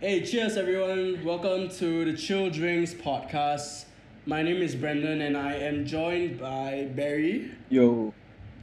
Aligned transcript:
Hey, 0.00 0.22
cheers 0.24 0.56
everyone. 0.56 1.22
Welcome 1.24 1.68
to 1.76 2.04
the 2.04 2.16
Chill 2.16 2.48
Drinks 2.50 2.94
podcast. 2.94 3.84
My 4.26 4.42
name 4.42 4.62
is 4.62 4.74
Brendan 4.74 5.20
and 5.20 5.36
I 5.36 5.54
am 5.54 5.84
joined 5.86 6.40
by 6.40 6.88
Barry, 6.94 7.50
Yo, 7.68 8.14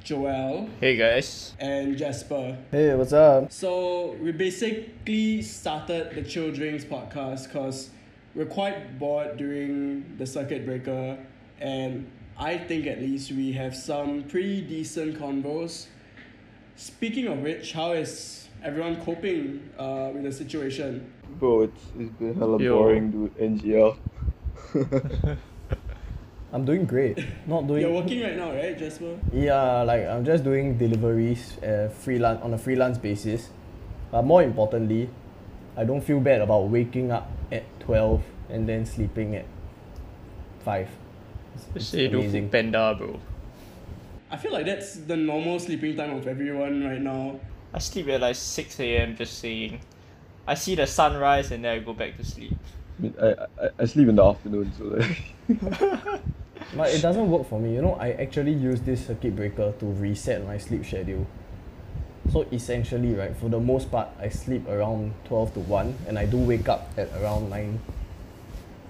Joel, 0.03 0.69
Hey 0.79 0.95
guys. 0.95 1.53
and 1.59 1.97
Jasper. 1.97 2.57
Hey, 2.71 2.95
what's 2.95 3.13
up? 3.13 3.51
So, 3.51 4.13
we 4.21 4.31
basically 4.31 5.41
started 5.43 6.15
the 6.15 6.23
Chill 6.23 6.51
Drinks 6.51 6.83
podcast 6.85 7.43
because 7.47 7.89
we're 8.33 8.45
quite 8.45 8.97
bored 8.99 9.37
during 9.37 10.17
the 10.17 10.25
circuit 10.25 10.65
breaker, 10.65 11.17
and 11.59 12.09
I 12.37 12.57
think 12.57 12.85
at 12.87 12.99
least 12.99 13.31
we 13.31 13.51
have 13.53 13.75
some 13.75 14.23
pretty 14.23 14.61
decent 14.61 15.19
convos. 15.19 15.87
Speaking 16.75 17.27
of 17.27 17.39
which, 17.39 17.73
how 17.73 17.93
is 17.93 18.47
everyone 18.63 19.03
coping 19.03 19.67
uh, 19.79 20.11
with 20.13 20.23
the 20.23 20.31
situation? 20.31 21.11
Bro, 21.39 21.61
it's, 21.61 21.81
it's 21.99 22.11
been 22.13 22.35
hella 22.35 22.59
Yo. 22.61 22.75
boring, 22.77 23.11
dude. 23.11 23.35
NGL. 23.37 23.97
I'm 26.53 26.63
doing 26.65 26.85
great. 26.85 27.19
Not 27.45 27.67
doing. 27.67 27.81
You're 27.81 27.91
working 27.91 28.21
right 28.21 28.35
now, 28.37 28.51
right, 28.53 28.77
Jasper? 28.77 29.17
Yeah, 29.33 29.81
like 29.83 30.07
I'm 30.07 30.23
just 30.23 30.43
doing 30.43 30.77
deliveries, 30.77 31.57
uh, 31.61 31.89
freelance 31.99 32.41
on 32.41 32.53
a 32.53 32.57
freelance 32.57 32.97
basis. 32.97 33.49
But 34.11 34.23
more 34.23 34.41
importantly, 34.43 35.09
I 35.75 35.83
don't 35.83 36.01
feel 36.01 36.19
bad 36.21 36.41
about 36.41 36.69
waking 36.69 37.11
up 37.11 37.29
at 37.51 37.63
twelve 37.81 38.23
and 38.49 38.67
then 38.67 38.85
sleeping 38.85 39.35
at 39.35 39.45
five. 40.63 40.87
It's 41.75 41.87
Say 41.87 42.07
do 42.07 42.19
amazing. 42.19 42.43
food 42.43 42.51
panda, 42.51 42.95
bro. 42.97 43.19
I 44.31 44.37
feel 44.37 44.51
like 44.53 44.65
that's 44.65 44.95
the 44.95 45.17
normal 45.17 45.59
sleeping 45.59 45.95
time 45.95 46.15
of 46.15 46.27
everyone 46.27 46.83
right 46.83 47.01
now. 47.01 47.39
I 47.73 47.79
sleep 47.79 48.07
at 48.09 48.21
like 48.21 48.35
6 48.35 48.79
a.m. 48.79 49.15
just 49.15 49.39
saying. 49.39 49.79
I 50.47 50.55
see 50.55 50.75
the 50.75 50.87
sunrise 50.87 51.51
and 51.51 51.63
then 51.63 51.75
I 51.75 51.79
go 51.79 51.93
back 51.93 52.17
to 52.17 52.25
sleep. 52.25 52.57
I, 53.03 53.25
I, 53.25 53.31
I, 53.31 53.69
I 53.79 53.85
sleep 53.85 54.07
in 54.07 54.15
the 54.15 54.23
afternoon, 54.23 54.71
so 54.77 54.85
like. 54.85 56.21
But 56.75 56.93
it 56.93 57.01
doesn't 57.01 57.29
work 57.29 57.47
for 57.47 57.59
me. 57.59 57.73
You 57.75 57.81
know, 57.81 57.93
I 57.93 58.11
actually 58.11 58.53
use 58.53 58.81
this 58.81 59.07
circuit 59.07 59.35
breaker 59.35 59.73
to 59.79 59.85
reset 59.85 60.45
my 60.45 60.57
sleep 60.57 60.85
schedule. 60.85 61.25
So 62.31 62.41
essentially, 62.51 63.13
right, 63.15 63.35
for 63.37 63.49
the 63.49 63.59
most 63.59 63.89
part, 63.89 64.09
I 64.19 64.29
sleep 64.29 64.67
around 64.67 65.13
12 65.25 65.53
to 65.53 65.59
1 65.61 65.95
and 66.07 66.19
I 66.19 66.25
do 66.25 66.37
wake 66.37 66.67
up 66.67 66.89
at 66.97 67.09
around 67.21 67.49
9. 67.49 67.79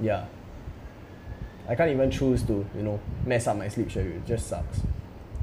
Yeah. 0.02 0.26
I 1.70 1.76
can't 1.76 1.92
even 1.92 2.10
choose 2.10 2.42
to, 2.44 2.66
you 2.76 2.82
know, 2.82 3.00
mess 3.26 3.46
up 3.46 3.58
my 3.58 3.68
sleep 3.68 3.92
schedule. 3.92 4.14
It 4.14 4.26
just 4.26 4.48
sucks. 4.48 4.82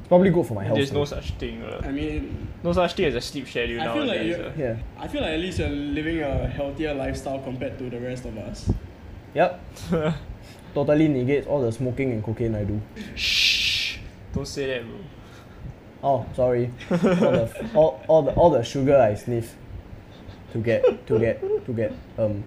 It's 0.05 0.09
probably 0.11 0.29
good 0.29 0.45
for 0.47 0.53
my 0.53 0.65
health. 0.65 0.77
There's 0.77 0.93
no 0.93 1.07
such 1.07 1.31
thing. 1.39 1.63
Uh, 1.63 1.81
I 1.83 1.91
mean, 1.91 2.47
no 2.63 2.75
such 2.75 2.93
thing 2.93 3.07
as 3.07 3.15
a 3.15 3.23
sleep 3.23 3.49
schedule 3.49 3.81
I 3.81 3.85
feel 3.95 4.05
like 4.05 4.21
nowadays. 4.21 4.37
you- 4.37 4.45
uh. 4.45 4.53
Yeah. 4.69 4.77
I 4.99 5.09
feel 5.09 5.23
like 5.23 5.31
at 5.33 5.41
least 5.41 5.59
you're 5.61 5.69
living 5.71 6.21
a 6.21 6.47
healthier 6.47 6.93
lifestyle 6.93 7.39
compared 7.39 7.79
to 7.79 7.89
the 7.89 7.99
rest 7.99 8.27
of 8.27 8.37
us. 8.37 8.71
Yep. 9.33 9.65
totally 10.75 11.09
negates 11.09 11.47
all 11.47 11.63
the 11.63 11.73
smoking 11.73 12.13
and 12.13 12.23
cocaine 12.23 12.55
I 12.55 12.65
do. 12.65 12.83
Shh. 13.17 13.97
Don't 14.35 14.47
say 14.47 14.67
that, 14.67 14.85
bro. 14.87 14.99
Oh, 16.03 16.27
sorry. 16.37 16.71
all, 16.91 16.99
the, 16.99 17.71
all, 17.75 18.03
all 18.07 18.23
the 18.23 18.33
all 18.35 18.51
the 18.51 18.63
sugar 18.63 18.99
I 19.01 19.15
sniff 19.15 19.57
to 20.53 20.59
get 20.59 21.07
to 21.07 21.19
get 21.19 21.41
to 21.65 21.73
get 21.73 21.93
um. 22.19 22.45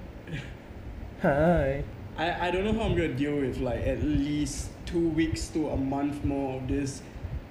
Hi. 1.23 1.83
I, 2.17 2.47
I 2.47 2.51
don't 2.51 2.65
know 2.65 2.73
how 2.73 2.81
I'm 2.81 2.91
gonna 2.95 3.07
deal 3.15 3.35
with 3.35 3.57
like 3.57 3.81
at 3.87 4.03
least 4.03 4.69
two 4.85 5.09
weeks 5.09 5.47
to 5.49 5.69
a 5.69 5.77
month 5.77 6.23
more 6.23 6.57
of 6.61 6.67
this 6.67 7.01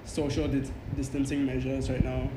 social 0.07 0.47
dis- 0.47 0.71
distancing 0.95 1.45
measures 1.45 1.89
right 1.89 2.03
now. 2.03 2.29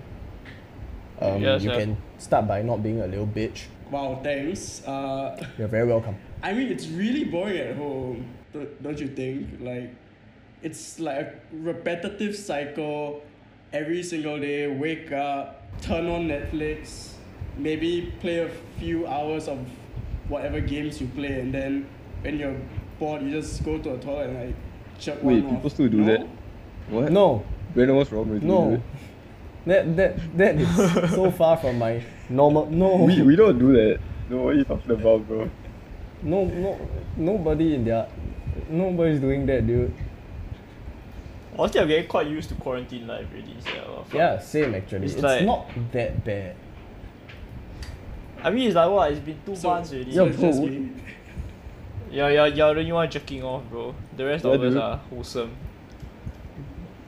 Um, 1.20 1.40
Yes, 1.42 1.62
you 1.62 1.70
sir. 1.70 1.78
can 1.80 1.96
start 2.18 2.46
by 2.48 2.62
not 2.62 2.82
being 2.82 3.00
a 3.00 3.06
little 3.06 3.26
bitch. 3.26 3.64
Wow, 3.90 4.20
thanks. 4.22 4.82
Uh, 4.86 5.36
You're 5.58 5.68
very 5.68 5.86
welcome. 5.86 6.16
I 6.42 6.52
mean, 6.52 6.68
it's 6.68 6.86
really 6.88 7.24
boring 7.24 7.58
at 7.58 7.76
home, 7.76 8.26
don't, 8.52 8.82
don't 8.82 8.98
you 8.98 9.08
think? 9.08 9.60
Like, 9.60 9.90
it's 10.62 10.98
like 11.00 11.16
a 11.18 11.32
repetitive 11.52 12.36
cycle 12.36 13.22
every 13.72 14.02
single 14.02 14.38
day. 14.40 14.66
Wake 14.66 15.12
up, 15.12 15.62
turn 15.82 16.06
on 16.08 16.28
Netflix, 16.28 17.12
maybe 17.58 18.12
play 18.20 18.38
a 18.38 18.50
few 18.78 19.06
hours 19.06 19.48
of 19.48 19.58
whatever 20.28 20.60
games 20.60 21.00
you 21.00 21.06
play, 21.08 21.40
and 21.40 21.52
then 21.52 21.86
when 22.22 22.38
you're 22.38 22.56
bored, 22.98 23.22
you 23.22 23.30
just 23.30 23.62
go 23.64 23.78
to 23.78 23.94
a 23.94 23.98
toilet 23.98 24.30
and 24.30 24.38
like 24.46 24.54
check 24.98 25.22
Wait, 25.22 25.42
one 25.42 25.54
people 25.54 25.66
off. 25.66 25.72
still 25.72 25.88
do 25.88 25.98
No? 25.98 26.04
that? 26.06 26.26
What? 26.88 27.12
No, 27.12 27.44
Brandon, 27.74 27.96
what's 27.96 28.10
wrong 28.12 28.28
with 28.30 28.42
no. 28.42 28.70
you? 28.72 28.82
That 29.66 29.96
that 29.96 30.38
that 30.38 30.54
is 30.56 31.10
so 31.14 31.30
far 31.30 31.56
from 31.56 31.78
my 31.78 32.02
normal. 32.28 32.66
No. 32.70 33.06
dude? 33.06 33.18
We, 33.18 33.22
we 33.22 33.36
don't 33.36 33.58
do 33.58 33.72
that. 33.72 34.00
No, 34.28 34.36
what 34.38 34.54
are 34.54 34.58
you 34.58 34.64
talking 34.64 34.90
about, 34.92 35.26
bro? 35.28 35.50
No 36.22 36.44
no 36.44 36.88
nobody 37.16 37.74
in 37.74 37.84
their 37.84 38.08
nobody's 38.68 39.20
doing 39.20 39.46
that, 39.46 39.66
dude. 39.66 39.92
Honestly, 41.58 41.80
I'm 41.80 41.88
getting 41.88 42.08
quite 42.08 42.26
used 42.28 42.48
to 42.50 42.54
quarantine 42.54 43.06
life 43.06 43.26
already. 43.32 43.56
So, 43.60 44.04
fuck. 44.06 44.14
Yeah, 44.14 44.38
same 44.38 44.74
actually. 44.74 45.04
It's 45.06 45.14
It's, 45.14 45.22
like- 45.22 45.44
not 45.44 45.68
that 45.92 46.24
bad. 46.24 46.56
I 48.42 48.50
mean, 48.50 48.66
it's 48.68 48.76
like 48.76 48.90
what? 48.90 49.10
It's 49.12 49.20
been 49.20 49.38
two 49.44 49.54
So- 49.56 49.68
months 49.70 49.92
already. 49.92 50.10
Yeah, 50.12 50.22
it's 50.24 50.40
just 50.40 50.58
bro. 50.60 50.68
me. 50.70 50.90
Yeah, 52.10 52.28
yeah, 52.28 52.46
you're 52.46 52.74
the 52.74 52.80
only 52.80 52.92
one 52.92 53.10
jerking 53.10 53.42
off, 53.44 53.62
bro. 53.70 53.94
The 54.16 54.24
rest 54.24 54.44
Yeah, 54.44 54.52
of 54.52 54.62
us 54.62 54.72
dude. 54.72 54.82
are 54.82 54.96
wholesome. 54.96 55.50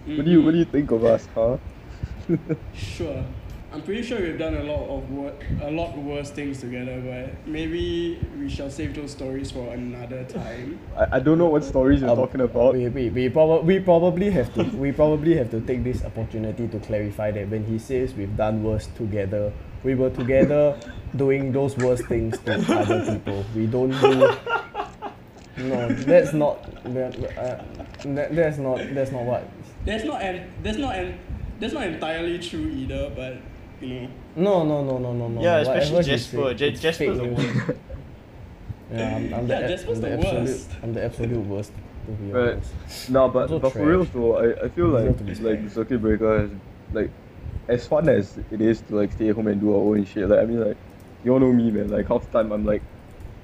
What 0.07 0.25
do 0.25 0.31
you 0.31 0.43
What 0.43 0.53
do 0.53 0.59
you 0.59 0.65
think 0.65 0.91
of 0.91 1.05
us, 1.05 1.29
huh? 1.35 1.57
Sure. 2.75 3.25
I'm 3.73 3.81
pretty 3.81 4.03
sure 4.03 4.21
we've 4.21 4.39
done 4.39 4.55
a 4.55 4.65
lot 4.65 4.87
of 4.87 5.11
wor- 5.11 5.33
a 5.63 5.71
lot 5.71 5.97
worse 5.97 6.31
things 6.31 6.61
together, 6.61 7.01
but 7.01 7.49
maybe 7.49 8.19
we 8.39 8.51
shall 8.51 8.69
save 8.69 8.95
those 8.95 9.13
stories 9.13 9.51
for 9.51 9.73
another 9.73 10.25
time. 10.25 10.79
I, 10.95 11.17
I 11.17 11.21
don't 11.21 11.39
know 11.39 11.47
what 11.47 11.65
stories 11.65 12.03
you're 12.03 12.11
Um, 12.11 12.17
talking 12.19 12.43
about. 12.43 12.75
We, 12.75 12.89
we, 12.91 13.09
we, 13.09 13.29
prob- 13.31 13.65
we 13.65 13.79
probably 13.81 14.29
have 14.31 14.53
to 14.55 14.65
we 14.77 14.93
probably 14.93 15.35
have 15.37 15.51
to 15.53 15.61
take 15.63 15.85
this 15.85 16.05
opportunity 16.05 16.69
to 16.69 16.79
clarify 16.81 17.31
that 17.31 17.49
when 17.49 17.65
he 17.65 17.79
says 17.79 18.13
we've 18.13 18.37
done 18.37 18.63
worse 18.63 18.89
together, 18.95 19.51
we 19.85 19.95
were 19.95 20.11
together 20.11 20.77
doing 21.17 21.51
those 21.51 21.75
worst 21.79 22.05
things 22.07 22.39
to 22.41 22.53
other 22.77 23.01
people. 23.15 23.43
We 23.57 23.67
don't 23.67 23.91
do. 24.01 24.37
No, 25.57 25.87
that's 25.93 26.33
not. 26.33 26.65
That, 26.95 27.13
uh, 27.37 27.63
that, 28.15 28.35
that's 28.35 28.57
not. 28.59 28.79
That's 28.95 29.13
not 29.13 29.23
what. 29.25 29.45
That's 29.85 30.05
not 30.05 30.23
and 30.23 30.51
that's 30.63 30.79
not 30.79 30.95
and 30.97 31.19
that's 31.59 31.73
not 31.73 31.87
entirely 31.87 32.39
true 32.39 32.69
either, 32.71 33.11
but 33.15 33.37
you 33.81 33.95
know. 34.03 34.09
No, 34.37 34.65
no, 34.65 34.83
no, 34.85 34.99
no, 34.99 35.13
no, 35.13 35.29
no. 35.29 35.43
Yeah, 35.43 35.59
especially 35.59 36.05
he 36.05 36.11
Jasper. 36.11 36.57
said, 36.57 36.61
Ja- 36.61 36.71
Jasper's 36.71 36.97
fake 36.99 37.17
the 37.17 37.25
worst. 37.25 37.81
Yeah, 38.93 39.17
I'm, 39.17 39.33
I'm 39.35 39.47
the, 39.47 39.55
Yeah, 39.55 39.61
ab- 39.61 39.69
Jasper's 39.69 39.99
I'm 39.99 40.03
the, 40.03 40.09
the 40.09 40.13
absolute. 40.15 40.43
worst. 40.45 40.71
I'm 40.83 40.93
the 40.93 41.05
absolute 41.05 41.47
worst. 41.47 41.73
To 42.07 42.13
be 42.13 42.31
Right. 42.33 42.53
honest. 42.53 43.11
No, 43.11 43.29
but, 43.29 43.43
Also 43.43 43.59
but 43.59 43.73
for 43.73 43.87
real 43.87 44.05
though, 44.05 44.37
I, 44.37 44.65
I 44.65 44.69
feel 44.69 44.91
Deserve 44.93 45.07
like 45.07 45.19
to 45.19 45.25
like 45.25 45.37
spanked. 45.37 45.65
the 45.65 45.71
circuit 45.71 46.01
breaker 46.01 46.41
has 46.43 46.51
like 46.93 47.11
as 47.69 47.87
fun 47.87 48.09
as 48.09 48.37
it 48.51 48.61
is 48.61 48.83
to 48.83 48.97
like 48.97 49.13
stay 49.13 49.29
at 49.31 49.37
home 49.37 49.47
and 49.47 49.61
do 49.61 49.71
our 49.71 49.81
own 49.97 50.05
shit. 50.05 50.29
Like 50.29 50.41
I 50.41 50.45
mean 50.45 50.61
like 50.61 50.77
you 51.25 51.33
all 51.33 51.41
know 51.41 51.53
me 51.53 51.71
man. 51.71 51.89
Like 51.89 52.07
half 52.09 52.31
the 52.31 52.39
time 52.39 52.53
I'm 52.53 52.65
like 52.67 52.83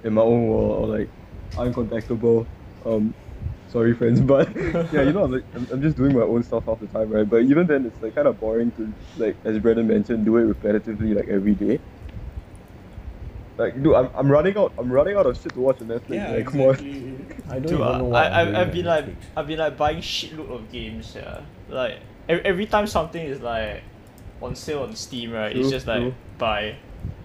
in 0.04 0.12
my 0.14 0.22
own 0.22 0.48
world 0.48 0.90
or 0.90 0.98
like 0.98 1.08
uncontactable. 1.56 2.46
Um, 2.84 3.14
sorry 3.68 3.94
friends, 3.94 4.20
but 4.32 4.54
yeah, 4.92 5.02
you 5.02 5.12
know 5.12 5.24
I'm 5.24 5.32
like 5.32 5.44
I'm, 5.54 5.66
I'm 5.72 5.82
just 5.82 5.96
doing 5.96 6.14
my 6.14 6.22
own 6.22 6.42
stuff 6.42 6.64
half 6.66 6.80
the 6.80 6.86
time, 6.88 7.10
right? 7.10 7.28
But 7.28 7.42
even 7.42 7.66
then 7.66 7.86
it's 7.86 8.00
like 8.02 8.14
kind 8.14 8.28
of 8.28 8.38
boring 8.40 8.70
to 8.72 8.92
like 9.16 9.36
as 9.44 9.58
Brandon 9.58 9.86
mentioned, 9.86 10.24
do 10.24 10.36
it 10.36 10.44
repetitively 10.44 11.14
like 11.14 11.28
every 11.28 11.54
day. 11.54 11.78
Like 13.56 13.82
dude, 13.82 13.94
I'm, 13.94 14.10
I'm 14.14 14.30
running 14.30 14.56
out 14.56 14.72
I'm 14.78 14.90
running 14.90 15.16
out 15.16 15.26
of 15.26 15.36
shit 15.36 15.52
to 15.54 15.60
watch 15.60 15.80
on 15.80 15.88
Netflix. 15.88 16.08
Yeah, 16.10 16.30
like, 16.30 16.46
come 16.46 16.60
on. 16.60 16.70
exactly. 16.70 17.26
I 17.48 17.54
don't 17.54 17.62
Dude, 17.62 17.80
even 17.80 17.98
know 17.98 18.04
what 18.04 18.32
I, 18.32 18.42
I'm 18.42 18.54
I, 18.54 18.60
I've 18.60 18.72
been 18.72 18.86
on 18.86 19.04
like, 19.04 19.16
I've 19.36 19.46
been 19.46 19.58
like 19.58 19.76
buying 19.76 19.98
shitload 19.98 20.50
of 20.50 20.70
games. 20.70 21.12
Yeah, 21.16 21.40
like 21.68 22.00
every, 22.28 22.44
every 22.44 22.66
time 22.66 22.86
something 22.86 23.24
is 23.24 23.40
like 23.40 23.82
on 24.40 24.54
sale 24.54 24.82
on 24.82 24.94
Steam, 24.94 25.32
right? 25.32 25.56
it's 25.56 25.70
just 25.70 25.86
like 25.86 26.00
true. 26.00 26.14
buy, 26.38 26.76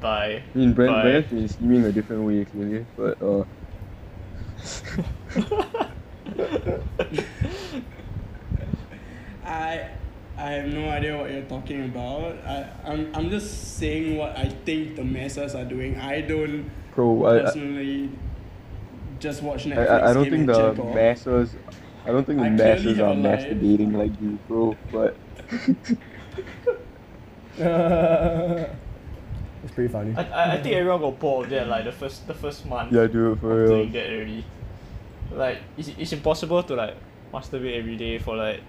buy. 0.01 0.42
I 0.54 0.57
mean, 0.57 0.74
Brand, 0.74 0.94
buy. 0.94 1.22
Brand's 1.22 1.86
a 1.86 1.92
different 1.92 2.24
way, 2.24 2.45
clearly, 2.45 2.86
but 2.98 3.22
uh, 3.22 3.44
I 9.45 9.89
I 10.35 10.50
have 10.50 10.74
no 10.74 10.89
idea 10.89 11.18
what 11.18 11.31
you're 11.31 11.44
talking 11.44 11.85
about. 11.85 12.38
I, 12.45 12.69
I'm 12.85 13.12
I'm 13.13 13.30
just 13.30 13.77
saying 13.77 14.18
what 14.18 14.35
I 14.38 14.50
think 14.65 14.95
the 14.95 15.03
masses 15.03 15.53
are 15.53 15.65
doing. 15.65 15.97
I 15.97 16.21
don't 16.21 16.71
bro, 16.95 17.25
I, 17.25 17.35
I, 17.35 17.41
personally 17.44 18.09
just 19.19 19.44
watch 19.44 19.68
I, 19.68 19.69
Netflix. 19.69 19.89
I 19.89 20.09
I 20.09 20.13
don't 20.13 20.30
think 20.30 20.47
the 20.47 20.74
check 20.74 20.95
masses, 20.95 21.56
I 22.06 22.07
don't 22.07 22.25
think 22.25 22.39
the 22.39 22.45
I 22.45 22.50
masses 22.50 23.00
are 23.00 23.13
masturbating 23.13 23.94
like 23.94 24.19
you, 24.21 24.39
bro. 24.47 24.75
But 24.91 25.15
it's 29.63 29.74
pretty 29.74 29.91
funny. 29.91 30.15
I, 30.15 30.24
I, 30.24 30.53
I 30.53 30.62
think 30.62 30.75
everyone 30.75 31.01
got 31.01 31.19
bored 31.19 31.45
of 31.45 31.51
that 31.51 31.68
like 31.68 31.85
the 31.85 31.91
first 31.91 32.27
the 32.27 32.33
first 32.33 32.65
month. 32.65 32.91
yeah, 32.91 33.06
dude, 33.06 33.39
for 33.39 33.51
of 33.51 33.69
real. 33.69 33.77
doing 33.77 33.91
that 33.91 34.09
already. 34.09 34.45
Like 35.33 35.59
it's, 35.77 35.89
it's 35.89 36.13
impossible 36.13 36.63
to 36.63 36.75
like 36.75 36.95
masturbate 37.33 37.77
every 37.77 37.97
day 37.97 38.19
for 38.19 38.35
like 38.35 38.62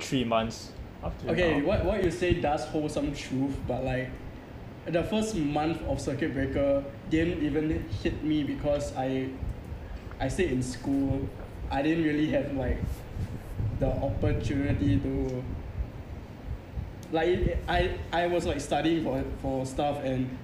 three 0.00 0.24
months 0.24 0.72
after 1.02 1.30
Okay, 1.30 1.62
what 1.62 1.84
what 1.84 2.02
you 2.02 2.10
say 2.10 2.34
does 2.34 2.64
hold 2.66 2.90
some 2.90 3.14
truth, 3.14 3.56
but 3.66 3.84
like 3.84 4.10
the 4.86 5.02
first 5.04 5.36
month 5.36 5.82
of 5.82 6.00
circuit 6.00 6.32
breaker 6.32 6.82
didn't 7.10 7.42
even 7.42 7.84
hit 8.02 8.22
me 8.24 8.42
because 8.42 8.94
I 8.96 9.28
I 10.18 10.28
stayed 10.28 10.52
in 10.52 10.62
school. 10.62 11.28
I 11.70 11.82
didn't 11.82 12.04
really 12.04 12.28
have 12.30 12.54
like 12.54 12.78
the 13.78 13.88
opportunity 13.88 14.98
to 14.98 15.44
like 17.12 17.58
I 17.68 17.98
I 18.12 18.26
was 18.26 18.46
like 18.46 18.60
studying 18.60 19.04
for 19.04 19.22
for 19.40 19.66
stuff 19.66 20.02
and 20.02 20.36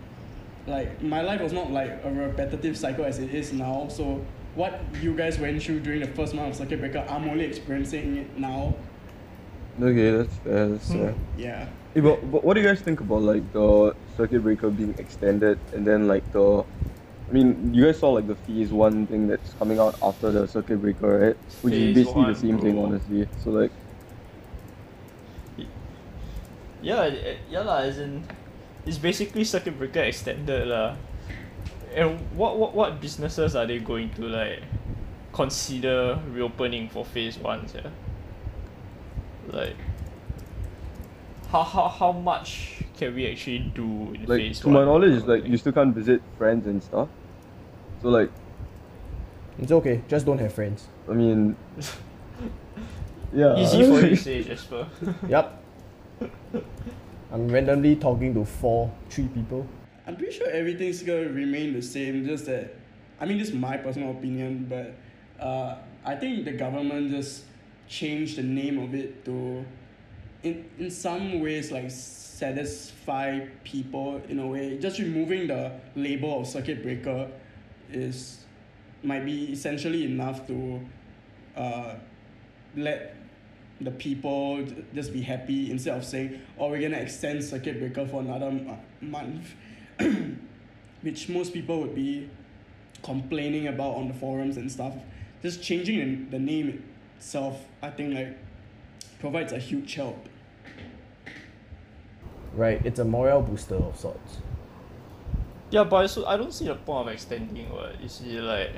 like 0.66 1.02
my 1.02 1.20
life 1.20 1.40
was 1.40 1.52
not 1.52 1.70
like 1.70 2.00
a 2.05 2.11
repetitive 2.11 2.76
cycle 2.76 3.05
as 3.05 3.19
it 3.19 3.34
is 3.34 3.52
now. 3.52 3.88
So 3.88 4.25
what 4.55 4.81
you 5.01 5.15
guys 5.15 5.39
went 5.39 5.62
through 5.62 5.81
during 5.81 6.01
the 6.01 6.09
first 6.09 6.35
month 6.35 6.51
of 6.51 6.56
circuit 6.56 6.81
breaker, 6.81 7.05
I'm 7.09 7.29
only 7.29 7.45
experiencing 7.45 8.17
it 8.17 8.39
now. 8.39 8.75
Okay, 9.81 10.11
that's 10.11 10.37
fair. 10.37 10.69
That's 10.69 10.89
hmm. 10.89 10.99
fair. 10.99 11.15
Yeah. 11.37 11.69
Hey, 11.95 12.01
but, 12.01 12.31
but 12.31 12.45
what 12.45 12.55
do 12.55 12.61
you 12.61 12.67
guys 12.67 12.81
think 12.81 13.01
about 13.01 13.23
like 13.23 13.53
the 13.53 13.95
circuit 14.17 14.43
breaker 14.43 14.71
being 14.71 14.95
extended 14.99 15.59
and 15.73 15.87
then 15.87 16.09
like 16.09 16.31
the 16.33 16.65
I 17.29 17.33
mean, 17.33 17.73
you 17.73 17.87
guys 17.87 17.99
saw 17.99 18.11
like 18.11 18.27
the 18.27 18.35
phase 18.35 18.71
one 18.71 19.06
thing 19.06 19.27
that's 19.27 19.55
coming 19.55 19.79
out 19.79 19.97
after 20.03 20.31
the 20.31 20.47
circuit 20.47 20.81
breaker, 20.81 21.19
right? 21.19 21.37
Which 21.62 21.73
Phase 21.73 21.89
is 21.89 21.95
basically 21.95 22.23
one, 22.23 22.33
the 22.33 22.39
same 22.39 22.61
thing, 22.61 22.79
honestly. 22.79 23.29
So 23.43 23.50
like, 23.50 23.73
Yeah, 26.85 27.09
yeah 27.49 27.65
lah, 27.65 27.81
as 27.89 27.97
in, 27.97 28.29
it's 28.85 29.00
basically 29.00 29.49
circuit 29.49 29.81
breaker 29.81 30.05
extended 30.05 30.69
lah. 30.69 31.00
And 31.94 32.20
what 32.37 32.58
what 32.58 32.75
what 32.75 33.00
businesses 33.00 33.55
are 33.55 33.67
they 33.67 33.79
going 33.79 34.11
to 34.14 34.23
like 34.29 34.62
consider 35.32 36.19
reopening 36.31 36.88
for 36.88 37.05
phase 37.05 37.38
one? 37.38 37.67
Yeah? 37.75 37.88
Like, 39.49 39.76
how 41.50 41.62
how 41.62 41.88
how 41.88 42.12
much 42.12 42.82
can 42.96 43.14
we 43.14 43.31
actually 43.31 43.70
do 43.75 44.12
in 44.14 44.25
like 44.26 44.41
phase 44.41 44.61
to 44.61 44.67
one? 44.69 44.75
my 44.75 44.85
knowledge, 44.85 45.12
is 45.12 45.25
like 45.25 45.46
you 45.46 45.56
still 45.56 45.73
can't 45.73 45.94
visit 45.94 46.20
friends 46.37 46.67
and 46.67 46.82
stuff. 46.82 47.08
So 48.02 48.08
like, 48.08 48.31
It's 49.58 49.70
okay, 49.73 50.02
just 50.08 50.26
don't 50.26 50.38
have 50.38 50.52
friends. 50.52 50.88
I 51.08 51.12
mean, 51.12 51.56
yeah. 53.32 53.56
Easy 53.56 53.82
for 53.85 54.00
you 54.00 54.11
to 54.11 54.17
say, 54.29 54.43
Jasper. 54.43 54.88
Yup. 55.29 55.62
I'm 57.32 57.49
randomly 57.49 57.97
talking 57.97 58.35
to 58.35 58.44
four, 58.44 58.93
three 59.11 59.29
people. 59.29 59.67
I'm 60.06 60.17
pretty 60.17 60.33
sure 60.33 60.49
everything's 60.51 61.03
gonna 61.03 61.29
remain 61.29 61.73
the 61.73 61.83
same. 61.83 62.27
Just 62.27 62.47
that, 62.47 62.75
I 63.21 63.25
mean, 63.27 63.39
this 63.39 63.49
is 63.49 63.55
my 63.55 63.77
personal 63.77 64.11
opinion, 64.11 64.67
but 64.69 64.95
uh, 65.43 65.77
I 66.05 66.17
think 66.17 66.45
the 66.45 66.53
government 66.53 67.11
just 67.11 67.45
changed 67.89 68.37
the 68.37 68.43
name 68.43 68.79
of 68.79 68.95
it 68.95 69.25
to, 69.25 69.65
in 70.43 70.69
in 70.79 70.91
some 70.91 71.41
ways, 71.41 71.73
like 71.73 71.91
satisfy 71.91 73.41
people 73.62 74.21
in 74.29 74.39
a 74.39 74.47
way. 74.47 74.79
Just 74.79 74.99
removing 74.99 75.47
the 75.47 75.73
label 75.97 76.41
of 76.41 76.47
circuit 76.47 76.83
breaker 76.83 77.31
is 77.91 78.45
might 79.03 79.25
be 79.25 79.53
essentially 79.53 80.05
enough 80.05 80.47
to 80.47 80.81
uh, 81.57 81.95
let 82.77 83.17
the 83.81 83.91
people 83.91 84.65
just 84.95 85.12
be 85.12 85.21
happy 85.21 85.71
instead 85.71 85.97
of 85.97 86.05
saying, 86.05 86.41
oh, 86.59 86.71
we're 86.71 86.81
gonna 86.81 87.00
extend 87.03 87.43
circuit 87.45 87.79
breaker 87.79 88.07
for 88.07 88.21
another 88.21 88.50
mo- 88.50 88.79
month, 89.00 89.55
which 91.02 91.29
most 91.29 91.52
people 91.52 91.81
would 91.81 91.94
be 91.94 92.29
complaining 93.02 93.69
about 93.69 93.94
on 93.96 94.08
the 94.08 94.14
forums 94.14 94.56
and 94.56 94.70
stuff. 94.70 94.94
Just 95.43 95.62
changing 95.62 96.31
the, 96.31 96.38
the 96.38 96.38
name 96.38 96.82
itself, 97.17 97.61
I 97.82 97.91
think, 97.91 98.14
like, 98.14 98.38
provides 99.20 99.52
a 99.52 99.58
huge 99.58 99.94
help. 99.94 100.29
Right, 102.55 102.85
it's 102.85 102.99
a 102.99 103.05
morale 103.05 103.43
booster 103.43 103.76
of 103.76 103.99
sorts. 103.99 104.38
Yeah, 105.70 105.85
but 105.85 105.97
also 105.97 106.25
I 106.25 106.37
don't 106.37 106.52
see 106.55 106.67
the 106.67 106.76
point 106.76 107.08
of 107.08 107.14
extending 107.14 107.69
what 107.69 108.00
you 108.00 108.08
see 108.08 108.38
like 108.40 108.70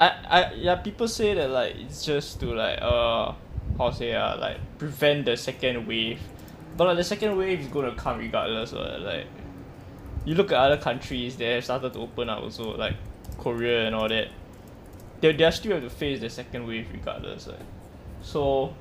I 0.00 0.08
I 0.28 0.52
yeah 0.54 0.76
people 0.76 1.06
say 1.08 1.34
that 1.34 1.50
like 1.50 1.76
it's 1.76 2.06
just 2.06 2.40
to 2.40 2.54
like 2.54 2.78
uh 2.80 3.34
how 3.76 3.90
say 3.90 4.14
uh 4.14 4.38
like 4.38 4.56
prevent 4.78 5.26
the 5.26 5.36
second 5.36 5.86
wave. 5.86 6.20
But 6.76 6.86
like 6.86 6.96
the 6.96 7.04
second 7.04 7.36
wave 7.36 7.60
is 7.60 7.66
gonna 7.66 7.94
come 7.96 8.18
regardless 8.18 8.72
what 8.72 9.00
like 9.02 9.26
you 10.24 10.34
look 10.34 10.52
at 10.52 10.58
other 10.58 10.76
countries 10.76 11.36
they 11.36 11.54
have 11.54 11.64
started 11.64 11.92
to 11.92 11.98
open 11.98 12.28
up 12.28 12.42
also 12.42 12.76
like 12.76 12.94
Korea 13.38 13.86
and 13.86 13.94
all 13.94 14.08
that. 14.08 14.28
They 15.20 15.32
they 15.32 15.50
still 15.50 15.72
have 15.72 15.82
to 15.82 15.90
face 15.90 16.20
the 16.20 16.30
second 16.30 16.66
wave 16.66 16.88
regardless 16.92 17.46
like. 17.46 17.58
So 18.22 18.74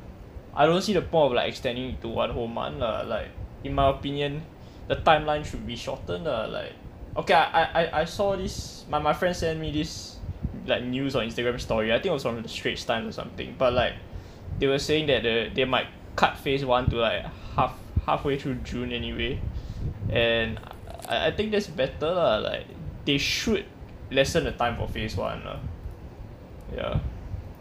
I 0.54 0.66
don't 0.66 0.82
see 0.82 0.94
the 0.94 1.02
point 1.02 1.28
of 1.28 1.34
like 1.34 1.50
extending 1.50 1.92
it 1.92 2.02
to 2.02 2.08
one 2.08 2.30
whole 2.32 2.48
month 2.48 2.80
lah. 2.80 3.02
Like 3.02 3.30
in 3.64 3.74
my 3.74 3.90
opinion, 3.90 4.44
the 4.88 4.96
timeline 4.98 5.46
should 5.46 5.66
be 5.66 5.76
shortened 5.76 6.26
lah. 6.26 6.46
Like 6.46 6.74
okay, 7.18 7.34
I, 7.34 7.64
I, 7.64 8.02
I 8.02 8.06
saw 8.06 8.36
this 8.36 8.86
my, 8.90 9.00
my 9.00 9.14
friend 9.14 9.36
sent 9.36 9.60
me 9.60 9.72
this 9.72 10.18
like 10.66 10.84
news 10.84 11.16
on 11.16 11.28
Instagram 11.28 11.60
story. 11.60 11.92
I 11.92 11.96
think 11.96 12.08
it 12.08 12.12
was 12.12 12.24
from 12.24 12.42
the 12.42 12.50
Straits 12.50 12.84
Times 12.86 13.08
or 13.08 13.12
something. 13.12 13.56
But 13.58 13.74
like 13.74 13.94
they 14.60 14.68
were 14.68 14.80
saying 14.80 15.08
that 15.08 15.24
the, 15.24 15.50
they 15.54 15.66
might 15.66 15.88
cut 16.16 16.38
phase 16.38 16.66
one 16.66 16.90
to 16.90 16.98
like 16.98 17.26
half 17.56 17.78
halfway 18.06 18.38
through 18.38 18.56
June 18.56 18.92
anyway. 18.92 19.40
And 20.10 20.60
I, 21.10 21.28
I 21.28 21.32
think 21.32 21.52
that's 21.52 21.68
better 21.68 22.14
lah. 22.14 22.38
Like 22.38 22.66
they 23.04 23.18
should 23.18 23.66
lessen 24.14 24.46
the 24.46 24.54
time 24.54 24.78
for 24.78 24.88
phase 24.88 25.18
one 25.18 25.44
lah. 25.44 25.60
Yeah. 26.74 27.00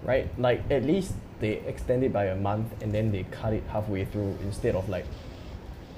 Right? 0.05 0.29
Like 0.39 0.63
at 0.71 0.85
least 0.85 1.17
they 1.41 1.65
extend 1.67 2.05
it 2.05 2.13
by 2.13 2.27
a 2.27 2.37
month 2.37 2.71
and 2.83 2.93
then 2.93 3.11
they 3.11 3.25
cut 3.33 3.53
it 3.53 3.65
halfway 3.73 4.05
through 4.05 4.37
instead 4.43 4.75
of 4.75 4.89
like 4.89 5.07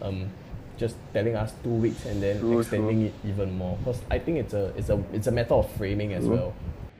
um 0.00 0.30
just 0.78 0.96
telling 1.12 1.36
us 1.36 1.52
two 1.62 1.76
weeks 1.76 2.06
and 2.06 2.22
then 2.22 2.40
True, 2.40 2.60
extending 2.60 3.02
it 3.02 3.14
even 3.26 3.52
more. 3.58 3.76
Because 3.78 4.00
I 4.10 4.18
think 4.18 4.38
it's 4.38 4.54
a 4.54 4.72
it's 4.78 4.88
a 4.88 5.02
it's 5.12 5.26
a 5.26 5.32
matter 5.32 5.54
of 5.54 5.68
framing 5.76 6.14
as 6.14 6.24
True. 6.24 6.36
well. 6.36 6.54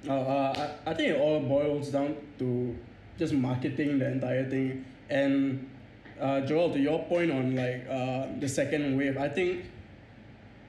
Uh, 0.08 0.12
uh, 0.12 0.52
I, 0.84 0.90
I 0.90 0.94
think 0.94 1.16
it 1.16 1.20
all 1.20 1.40
boils 1.40 1.88
down 1.88 2.16
to 2.38 2.76
just 3.18 3.32
marketing 3.32 3.98
the 3.98 4.10
entire 4.10 4.48
thing. 4.48 4.84
And 5.08 5.68
uh, 6.20 6.40
Joel, 6.42 6.72
to 6.72 6.78
your 6.78 7.04
point 7.04 7.30
on 7.30 7.56
like 7.56 7.86
uh, 7.88 8.26
the 8.38 8.48
second 8.48 8.96
wave, 8.96 9.16
I 9.16 9.28
think 9.28 9.64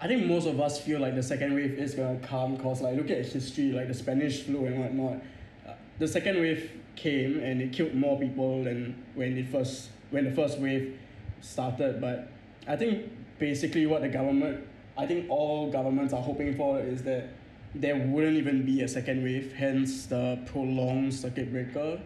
I 0.04 0.08
think 0.08 0.26
most 0.26 0.48
of 0.48 0.60
us 0.60 0.82
feel 0.82 1.00
like 1.00 1.14
the 1.14 1.22
second 1.22 1.54
wave 1.54 1.78
is 1.78 1.94
gonna 1.94 2.18
come 2.20 2.58
cause 2.58 2.82
like 2.82 2.98
look 2.98 3.12
at 3.12 3.24
history, 3.24 3.72
like 3.72 3.88
the 3.88 3.94
Spanish 3.94 4.42
flu 4.42 4.66
and 4.66 4.80
whatnot. 4.80 5.22
Uh, 5.68 5.74
the 6.00 6.08
second 6.08 6.42
wave 6.42 6.72
came 6.96 7.40
and 7.40 7.62
it 7.62 7.72
killed 7.72 7.94
more 7.94 8.20
people 8.20 8.64
than 8.64 8.96
when 9.14 9.38
it 9.38 9.48
first 9.50 9.90
when 10.10 10.26
the 10.26 10.32
first 10.32 10.58
wave 10.58 10.98
started. 11.42 12.02
But 12.02 12.32
I 12.68 12.76
think 12.76 13.12
basically 13.38 13.86
what 13.86 14.02
the 14.02 14.10
government, 14.10 14.66
I 14.98 15.06
think 15.06 15.30
all 15.30 15.70
governments 15.72 16.14
are 16.14 16.22
hoping 16.22 16.56
for 16.58 16.80
is 16.80 17.04
that 17.04 17.30
there 17.76 17.96
wouldn't 17.96 18.38
even 18.38 18.66
be 18.66 18.82
a 18.82 18.88
second 18.88 19.24
wave, 19.24 19.54
hence 19.54 20.08
the 20.08 20.40
prolonged 20.48 21.14
circuit 21.14 21.52
breaker. 21.52 22.02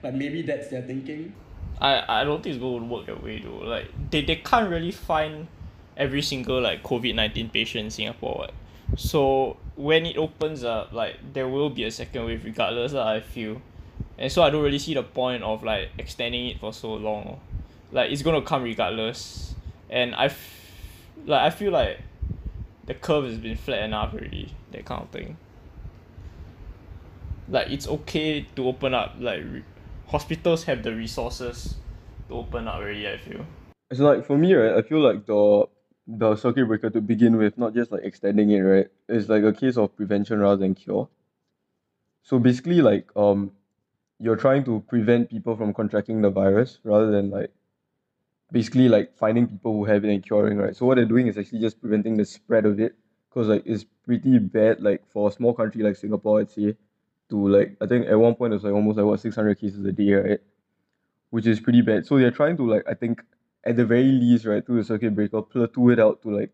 But 0.00 0.14
maybe 0.14 0.40
that's 0.40 0.68
their 0.68 0.82
thinking. 0.82 1.34
I, 1.78 2.20
I 2.20 2.24
don't 2.24 2.42
think 2.42 2.54
it's 2.54 2.62
going 2.62 2.80
to 2.80 2.86
work 2.86 3.06
that 3.06 3.22
way 3.22 3.40
though. 3.40 3.58
Like 3.58 3.86
they, 4.10 4.24
they 4.24 4.36
can't 4.36 4.70
really 4.70 4.92
find 4.92 5.46
every 5.98 6.22
single 6.22 6.60
like 6.62 6.82
COVID 6.82 7.14
nineteen 7.14 7.50
patient 7.50 7.86
in 7.86 7.90
Singapore. 7.90 8.38
What. 8.38 8.54
So 8.96 9.58
when 9.76 10.06
it 10.06 10.16
opens 10.16 10.64
up, 10.64 10.92
like 10.92 11.16
there 11.34 11.48
will 11.48 11.68
be 11.68 11.84
a 11.84 11.90
second 11.90 12.24
wave 12.24 12.44
regardless. 12.44 12.94
I 12.94 13.20
feel, 13.20 13.60
and 14.16 14.32
so 14.32 14.42
I 14.42 14.50
don't 14.50 14.62
really 14.62 14.78
see 14.78 14.94
the 14.94 15.02
point 15.02 15.42
of 15.42 15.62
like 15.62 15.90
extending 15.98 16.46
it 16.46 16.60
for 16.60 16.72
so 16.72 16.94
long. 16.94 17.40
Like 17.92 18.10
it's 18.10 18.22
gonna 18.22 18.42
come 18.42 18.62
regardless, 18.62 19.54
and 19.90 20.14
I, 20.14 20.30
like 21.26 21.42
I 21.42 21.50
feel 21.50 21.72
like 21.72 22.00
the 22.86 22.94
curve 22.94 23.24
has 23.24 23.38
been 23.38 23.56
flat 23.56 23.82
enough 23.82 24.14
already. 24.14 24.54
That 24.72 24.84
kind 24.86 25.02
of 25.02 25.10
thing. 25.10 25.36
Like 27.48 27.70
it's 27.70 27.88
okay 27.88 28.46
to 28.56 28.68
open 28.68 28.94
up. 28.94 29.16
Like 29.18 29.42
re- 29.44 29.64
hospitals 30.06 30.64
have 30.64 30.82
the 30.82 30.94
resources 30.94 31.76
to 32.28 32.34
open 32.34 32.68
up 32.68 32.76
already. 32.76 33.08
I 33.08 33.18
feel. 33.18 33.44
It's 33.90 34.00
like 34.00 34.26
for 34.26 34.36
me, 34.36 34.54
right? 34.54 34.76
I 34.76 34.82
feel 34.82 35.00
like 35.00 35.26
the 35.26 35.66
the 36.08 36.36
circuit 36.36 36.66
breaker 36.66 36.90
to 36.90 37.00
begin 37.02 37.36
with, 37.36 37.58
not 37.58 37.74
just 37.74 37.92
like 37.92 38.02
extending 38.02 38.50
it, 38.50 38.60
right? 38.60 38.88
It's 39.08 39.28
like 39.28 39.44
a 39.44 39.52
case 39.52 39.76
of 39.76 39.94
prevention 39.94 40.40
rather 40.40 40.56
than 40.56 40.74
cure. 40.74 41.08
So 42.22 42.38
basically, 42.38 42.80
like 42.82 43.08
um, 43.16 43.52
you're 44.18 44.36
trying 44.36 44.64
to 44.64 44.80
prevent 44.88 45.30
people 45.30 45.56
from 45.56 45.74
contracting 45.74 46.22
the 46.22 46.30
virus 46.30 46.78
rather 46.84 47.10
than 47.10 47.30
like 47.30 47.52
basically 48.50 48.88
like 48.88 49.16
finding 49.18 49.46
people 49.46 49.74
who 49.74 49.84
have 49.84 50.04
it 50.04 50.10
and 50.10 50.22
curing, 50.24 50.58
right? 50.58 50.74
So 50.74 50.86
what 50.86 50.96
they're 50.96 51.04
doing 51.04 51.26
is 51.26 51.36
actually 51.38 51.60
just 51.60 51.80
preventing 51.80 52.16
the 52.16 52.24
spread 52.24 52.64
of 52.64 52.80
it, 52.80 52.96
because 53.28 53.48
like 53.48 53.62
it's 53.66 53.84
pretty 54.04 54.38
bad, 54.38 54.82
like 54.82 55.06
for 55.10 55.28
a 55.28 55.32
small 55.32 55.52
country 55.54 55.82
like 55.82 55.96
Singapore, 55.96 56.40
I'd 56.40 56.50
say, 56.50 56.76
to 57.30 57.48
like 57.48 57.76
I 57.82 57.86
think 57.86 58.06
at 58.06 58.18
one 58.18 58.34
point 58.34 58.54
it 58.54 58.56
was 58.56 58.64
like 58.64 58.72
almost 58.72 58.96
like 58.96 59.06
what 59.06 59.20
six 59.20 59.36
hundred 59.36 59.60
cases 59.60 59.84
a 59.84 59.92
day, 59.92 60.12
right? 60.14 60.40
Which 61.30 61.46
is 61.46 61.60
pretty 61.60 61.82
bad. 61.82 62.06
So 62.06 62.18
they're 62.18 62.30
trying 62.30 62.56
to 62.56 62.70
like 62.70 62.84
I 62.88 62.94
think 62.94 63.22
at 63.64 63.76
the 63.76 63.84
very 63.84 64.04
least, 64.04 64.44
right, 64.46 64.64
through 64.64 64.78
the 64.78 64.84
circuit 64.84 65.14
breaker, 65.14 65.42
plateau 65.42 65.90
it 65.90 65.98
out 65.98 66.22
to 66.22 66.30
like 66.30 66.52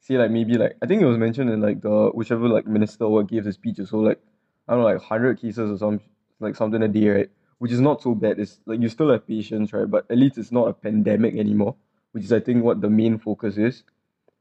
say 0.00 0.16
like 0.16 0.30
maybe 0.30 0.54
like 0.54 0.76
I 0.82 0.86
think 0.86 1.02
it 1.02 1.06
was 1.06 1.18
mentioned 1.18 1.50
in 1.50 1.60
like 1.60 1.80
the 1.82 2.10
whichever 2.14 2.48
like 2.48 2.66
minister 2.66 3.08
what 3.08 3.26
gave 3.26 3.44
the 3.44 3.52
speech 3.52 3.78
or 3.78 3.86
so 3.86 3.98
like 3.98 4.20
I 4.68 4.72
don't 4.72 4.82
know 4.82 4.88
like 4.88 5.02
hundred 5.02 5.40
cases 5.40 5.70
or 5.70 5.78
some 5.78 6.00
like 6.40 6.56
something 6.56 6.82
a 6.82 6.88
day, 6.88 7.08
right? 7.08 7.30
Which 7.58 7.72
is 7.72 7.80
not 7.80 8.02
so 8.02 8.14
bad. 8.14 8.38
It's 8.38 8.60
like 8.66 8.80
you 8.80 8.88
still 8.88 9.10
have 9.10 9.26
patients, 9.26 9.72
right? 9.72 9.90
But 9.90 10.06
at 10.10 10.18
least 10.18 10.38
it's 10.38 10.52
not 10.52 10.68
a 10.68 10.72
pandemic 10.72 11.36
anymore, 11.36 11.76
which 12.12 12.24
is 12.24 12.32
I 12.32 12.40
think 12.40 12.62
what 12.64 12.80
the 12.80 12.90
main 12.90 13.18
focus 13.18 13.56
is. 13.56 13.82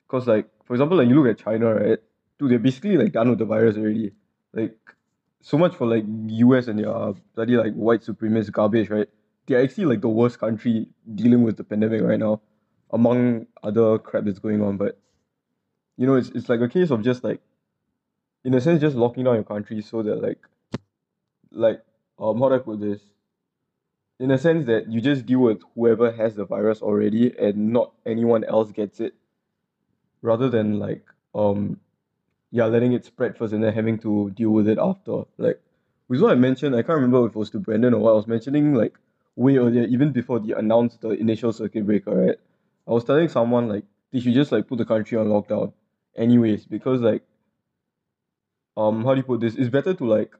Cause 0.07 0.27
like 0.27 0.47
for 0.65 0.73
example, 0.73 0.97
like 0.97 1.07
you 1.07 1.21
look 1.21 1.31
at 1.31 1.43
China, 1.43 1.73
right? 1.73 1.99
Dude, 2.37 2.51
they're 2.51 2.59
basically 2.59 2.97
like 2.97 3.13
done 3.13 3.29
with 3.29 3.39
the 3.39 3.45
virus 3.45 3.77
already. 3.77 4.11
Like 4.53 4.77
so 5.41 5.57
much 5.57 5.75
for 5.75 5.87
like 5.87 6.03
U.S. 6.27 6.67
and 6.67 6.79
their 6.79 7.13
bloody 7.35 7.55
like 7.55 7.73
white 7.73 8.01
supremacist 8.01 8.51
garbage, 8.51 8.89
right? 8.89 9.07
They're 9.47 9.61
actually 9.61 9.85
like 9.85 10.01
the 10.01 10.09
worst 10.09 10.39
country 10.39 10.87
dealing 11.13 11.43
with 11.43 11.57
the 11.57 11.63
pandemic 11.63 12.01
right 12.01 12.19
now, 12.19 12.41
among 12.91 13.47
other 13.61 13.99
crap 13.99 14.25
that's 14.25 14.39
going 14.39 14.61
on. 14.61 14.77
But 14.77 14.97
you 15.97 16.07
know, 16.07 16.15
it's 16.15 16.29
it's 16.29 16.49
like 16.49 16.61
a 16.61 16.69
case 16.69 16.89
of 16.89 17.03
just 17.03 17.23
like, 17.23 17.41
in 18.43 18.53
a 18.53 18.61
sense, 18.61 18.81
just 18.81 18.95
locking 18.95 19.23
down 19.23 19.35
your 19.35 19.43
country 19.43 19.81
so 19.81 20.01
that 20.03 20.21
like, 20.21 20.39
like 21.51 21.81
um, 22.19 22.39
how 22.39 22.49
do 22.49 22.55
I 22.55 22.59
put 22.59 22.79
this? 22.79 23.01
In 24.19 24.31
a 24.31 24.37
sense 24.37 24.65
that 24.67 24.89
you 24.89 25.01
just 25.01 25.25
deal 25.25 25.39
with 25.39 25.61
whoever 25.75 26.11
has 26.11 26.35
the 26.35 26.45
virus 26.45 26.81
already 26.81 27.37
and 27.37 27.73
not 27.73 27.91
anyone 28.05 28.43
else 28.45 28.71
gets 28.71 28.99
it, 28.99 29.13
rather 30.21 30.49
than 30.49 30.79
like 30.79 31.05
um, 31.35 31.79
yeah, 32.51 32.65
letting 32.65 32.93
it 32.93 33.05
spread 33.05 33.37
first 33.37 33.53
and 33.53 33.63
then 33.63 33.73
having 33.73 33.99
to 33.99 34.31
deal 34.31 34.51
with 34.51 34.67
it 34.67 34.77
after. 34.79 35.23
Like, 35.37 35.61
with 36.07 36.21
what 36.21 36.31
I 36.31 36.35
mentioned, 36.35 36.75
I 36.75 36.81
can't 36.81 36.95
remember 36.95 37.25
if 37.27 37.35
it 37.35 37.37
was 37.37 37.49
to 37.51 37.59
Brandon 37.59 37.93
or 37.93 37.99
what 37.99 38.11
I 38.11 38.15
was 38.15 38.27
mentioning 38.27 38.73
like 38.73 38.97
way 39.35 39.57
earlier, 39.57 39.83
even 39.85 40.11
before 40.11 40.39
they 40.39 40.53
announced 40.53 41.01
the 41.01 41.09
initial 41.11 41.51
circuit 41.53 41.85
breaker, 41.85 42.15
right? 42.15 42.37
I 42.87 42.91
was 42.91 43.03
telling 43.03 43.29
someone 43.29 43.67
like 43.67 43.85
they 44.11 44.19
should 44.19 44.33
just 44.33 44.51
like 44.51 44.67
put 44.67 44.77
the 44.77 44.85
country 44.85 45.17
on 45.17 45.27
lockdown 45.27 45.73
anyways 46.15 46.65
because 46.65 47.01
like 47.01 47.23
um 48.77 49.03
how 49.03 49.13
do 49.13 49.17
you 49.19 49.23
put 49.23 49.41
this? 49.41 49.55
It's 49.55 49.69
better 49.69 49.93
to 49.93 50.05
like 50.05 50.33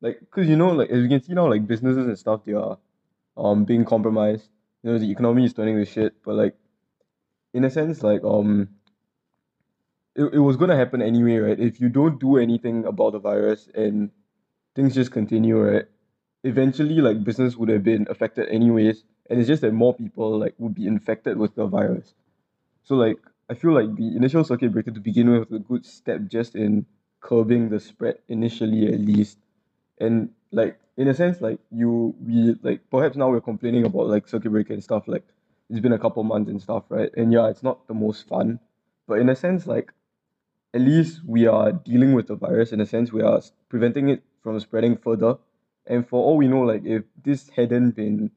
like 0.00 0.20
because 0.20 0.48
you 0.48 0.56
know 0.56 0.72
like 0.72 0.90
as 0.90 1.02
you 1.02 1.08
can 1.08 1.22
see 1.22 1.34
now 1.34 1.48
like 1.48 1.66
businesses 1.66 2.06
and 2.06 2.18
stuff 2.18 2.44
they 2.44 2.52
are 2.54 2.78
um 3.36 3.64
being 3.64 3.84
compromised. 3.84 4.48
You 4.82 4.92
know 4.92 4.98
the 4.98 5.10
economy 5.10 5.44
is 5.44 5.54
turning 5.54 5.76
to 5.76 5.84
shit 5.84 6.14
but 6.24 6.34
like 6.34 6.56
in 7.54 7.64
a 7.64 7.70
sense 7.70 8.02
like 8.02 8.24
um 8.24 8.68
it, 10.14 10.34
it 10.34 10.38
was 10.38 10.56
gonna 10.56 10.76
happen 10.76 11.02
anyway 11.02 11.36
right? 11.38 11.60
If 11.60 11.80
you 11.80 11.88
don't 11.88 12.18
do 12.20 12.36
anything 12.38 12.84
about 12.86 13.12
the 13.12 13.18
virus 13.20 13.68
and 13.74 14.10
things 14.74 14.94
just 14.94 15.12
continue 15.12 15.58
right 15.60 15.86
eventually 16.44 16.96
like 16.96 17.22
business 17.22 17.56
would 17.56 17.68
have 17.68 17.84
been 17.84 18.06
affected 18.10 18.48
anyways 18.48 19.04
and 19.30 19.38
it's 19.38 19.48
just 19.48 19.62
that 19.62 19.72
more 19.72 19.94
people 19.94 20.38
like 20.38 20.54
would 20.58 20.74
be 20.74 20.86
infected 20.86 21.36
with 21.36 21.54
the 21.54 21.66
virus. 21.66 22.14
So 22.82 22.96
like 22.96 23.18
I 23.48 23.54
feel 23.54 23.72
like 23.72 23.94
the 23.96 24.16
initial 24.16 24.44
circuit 24.44 24.72
breaker 24.72 24.90
to 24.90 25.00
begin 25.00 25.30
with 25.30 25.50
was 25.50 25.60
a 25.60 25.62
good 25.62 25.86
step 25.86 26.22
just 26.28 26.54
in 26.54 26.86
curbing 27.20 27.68
the 27.68 27.78
spread 27.78 28.18
initially 28.28 28.92
at 28.92 29.00
least. 29.00 29.38
And 30.00 30.30
like 30.50 30.78
in 30.96 31.08
a 31.08 31.14
sense 31.14 31.40
like 31.40 31.60
you 31.70 32.14
we 32.20 32.56
like 32.62 32.80
perhaps 32.90 33.16
now 33.16 33.30
we're 33.30 33.40
complaining 33.40 33.84
about 33.86 34.08
like 34.08 34.28
circuit 34.28 34.50
breaker 34.50 34.74
and 34.74 34.82
stuff 34.82 35.04
like 35.06 35.24
it's 35.70 35.80
been 35.80 35.92
a 35.92 35.98
couple 35.98 36.22
months 36.24 36.50
and 36.50 36.60
stuff 36.60 36.84
right? 36.88 37.10
And 37.16 37.32
yeah 37.32 37.48
it's 37.48 37.62
not 37.62 37.86
the 37.86 37.94
most 37.94 38.26
fun. 38.28 38.58
But 39.06 39.20
in 39.20 39.28
a 39.28 39.36
sense 39.36 39.66
like 39.66 39.92
at 40.74 40.80
least 40.80 41.20
we 41.24 41.46
are 41.46 41.70
dealing 41.70 42.14
with 42.14 42.26
the 42.26 42.34
virus. 42.34 42.72
In 42.72 42.80
a 42.80 42.86
sense 42.86 43.12
we 43.12 43.22
are 43.22 43.40
preventing 43.68 44.08
it 44.08 44.24
from 44.42 44.58
spreading 44.58 44.96
further 44.96 45.36
and 45.86 46.08
for 46.08 46.22
all 46.22 46.36
we 46.36 46.48
know 46.48 46.60
like 46.60 46.84
if 46.84 47.02
this 47.24 47.48
hadn't 47.50 47.92
been 47.92 48.30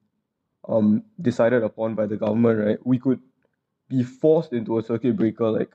um 0.68 1.04
decided 1.22 1.64
upon 1.64 1.96
by 1.96 2.06
the 2.06 2.18
government 2.18 2.60
right 2.60 2.80
we 2.86 2.98
could 2.98 3.20
be 3.88 4.04
forced 4.04 4.54
into 4.54 4.78
a 4.78 4.84
circuit 4.84 5.16
breaker 5.16 5.50
like 5.50 5.72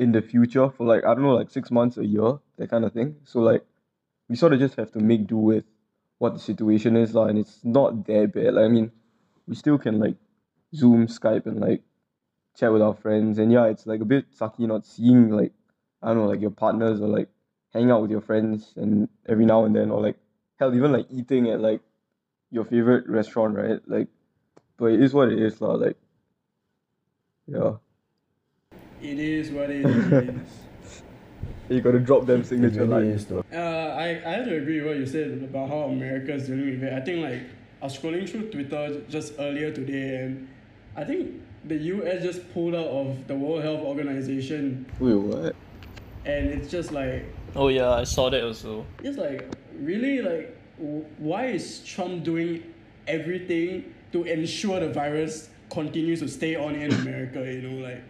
in 0.00 0.12
the 0.12 0.22
future 0.22 0.70
for 0.70 0.86
like 0.86 1.04
I 1.04 1.14
don't 1.14 1.22
know 1.22 1.34
like 1.34 1.50
six 1.50 1.70
months 1.70 1.98
a 1.98 2.06
year 2.06 2.38
that 2.56 2.70
kind 2.70 2.84
of 2.84 2.92
thing. 2.92 3.16
So 3.24 3.40
like 3.40 3.64
we 4.28 4.36
sort 4.36 4.54
of 4.54 4.58
just 4.58 4.76
have 4.76 4.90
to 4.92 4.98
make 4.98 5.26
do 5.26 5.36
with 5.36 5.64
what 6.18 6.32
the 6.32 6.40
situation 6.40 6.96
is 6.96 7.14
lah 7.14 7.26
and 7.26 7.38
it's 7.38 7.60
not 7.62 8.06
that 8.06 8.32
bad. 8.34 8.54
Like 8.54 8.64
I 8.64 8.68
mean 8.68 8.92
we 9.46 9.54
still 9.54 9.78
can 9.78 9.98
like 9.98 10.16
zoom 10.74 11.06
skype 11.06 11.46
and 11.46 11.60
like 11.60 11.82
chat 12.56 12.72
with 12.72 12.82
our 12.82 12.94
friends. 12.94 13.38
And 13.38 13.52
yeah 13.52 13.66
it's 13.66 13.86
like 13.86 14.00
a 14.00 14.06
bit 14.06 14.32
sucky 14.32 14.66
not 14.66 14.86
seeing 14.86 15.30
like 15.30 15.52
I 16.02 16.08
don't 16.08 16.16
know 16.16 16.28
like 16.28 16.40
your 16.40 16.50
partners 16.50 17.00
or 17.02 17.08
like 17.08 17.28
hang 17.74 17.90
out 17.90 18.00
with 18.00 18.10
your 18.10 18.22
friends 18.22 18.72
and 18.76 19.08
every 19.28 19.44
now 19.44 19.66
and 19.66 19.76
then 19.76 19.90
or 19.90 20.00
like 20.00 20.16
hell 20.60 20.74
even 20.74 20.92
like 20.92 21.06
eating 21.10 21.48
at 21.50 21.58
like 21.60 21.80
your 22.50 22.64
favorite 22.64 23.08
restaurant 23.08 23.56
right 23.56 23.80
like 23.88 24.08
but 24.76 24.92
it 24.92 25.00
is 25.00 25.14
what 25.14 25.32
it 25.32 25.40
is 25.40 25.60
lah 25.60 25.74
like 25.74 25.96
yeah 27.48 27.72
It 29.00 29.18
is 29.18 29.50
what 29.50 29.70
it 29.70 29.86
is. 29.86 30.50
you 31.70 31.80
gotta 31.80 31.98
drop 31.98 32.26
them 32.26 32.40
It 32.42 32.46
signature 32.46 32.84
really 32.84 33.16
lines. 33.16 33.24
Uh, 33.32 33.56
I, 33.56 34.20
I 34.26 34.30
have 34.36 34.44
to 34.44 34.56
agree 34.56 34.80
with 34.80 34.88
what 34.88 34.96
you 34.98 35.06
said 35.06 35.40
about 35.42 35.70
how 35.70 35.88
America 35.88 36.34
is 36.34 36.46
dealing 36.46 36.68
with 36.76 36.82
it. 36.84 36.92
I 36.92 37.00
think 37.00 37.24
like 37.24 37.40
I 37.80 37.86
was 37.88 37.96
scrolling 37.96 38.28
through 38.28 38.50
Twitter 38.50 39.00
just 39.08 39.32
earlier 39.38 39.72
today 39.72 40.16
and 40.24 40.48
I 40.96 41.04
think 41.04 41.40
the 41.64 41.76
US 41.96 42.22
just 42.22 42.52
pulled 42.52 42.74
out 42.74 42.92
of 43.00 43.26
the 43.26 43.34
World 43.34 43.62
Health 43.64 43.80
Organization 43.80 44.84
wait 45.00 45.14
what 45.14 45.56
and 46.26 46.52
it's 46.52 46.68
just 46.70 46.92
like 46.92 47.24
Oh 47.56 47.68
yeah, 47.68 47.90
I 47.90 48.04
saw 48.04 48.28
that 48.28 48.44
also. 48.44 48.84
it's 49.02 49.16
like 49.16 49.48
really 49.80 50.22
like 50.22 50.56
why 51.18 51.46
is 51.46 51.80
Trump 51.84 52.24
doing 52.24 52.62
everything 53.06 53.94
to 54.12 54.24
ensure 54.24 54.80
the 54.80 54.88
virus 54.88 55.50
continues 55.70 56.20
to 56.20 56.28
stay 56.28 56.56
on 56.56 56.74
in 56.74 56.92
America, 56.92 57.40
you 57.40 57.62
know, 57.62 57.88
like 57.88 58.02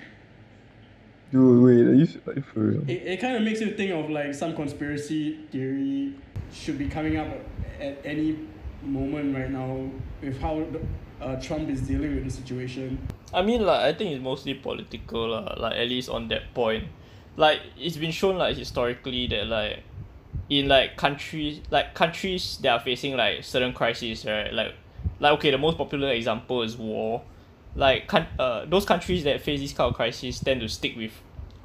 dude 1.31 1.63
wait 1.63 1.81
are 1.87 1.95
you, 1.95 2.09
are 2.27 2.35
you 2.35 2.43
for 2.43 2.61
real 2.61 2.83
it, 2.91 3.03
it 3.07 3.21
kind 3.21 3.37
of 3.37 3.43
makes 3.43 3.61
you 3.61 3.73
think 3.77 3.93
of 3.93 4.11
like 4.11 4.35
some 4.35 4.53
conspiracy 4.55 5.39
theory 5.53 6.13
should 6.53 6.77
be 6.77 6.89
coming 6.89 7.17
up 7.17 7.29
at 7.81 8.01
any 8.05 8.37
moment 8.83 9.37
right 9.37 9.51
now 9.51 9.89
with 10.21 10.41
how 10.41 10.67
uh, 11.21 11.37
Trump 11.41 11.69
is 11.69 11.83
dealing 11.83 12.15
with 12.15 12.25
the 12.25 12.31
situation. 12.31 12.99
I 13.33 13.43
mean 13.43 13.65
like 13.65 13.81
I 13.81 13.93
think 13.93 14.13
it's 14.13 14.23
mostly 14.23 14.55
political 14.55 15.29
lah, 15.29 15.55
like 15.59 15.75
at 15.77 15.89
least 15.89 16.09
on 16.09 16.29
that 16.29 16.53
point. 16.55 16.85
Like 17.37 17.61
it's 17.79 17.97
been 17.97 18.11
shown 18.11 18.39
like 18.39 18.57
historically 18.57 19.27
that 19.29 19.47
like 19.47 19.85
in 20.51 20.67
like 20.67 20.97
countries 20.97 21.61
like 21.71 21.95
countries 21.95 22.59
that 22.63 22.71
are 22.71 22.81
facing 22.81 23.17
like 23.17 23.45
certain 23.45 23.73
crises, 23.73 24.27
right? 24.27 24.53
Like 24.53 24.75
like 25.21 25.33
okay, 25.35 25.51
the 25.53 25.59
most 25.59 25.79
popular 25.79 26.11
example 26.11 26.63
is 26.63 26.77
war. 26.77 27.23
Like 27.77 28.09
coun- 28.09 28.27
uh 28.39 28.65
those 28.67 28.85
countries 28.85 29.25
that 29.25 29.41
face 29.41 29.61
this 29.61 29.73
kind 29.73 29.89
of 29.89 29.95
crisis 29.95 30.41
tend 30.41 30.61
to 30.61 30.69
stick 30.69 30.97
with 30.97 31.13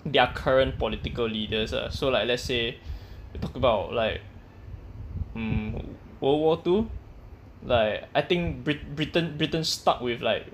their 0.06 0.28
current 0.28 0.78
political 0.78 1.26
leaders. 1.26 1.74
Uh. 1.74 1.90
So 1.90 2.10
like 2.10 2.28
let's 2.28 2.44
say 2.44 2.78
we 3.34 3.40
talk 3.40 3.56
about 3.56 3.92
like 3.92 4.22
um 5.36 5.74
World 6.22 6.40
War 6.40 6.62
Two. 6.64 6.90
Like 7.64 8.04
I 8.14 8.22
think 8.22 8.64
Brit- 8.64 8.96
Britain 8.96 9.36
Britain 9.36 9.64
stuck 9.64 10.00
with 10.00 10.22
like 10.22 10.46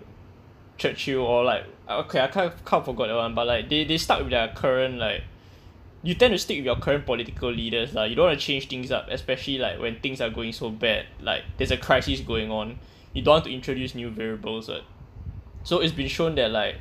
Churchill 0.77 1.19
or 1.19 1.43
like 1.43 1.65
okay 1.89 2.21
I 2.21 2.27
kind 2.27 2.47
of, 2.51 2.63
kind 2.63 2.79
of 2.79 2.85
forgot 2.85 3.07
that 3.07 3.15
one 3.15 3.35
but 3.35 3.45
like 3.45 3.69
they, 3.69 3.83
they 3.83 3.97
stuck 3.97 4.19
with 4.19 4.29
their 4.29 4.47
current 4.55 4.97
like 4.97 5.23
you 6.03 6.15
tend 6.15 6.31
to 6.34 6.38
stick 6.38 6.58
with 6.58 6.65
your 6.65 6.77
current 6.77 7.05
political 7.05 7.51
leaders 7.51 7.93
lah. 7.93 8.03
You 8.03 8.15
don't 8.15 8.27
want 8.27 8.39
to 8.39 8.46
change 8.46 8.67
things 8.67 8.91
up 8.91 9.08
especially 9.10 9.58
like 9.58 9.79
when 9.79 10.00
things 10.00 10.22
are 10.22 10.29
going 10.29 10.53
so 10.53 10.70
bad. 10.70 11.05
Like 11.22 11.43
there's 11.58 11.72
a 11.72 11.77
crisis 11.77 12.22
going 12.22 12.51
on. 12.51 12.79
You 13.13 13.22
don't 13.22 13.34
want 13.34 13.46
to 13.46 13.53
introduce 13.53 13.93
new 13.93 14.10
variables 14.10 14.70
so 15.63 15.79
it's 15.79 15.93
been 15.93 16.08
shown 16.08 16.36
that 16.36 16.51
like 16.51 16.75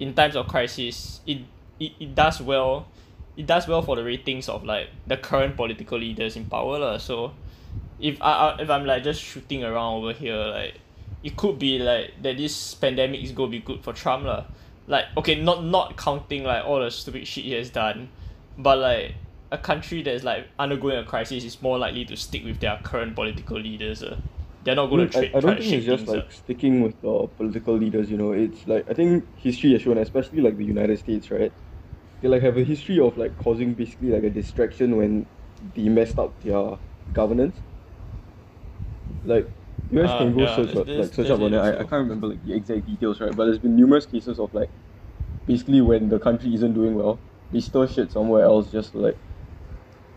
in 0.00 0.14
times 0.14 0.36
of 0.36 0.48
crisis 0.48 1.20
it, 1.26 1.38
it, 1.78 1.92
it 2.00 2.14
does 2.14 2.40
well 2.40 2.88
it 3.36 3.46
does 3.46 3.68
well 3.68 3.82
for 3.82 3.96
the 3.96 4.04
ratings 4.04 4.48
of 4.48 4.64
like 4.64 4.88
the 5.06 5.16
current 5.16 5.56
political 5.56 5.98
leaders 5.98 6.36
in 6.36 6.46
power 6.46 6.78
lah. 6.78 6.96
So 6.96 7.32
if 8.00 8.20
I, 8.22 8.32
I 8.32 8.62
if 8.62 8.70
I'm 8.70 8.86
like 8.86 9.04
just 9.04 9.22
shooting 9.22 9.62
around 9.62 10.02
over 10.02 10.12
here 10.12 10.36
like 10.36 10.74
it 11.22 11.36
could 11.36 11.58
be 11.58 11.78
like 11.78 12.22
that 12.22 12.36
this 12.38 12.74
pandemic 12.74 13.22
is 13.22 13.32
gonna 13.32 13.50
be 13.50 13.60
good 13.60 13.84
for 13.84 13.92
Trump 13.92 14.24
lah 14.24 14.44
like 14.86 15.04
okay 15.16 15.34
not 15.40 15.64
not 15.64 15.96
counting 15.96 16.44
like 16.44 16.64
all 16.64 16.80
the 16.80 16.90
stupid 16.90 17.26
shit 17.26 17.44
he 17.44 17.52
has 17.52 17.70
done 17.70 18.08
but 18.58 18.78
like 18.78 19.14
a 19.52 19.58
country 19.58 20.02
that 20.02 20.14
is 20.14 20.24
like 20.24 20.48
undergoing 20.58 20.98
a 20.98 21.04
crisis 21.04 21.44
is 21.44 21.60
more 21.62 21.78
likely 21.78 22.04
to 22.04 22.16
stick 22.16 22.44
with 22.44 22.58
their 22.60 22.78
current 22.82 23.14
political 23.14 23.58
leaders 23.58 24.02
uh. 24.02 24.16
they're 24.64 24.74
not 24.74 24.86
I, 24.86 24.90
going 24.90 25.00
mean, 25.02 25.10
to 25.10 25.18
I, 25.18 25.20
tra- 25.20 25.28
I 25.28 25.40
try 25.40 25.50
don't 25.54 25.60
think 25.62 25.72
it's 25.74 25.86
just 25.86 26.06
like 26.08 26.18
up 26.18 26.32
sticking 26.32 26.82
with 26.82 27.00
the 27.00 27.28
political 27.36 27.76
leaders 27.76 28.10
you 28.10 28.16
know 28.16 28.32
it's 28.32 28.66
like 28.66 28.88
I 28.88 28.94
think 28.94 29.24
history 29.36 29.72
has 29.72 29.82
shown 29.82 29.98
especially 29.98 30.40
like 30.40 30.56
the 30.56 30.64
United 30.64 30.98
States 30.98 31.30
right 31.30 31.52
they 32.20 32.28
like 32.28 32.42
have 32.42 32.56
a 32.56 32.64
history 32.64 32.98
of 32.98 33.16
like 33.16 33.36
causing 33.38 33.74
basically 33.74 34.10
like 34.10 34.24
a 34.24 34.30
distraction 34.30 34.96
when 34.96 35.26
they 35.74 35.88
messed 35.88 36.18
up 36.18 36.40
their 36.42 36.78
governance 37.12 37.56
like 39.24 39.50
you 39.90 39.98
guys 40.00 40.10
Ah, 40.10 40.14
can 40.14 40.32
go 40.32 40.46
yeah, 40.46 40.46
search 40.46 40.76
up, 40.76 40.88
like 40.94 41.14
search 41.14 41.30
up 41.30 41.40
on 41.40 41.54
it. 41.54 41.58
I, 41.58 41.70
I 41.80 41.84
can't 41.84 41.92
remember 42.04 42.28
like 42.28 42.42
the 42.42 42.54
exact 42.54 42.86
details 42.86 43.20
right? 43.20 43.34
But 43.34 43.46
there's 43.46 43.58
been 43.58 43.76
numerous 43.76 44.06
cases 44.06 44.38
of 44.38 44.52
like 44.54 44.70
basically 45.46 45.80
when 45.82 46.08
the 46.08 46.20
country 46.20 46.54
isn't 46.54 46.74
doing 46.74 46.94
well 46.96 47.22
they 47.52 47.60
stir 47.60 47.86
shit 47.88 48.12
somewhere 48.12 48.44
else 48.44 48.70
just 48.70 48.92
to 48.92 48.98
like 48.98 49.18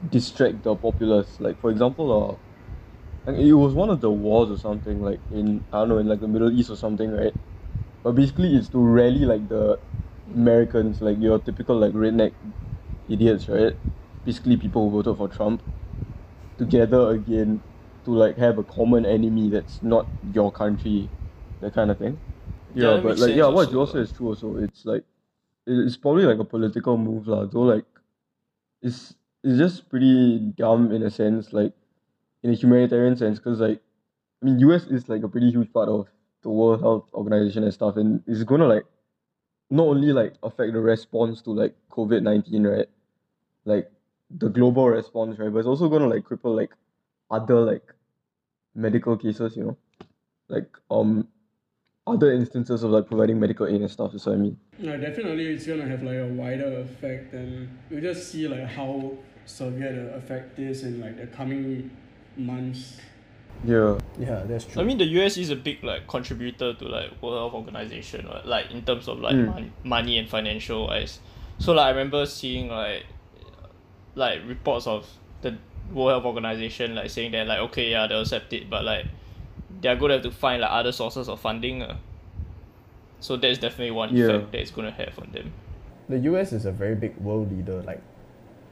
distract 0.07 0.63
the 0.63 0.75
populace. 0.75 1.39
Like 1.39 1.59
for 1.59 1.71
example 1.71 2.41
uh 3.27 3.31
like, 3.31 3.41
it 3.41 3.53
was 3.53 3.73
one 3.73 3.89
of 3.89 4.01
the 4.01 4.11
wars 4.11 4.49
or 4.51 4.57
something 4.57 5.01
like 5.01 5.21
in 5.31 5.63
I 5.71 5.79
don't 5.79 5.89
know 5.89 5.97
in 5.99 6.07
like 6.07 6.19
the 6.21 6.27
Middle 6.27 6.51
East 6.51 6.69
or 6.69 6.77
something 6.77 7.11
right? 7.11 7.33
But 8.03 8.13
basically 8.13 8.55
it's 8.55 8.69
to 8.69 8.79
rally 8.79 9.25
like 9.25 9.47
the 9.49 9.79
Americans 10.27 11.01
like 11.01 11.17
your 11.19 11.39
typical 11.39 11.77
like 11.79 11.93
redneck 11.93 12.35
idiots 13.07 13.49
right? 13.49 13.73
Basically 14.25 14.57
people 14.57 14.89
who 14.89 14.97
voted 15.03 15.17
for 15.17 15.29
Trump 15.29 15.63
together 16.57 17.09
again 17.11 17.63
to 18.05 18.11
like 18.11 18.37
have 18.37 18.57
a 18.57 18.63
common 18.63 19.05
enemy 19.05 19.49
that's 19.49 19.81
not 19.81 20.11
your 20.21 20.51
country 20.51 21.09
that 21.61 21.73
kind 21.73 21.91
of 21.91 21.97
thing 21.97 22.19
Yeah, 22.73 22.95
yeah, 22.95 23.01
but 23.01 23.17
like 23.17 23.35
yeah 23.35 23.47
what 23.47 23.71
you 23.71 23.79
also 23.79 23.99
is 23.99 24.11
true 24.11 24.27
also 24.27 24.57
it's 24.57 24.85
like 24.85 25.03
it's 25.67 25.97
probably 25.97 26.25
like 26.25 26.39
a 26.39 26.43
political 26.45 26.97
move 26.97 27.27
lah. 27.27 27.45
Though 27.45 27.61
like, 27.61 27.85
it's 28.81 29.15
it's 29.43 29.57
just 29.57 29.89
pretty 29.89 30.39
dumb 30.57 30.91
in 30.91 31.03
a 31.03 31.09
sense, 31.09 31.53
like 31.53 31.73
in 32.43 32.51
a 32.51 32.53
humanitarian 32.53 33.15
sense, 33.15 33.39
because 33.39 33.59
like, 33.59 33.81
I 34.41 34.45
mean, 34.45 34.59
U.S. 34.59 34.85
is 34.87 35.09
like 35.09 35.23
a 35.23 35.29
pretty 35.29 35.51
huge 35.51 35.71
part 35.73 35.89
of 35.89 36.07
the 36.43 36.49
World 36.49 36.81
Health 36.81 37.09
Organization 37.13 37.63
and 37.63 37.73
stuff, 37.73 37.97
and 37.97 38.23
it's 38.27 38.43
gonna 38.43 38.67
like 38.67 38.85
not 39.69 39.87
only 39.87 40.13
like 40.13 40.35
affect 40.43 40.73
the 40.73 40.81
response 40.81 41.41
to 41.43 41.51
like 41.51 41.75
COVID 41.91 42.23
nineteen, 42.23 42.65
right? 42.67 42.87
Like 43.65 43.91
the 44.31 44.49
global 44.49 44.87
response, 44.89 45.39
right? 45.39 45.51
But 45.51 45.59
it's 45.59 45.67
also 45.67 45.89
gonna 45.89 46.07
like 46.07 46.23
cripple 46.23 46.55
like 46.55 46.71
other 47.31 47.61
like 47.61 47.93
medical 48.75 49.17
cases, 49.17 49.55
you 49.57 49.63
know, 49.63 49.77
like 50.47 50.69
um 50.89 51.27
other 52.07 52.31
instances 52.33 52.81
of 52.83 52.89
like 52.91 53.05
providing 53.07 53.39
medical 53.39 53.67
aid 53.67 53.81
and 53.81 53.91
stuff. 53.91 54.11
That's 54.11 54.25
what 54.25 54.33
I 54.33 54.37
mean. 54.37 54.57
No, 54.79 54.97
definitely 54.97 55.47
it's 55.47 55.67
gonna 55.67 55.87
have 55.87 56.01
like 56.03 56.17
a 56.17 56.27
wider 56.27 56.79
effect 56.79 57.33
and 57.33 57.69
we'll 57.89 58.01
just 58.01 58.31
see 58.31 58.47
like 58.47 58.65
how 58.65 59.13
severe 59.45 59.93
the 59.93 60.15
effect 60.15 60.57
is 60.59 60.83
in 60.83 60.99
like 61.01 61.17
the 61.17 61.27
coming 61.27 61.91
months. 62.37 62.97
Yeah. 63.63 63.99
Yeah, 64.17 64.43
that's 64.47 64.65
true. 64.65 64.81
I 64.81 64.85
mean, 64.85 64.97
the 64.97 65.05
US 65.21 65.37
is 65.37 65.49
a 65.49 65.55
big 65.55 65.83
like 65.83 66.07
contributor 66.07 66.73
to 66.73 66.85
like 66.87 67.21
World 67.21 67.37
Health 67.51 67.53
Organization, 67.53 68.25
right? 68.27 68.45
like 68.45 68.71
in 68.71 68.81
terms 68.83 69.07
of 69.07 69.19
like 69.19 69.35
Mm. 69.35 69.45
mon- 69.47 69.73
money 69.83 70.17
and 70.17 70.27
financial 70.29 70.87
wise. 70.87 71.19
So 71.59 71.73
like 71.73 71.87
I 71.87 71.89
remember 71.89 72.25
seeing 72.25 72.69
like 72.69 73.05
like 74.15 74.39
reports 74.47 74.87
of 74.87 75.07
the 75.41 75.57
World 75.93 76.11
Health 76.11 76.25
Organization 76.25 76.95
like 76.95 77.09
saying 77.09 77.31
that 77.31 77.47
like 77.47 77.59
okay 77.59 77.91
yeah 77.91 78.07
they'll 78.07 78.21
accept 78.21 78.53
it, 78.53 78.69
but 78.69 78.83
like 78.83 79.05
they're 79.81 79.95
gonna 79.95 80.13
have 80.15 80.23
to 80.23 80.31
find 80.31 80.61
like 80.61 80.71
other 80.71 80.91
sources 80.91 81.29
of 81.29 81.39
funding. 81.39 81.81
Uh. 81.81 81.97
So 83.19 83.35
that's 83.37 83.57
definitely 83.57 83.91
one 83.91 84.15
Yeah. 84.15 84.25
effect 84.27 84.51
that 84.51 84.61
it's 84.61 84.71
gonna 84.71 84.91
have 84.91 85.17
on 85.19 85.31
them. 85.31 85.51
the 86.09 86.17
US 86.19 86.53
is 86.53 86.65
a 86.65 86.71
very 86.71 86.95
big 86.95 87.15
world 87.17 87.51
leader. 87.51 87.83
Like, 87.83 88.01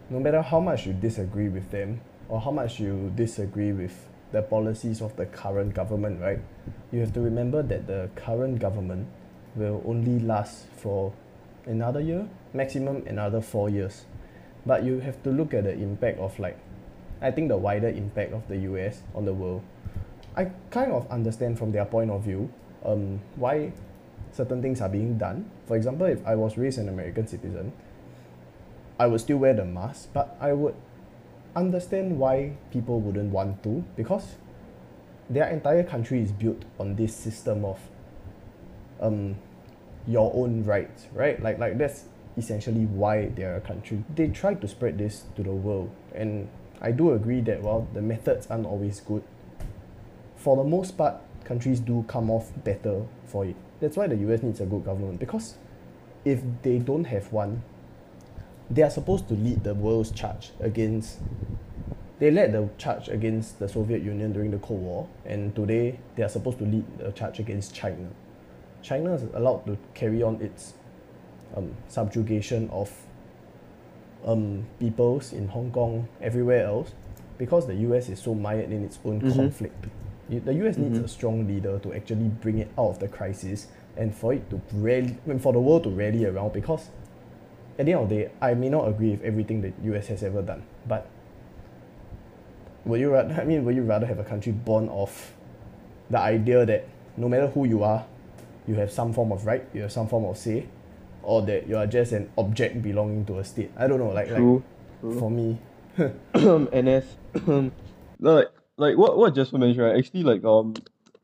no 0.09 0.19
matter 0.19 0.41
how 0.41 0.59
much 0.59 0.88
you 0.88 0.93
disagree 0.93 1.50
with 1.50 1.69
them 1.69 2.01
or 2.29 2.41
how 2.41 2.50
much 2.50 2.79
you 2.79 3.12
disagree 3.15 3.71
with 3.71 4.07
the 4.31 4.41
policies 4.41 5.01
of 5.01 5.15
the 5.17 5.25
current 5.27 5.75
government, 5.75 6.19
right? 6.19 6.39
You 6.91 7.00
have 7.01 7.13
to 7.13 7.21
remember 7.21 7.62
that 7.62 7.86
the 7.86 8.09
current 8.15 8.57
government 8.59 9.07
will 9.55 9.83
only 9.86 10.19
last 10.19 10.65
for 10.77 11.13
another 11.67 12.00
year, 12.01 12.27
maximum 12.53 13.03
another 13.05 13.39
four 13.39 13.69
years. 13.69 14.05
But 14.65 14.83
you 14.83 15.00
have 15.01 15.21
to 15.24 15.29
look 15.29 15.53
at 15.53 15.63
the 15.65 15.74
impact 15.74 16.17
of 16.19 16.38
like, 16.39 16.57
I 17.21 17.31
think 17.31 17.50
the 17.50 17.57
wider 17.57 17.89
impact 17.89 18.33
of 18.33 18.47
the 18.47 18.57
US 18.57 19.01
on 19.15 19.25
the 19.25 19.33
world. 19.33 19.63
I 20.36 20.51
kind 20.69 20.91
of 20.91 21.09
understand 21.09 21.57
from 21.57 21.71
their 21.71 21.86
point 21.86 22.12
of 22.12 22.24
view 22.24 22.51
um, 22.86 23.19
why 23.36 23.74
certain 24.31 24.62
things 24.62 24.81
are 24.81 24.89
being 24.89 25.17
done. 25.17 25.50
For 25.65 25.75
example, 25.75 26.05
if 26.05 26.25
I 26.25 26.36
was 26.36 26.57
raised 26.57 26.77
an 26.77 26.89
American 26.89 27.27
citizen, 27.27 27.74
I 29.00 29.07
would 29.07 29.21
still 29.21 29.38
wear 29.38 29.53
the 29.53 29.65
mask, 29.65 30.09
but 30.13 30.38
I 30.39 30.53
would 30.53 30.75
understand 31.55 32.19
why 32.19 32.53
people 32.71 33.00
wouldn't 33.00 33.31
want 33.31 33.63
to 33.63 33.83
because 33.95 34.36
their 35.29 35.47
entire 35.50 35.83
country 35.83 36.21
is 36.21 36.31
built 36.31 36.63
on 36.79 36.95
this 36.95 37.15
system 37.15 37.65
of 37.65 37.79
um, 39.01 39.36
your 40.07 40.31
own 40.33 40.63
rights, 40.63 41.07
right? 41.13 41.41
Like 41.41 41.59
like 41.59 41.77
that's 41.77 42.05
essentially 42.38 42.86
why 42.86 43.27
they're 43.27 43.57
a 43.57 43.62
country. 43.62 44.03
They 44.15 44.27
try 44.27 44.53
to 44.53 44.67
spread 44.67 44.97
this 44.97 45.24
to 45.36 45.43
the 45.43 45.51
world, 45.51 45.89
and 46.13 46.47
I 46.81 46.91
do 46.91 47.12
agree 47.12 47.41
that 47.41 47.62
while 47.62 47.88
the 47.93 48.01
methods 48.01 48.48
aren't 48.48 48.65
always 48.65 49.00
good, 49.00 49.24
for 50.36 50.55
the 50.55 50.63
most 50.63 50.98
part, 50.98 51.15
countries 51.43 51.79
do 51.79 52.03
come 52.07 52.29
off 52.29 52.51
better 52.63 53.03
for 53.25 53.46
it. 53.46 53.55
That's 53.79 53.98
why 53.98 54.07
the 54.07 54.15
US 54.17 54.43
needs 54.43 54.60
a 54.60 54.65
good 54.65 54.86
government 54.86 55.19
because 55.19 55.55
if 56.25 56.41
they 56.62 56.77
don't 56.79 57.05
have 57.05 57.31
one, 57.31 57.63
they 58.69 58.84
are 58.84 58.89
supposed 58.89 59.27
to 59.29 59.34
lead 59.34 59.63
the 59.63 59.74
world's 59.74 60.12
charge 60.12 60.51
against. 60.60 61.19
They 62.19 62.32
led 62.32 62.51
the 62.51 62.69
charge 62.78 63.08
against 63.10 63.60
the 63.60 63.69
Soviet 63.69 64.01
Union 64.01 64.34
during 64.34 64.51
the 64.51 64.58
Cold 64.58 64.82
War, 64.82 65.08
and 65.25 65.56
today 65.56 65.99
they 66.15 66.23
are 66.23 66.30
supposed 66.30 66.58
to 66.58 66.65
lead 66.65 66.86
the 66.97 67.12
charge 67.12 67.39
against 67.39 67.73
China. 67.73 68.10
China 68.82 69.13
is 69.13 69.23
allowed 69.34 69.65
to 69.67 69.78
carry 69.93 70.23
on 70.23 70.41
its 70.41 70.73
um, 71.56 71.75
subjugation 71.88 72.69
of 72.71 72.91
um, 74.25 74.65
peoples 74.80 75.34
in 75.34 75.47
Hong 75.49 75.71
Kong, 75.71 76.08
everywhere 76.21 76.65
else, 76.65 76.91
because 77.38 77.67
the 77.67 77.75
US 77.75 78.10
is 78.10 78.19
so 78.19 78.34
mired 78.34 78.71
in 78.71 78.84
its 78.84 78.99
own 79.06 79.21
Mhm. 79.21 79.36
conflict. 79.36 79.86
The 80.30 80.53
US 80.56 80.77
needs 80.77 80.99
Mhm. 80.99 81.06
a 81.06 81.08
strong 81.08 81.47
leader 81.47 81.80
to 81.80 81.93
actually 81.93 82.27
bring 82.41 82.58
it 82.58 82.67
out 82.77 82.89
of 82.89 82.99
the 82.99 83.08
crisis 83.08 83.67
and 83.95 84.13
for 84.13 84.34
it 84.34 84.49
to 84.49 84.60
rally, 84.73 85.17
for 85.39 85.53
the 85.53 85.60
world 85.62 85.84
to 85.84 85.89
rally 85.89 86.25
around. 86.25 86.51
Because 86.53 86.89
at 87.80 87.86
the 87.86 87.93
end 87.93 88.01
of 88.03 88.10
the 88.10 88.15
day, 88.15 88.30
I 88.41 88.53
may 88.53 88.69
not 88.69 88.88
agree 88.88 89.12
with 89.12 89.21
everything 89.23 89.62
that 89.62 89.73
US 89.84 90.08
has 90.08 90.23
ever 90.23 90.41
done, 90.41 90.63
but 90.88 91.06
would 92.86 92.99
you 92.99 93.12
rather? 93.12 93.34
I 93.41 93.45
mean, 93.45 93.63
would 93.65 93.75
you 93.75 93.84
rather 93.84 94.06
have 94.06 94.19
a 94.19 94.23
country 94.23 94.51
born 94.51 94.89
of 94.89 95.34
the 96.10 96.19
idea 96.19 96.65
that 96.65 96.86
no 97.15 97.27
matter 97.30 97.47
who 97.47 97.65
you 97.65 97.84
are, 97.84 98.06
you 98.67 98.75
have 98.75 98.91
some 98.91 99.13
form 99.13 99.32
of 99.32 99.45
right, 99.45 99.63
you 99.73 99.82
have 99.82 99.91
some 99.91 100.08
form 100.08 100.25
of 100.25 100.38
say, 100.38 100.65
or 101.27 101.41
that 101.41 101.67
you 101.67 101.75
are 101.75 101.85
just 101.85 102.13
an 102.13 102.31
object 102.37 102.81
belonging 102.81 103.25
to 103.25 103.37
a 103.37 103.43
state? 103.43 103.69
I 103.75 103.85
don't 103.85 103.99
know. 103.99 104.11
Like, 104.11 104.29
True. 104.29 104.63
like 105.03 105.19
for 105.19 105.29
me, 105.29 105.59
NS. 106.33 107.05
like 108.19 108.47
like 108.77 108.97
what 108.97 109.17
what 109.17 109.35
Jasper 109.35 109.57
mentioned, 109.57 109.85
right? 109.85 109.97
Actually, 109.97 110.23
like 110.23 110.43
um, 110.45 110.73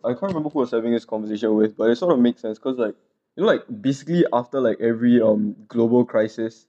I 0.04 0.10
can't 0.10 0.24
remember 0.24 0.50
who 0.50 0.60
I 0.60 0.64
was 0.64 0.72
having 0.72 0.92
this 0.92 1.06
conversation 1.06 1.56
with, 1.56 1.78
but 1.78 1.90
it 1.90 1.96
sort 1.96 2.12
of 2.12 2.20
makes 2.20 2.42
sense 2.42 2.60
because 2.60 2.78
like 2.78 2.96
you 3.38 3.44
know, 3.44 3.48
like 3.48 3.64
basically 3.82 4.26
after 4.34 4.60
like 4.60 4.82
every 4.82 5.22
um 5.22 5.56
global 5.70 6.04
crisis, 6.04 6.68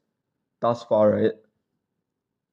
thus 0.61 0.85
far, 0.85 1.11
right? 1.11 1.33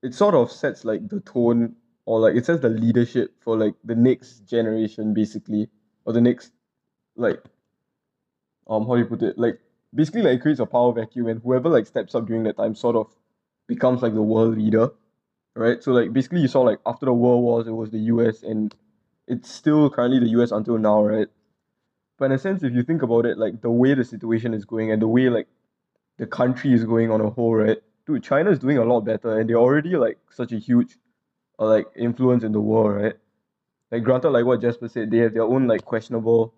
It 0.02 0.16
sort 0.16 0.34
of 0.34 0.52
sets 0.52 0.84
like 0.84 1.08
the 1.08 1.20
tone 1.20 1.76
or 2.06 2.22
like 2.22 2.36
it 2.36 2.48
sets 2.48 2.64
the 2.64 2.70
leadership 2.70 3.36
for 3.44 3.56
like 3.56 3.76
the 3.84 3.94
next 3.94 4.48
generation, 4.48 5.14
basically, 5.14 5.70
or 6.06 6.14
the 6.14 6.22
next 6.22 6.52
like 7.16 7.44
um 8.68 8.88
how 8.88 8.96
do 8.96 9.02
you 9.02 9.06
put 9.06 9.22
it 9.22 9.38
like 9.38 9.60
basically 9.94 10.22
like 10.22 10.42
creates 10.42 10.60
a 10.60 10.66
power 10.66 10.94
vacuum 10.94 11.28
and 11.28 11.42
whoever 11.44 11.70
like 11.70 11.88
steps 11.88 12.16
up 12.16 12.26
during 12.28 12.44
that 12.44 12.58
time 12.58 12.76
sort 12.76 12.96
of 12.96 13.08
becomes 13.68 14.02
like 14.02 14.14
the 14.14 14.22
world 14.22 14.58
leader 14.58 14.90
right? 15.56 15.84
So 15.84 15.92
like 15.92 16.14
basically 16.14 16.42
you 16.42 16.48
saw 16.48 16.62
like 16.62 16.80
after 16.86 17.06
the 17.06 17.14
world 17.14 17.44
wars 17.44 17.68
it 17.68 17.72
was 17.72 17.92
the 17.92 18.00
US 18.00 18.44
and 18.44 18.74
it's 19.28 19.50
still 19.52 19.90
currently 19.90 20.20
the 20.20 20.30
US 20.42 20.52
until 20.52 20.78
now, 20.78 21.04
right? 21.04 21.28
But 22.18 22.26
in 22.26 22.32
a 22.34 22.38
sense, 22.40 22.64
if 22.64 22.74
you 22.74 22.84
think 22.84 23.02
about 23.02 23.26
it, 23.26 23.38
like 23.38 23.62
the 23.62 23.72
way 23.72 23.94
the 23.94 24.04
situation 24.04 24.54
is 24.54 24.66
going 24.66 24.92
and 24.92 25.02
the 25.02 25.08
way 25.08 25.30
like 25.30 25.48
the 26.18 26.28
country 26.28 26.74
is 26.74 26.84
going 26.84 27.12
on 27.12 27.22
a 27.22 27.30
whole, 27.30 27.56
right? 27.56 27.80
Dude, 28.06 28.24
China 28.24 28.52
is 28.52 28.60
doing 28.60 28.78
a 28.78 28.86
lot 28.86 29.02
better 29.02 29.40
and 29.40 29.50
they're 29.50 29.58
already 29.58 29.96
like 29.96 30.20
such 30.30 30.52
a 30.52 30.58
huge 30.58 30.98
uh, 31.60 31.66
like 31.66 31.88
influence 31.96 32.44
in 32.44 32.52
the 32.52 32.62
world, 32.62 32.96
right? 33.02 33.16
Like 33.92 34.04
granted, 34.04 34.30
like 34.32 34.46
what 34.46 34.62
Jasper 34.62 34.88
said, 34.88 35.12
they 35.12 35.18
have 35.20 35.34
their 35.34 35.44
own 35.44 35.68
like 35.68 35.86
questionable 35.86 36.54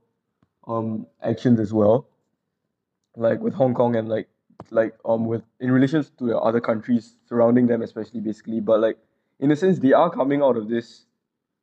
um 0.67 1.07
actions 1.21 1.59
as 1.59 1.73
well. 1.73 2.07
Like 3.15 3.39
with 3.39 3.53
Hong 3.53 3.73
Kong 3.73 3.95
and 3.95 4.09
like 4.09 4.27
like 4.69 4.95
um 5.05 5.25
with 5.25 5.43
in 5.59 5.71
relations 5.71 6.11
to 6.17 6.25
the 6.25 6.37
other 6.37 6.61
countries 6.61 7.15
surrounding 7.27 7.67
them 7.67 7.81
especially 7.81 8.21
basically. 8.21 8.59
But 8.59 8.79
like 8.79 8.97
in 9.39 9.51
a 9.51 9.55
sense 9.55 9.79
they 9.79 9.93
are 9.93 10.09
coming 10.09 10.41
out 10.41 10.57
of 10.57 10.69
this 10.69 11.05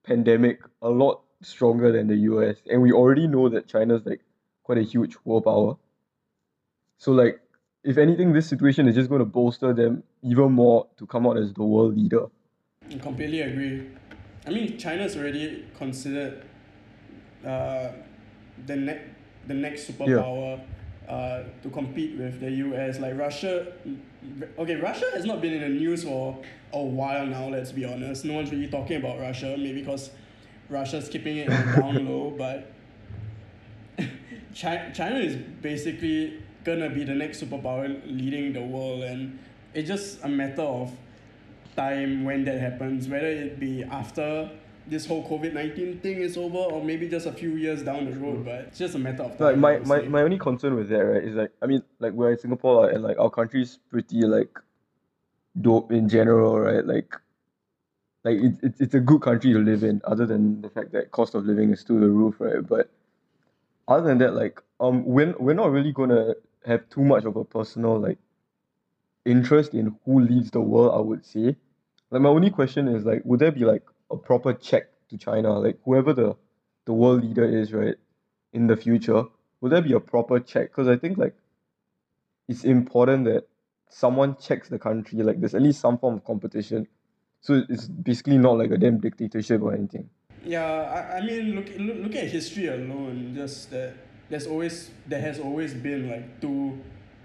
pandemic 0.04 0.60
a 0.82 0.88
lot 0.88 1.22
stronger 1.42 1.90
than 1.92 2.06
the 2.06 2.16
US 2.16 2.56
and 2.70 2.82
we 2.82 2.92
already 2.92 3.26
know 3.26 3.48
that 3.48 3.66
China's 3.66 4.04
like 4.04 4.20
quite 4.62 4.78
a 4.78 4.82
huge 4.82 5.16
world 5.24 5.44
power 5.44 5.76
so 6.98 7.12
like 7.12 7.40
if 7.82 7.96
anything 7.96 8.32
this 8.32 8.46
situation 8.46 8.86
is 8.86 8.94
just 8.94 9.08
going 9.08 9.20
to 9.20 9.24
bolster 9.24 9.72
them 9.72 10.02
even 10.22 10.52
more 10.52 10.86
to 10.98 11.06
come 11.06 11.26
out 11.26 11.38
as 11.38 11.52
the 11.54 11.62
world 11.62 11.96
leader. 11.96 12.26
I 12.90 12.98
completely 12.98 13.40
agree. 13.40 13.88
I 14.46 14.50
mean, 14.50 14.76
China's 14.76 15.16
already 15.16 15.64
considered 15.78 16.44
uh, 17.44 17.88
the 18.66 18.76
ne- 18.76 19.00
the 19.46 19.54
next 19.54 19.90
superpower 19.90 20.60
uh, 21.10 21.42
to 21.62 21.70
compete 21.70 22.16
with 22.16 22.40
the 22.40 22.50
US. 22.50 23.00
Like 23.00 23.18
Russia, 23.18 23.72
okay, 24.58 24.76
Russia 24.76 25.06
has 25.12 25.24
not 25.24 25.42
been 25.42 25.54
in 25.54 25.60
the 25.60 25.68
news 25.68 26.04
for 26.04 26.38
a 26.72 26.80
while 26.80 27.26
now. 27.26 27.48
Let's 27.48 27.72
be 27.72 27.84
honest. 27.84 28.24
No 28.24 28.34
one's 28.34 28.52
really 28.52 28.68
talking 28.68 28.98
about 28.98 29.18
Russia. 29.18 29.56
Maybe 29.58 29.80
because 29.80 30.10
Russia's 30.68 31.08
keeping 31.08 31.38
it 31.38 31.48
down 31.76 32.06
low, 32.06 32.30
but 32.38 32.70
China, 34.54 34.92
China 34.94 35.16
is 35.16 35.36
basically 35.36 36.40
gonna 36.62 36.88
be 36.88 37.02
the 37.02 37.14
next 37.14 37.42
superpower 37.42 38.00
leading 38.06 38.52
the 38.52 38.62
world, 38.62 39.02
and 39.02 39.36
it's 39.74 39.88
just 39.88 40.22
a 40.22 40.28
matter 40.28 40.62
of 40.62 40.92
time 41.74 42.24
when 42.24 42.44
that 42.44 42.60
happens, 42.60 43.08
whether 43.08 43.26
it 43.26 43.58
be 43.58 43.82
after 43.82 44.48
this 44.90 45.07
whole 45.07 45.26
COVID 45.29 45.53
nineteen 45.53 45.98
thing 46.00 46.18
is 46.18 46.37
over, 46.37 46.59
or 46.59 46.85
maybe 46.85 47.09
just 47.09 47.26
a 47.26 47.33
few 47.33 47.50
years 47.50 47.83
down 47.83 48.11
the 48.11 48.18
road. 48.18 48.44
But 48.44 48.61
it's 48.68 48.79
just 48.79 48.94
a 48.94 48.98
matter 48.98 49.22
of 49.22 49.38
time. 49.38 49.61
like 49.61 49.87
my, 49.87 50.00
my, 50.00 50.09
my 50.09 50.22
only 50.22 50.38
concern 50.38 50.74
with 50.74 50.88
that 50.88 50.98
right 50.98 51.24
is 51.24 51.35
like 51.35 51.53
I 51.62 51.66
mean 51.66 51.83
like 51.98 52.12
we're 52.12 52.33
in 52.33 52.38
Singapore 52.38 52.87
like, 52.87 52.94
and 52.94 53.03
like 53.03 53.18
our 53.18 53.31
country's 53.31 53.79
pretty 53.90 54.22
like 54.22 54.59
dope 55.61 55.90
in 55.92 56.09
general 56.09 56.59
right 56.61 56.85
like 56.87 57.14
like 58.24 58.37
it, 58.37 58.55
it, 58.62 58.74
it's 58.79 58.94
a 58.94 59.00
good 59.00 59.20
country 59.22 59.53
to 59.53 59.59
live 59.59 59.83
in 59.83 60.00
other 60.05 60.26
than 60.26 60.62
the 60.62 60.70
fact 60.70 60.92
that 60.92 61.11
cost 61.11 61.35
of 61.35 61.44
living 61.44 61.72
is 61.72 61.83
through 61.83 62.00
the 62.00 62.09
roof 62.09 62.37
right 62.38 62.66
but 62.66 62.90
other 63.88 64.07
than 64.07 64.18
that 64.18 64.35
like 64.35 64.62
um 64.79 65.05
we're, 65.05 65.35
we're 65.38 65.55
not 65.55 65.70
really 65.72 65.92
gonna 65.92 66.35
have 66.66 66.88
too 66.88 67.03
much 67.03 67.24
of 67.24 67.37
a 67.37 67.44
personal 67.44 67.98
like 67.98 68.18
interest 69.24 69.74
in 69.74 69.96
who 70.05 70.20
leads 70.20 70.50
the 70.50 70.61
world, 70.61 70.92
I 70.94 71.00
would 71.00 71.24
say. 71.24 71.57
Like 72.11 72.22
my 72.22 72.29
only 72.29 72.50
question 72.50 72.88
is 72.88 73.05
like, 73.05 73.22
would 73.24 73.40
there 73.40 73.53
be 73.53 73.64
like 73.64 73.85
a 74.10 74.16
proper 74.16 74.52
check 74.52 74.88
to 75.10 75.18
China? 75.18 75.58
Like 75.58 75.78
whoever 75.84 76.12
the 76.12 76.36
the 76.86 76.92
world 76.92 77.24
leader 77.24 77.44
is, 77.44 77.72
right, 77.72 77.96
in 78.52 78.66
the 78.66 78.76
future, 78.76 79.24
will 79.60 79.70
there 79.70 79.82
be 79.82 79.92
a 79.92 80.00
proper 80.00 80.40
check? 80.40 80.70
Because 80.70 80.88
I 80.88 80.96
think 80.96 81.18
like 81.18 81.34
it's 82.48 82.64
important 82.64 83.26
that 83.26 83.46
someone 83.88 84.36
checks 84.36 84.68
the 84.68 84.78
country, 84.78 85.22
like 85.22 85.40
there's 85.40 85.54
at 85.54 85.62
least 85.62 85.80
some 85.80 85.98
form 85.98 86.16
of 86.16 86.24
competition. 86.24 86.86
So 87.42 87.62
it's 87.68 87.86
basically 87.86 88.38
not 88.38 88.58
like 88.58 88.70
a 88.70 88.78
damn 88.78 88.98
dictatorship 88.98 89.62
or 89.62 89.74
anything. 89.74 90.10
Yeah, 90.44 90.64
I, 90.64 91.18
I 91.18 91.20
mean, 91.20 91.54
look, 91.54 91.68
look 91.78 91.96
look 92.04 92.14
at 92.14 92.28
history 92.28 92.68
alone. 92.68 93.32
Just 93.34 93.70
that 93.70 93.94
there's 94.28 94.46
always 94.46 94.90
there 95.06 95.20
has 95.20 95.38
always 95.38 95.74
been 95.74 96.10
like 96.10 96.40
two 96.40 96.78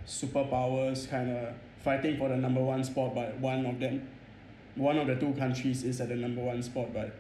superpowers 0.05 1.09
kind 1.09 1.31
of 1.31 1.55
fighting 1.83 2.17
for 2.17 2.29
the 2.29 2.35
number 2.35 2.61
one 2.61 2.83
spot, 2.83 3.15
but 3.15 3.37
one 3.39 3.65
of 3.65 3.79
them, 3.79 4.07
one 4.75 4.97
of 4.97 5.07
the 5.07 5.15
two 5.15 5.33
countries 5.33 5.83
is 5.83 6.01
at 6.01 6.09
the 6.09 6.15
number 6.15 6.43
one 6.43 6.61
spot. 6.63 6.93
But 6.93 7.15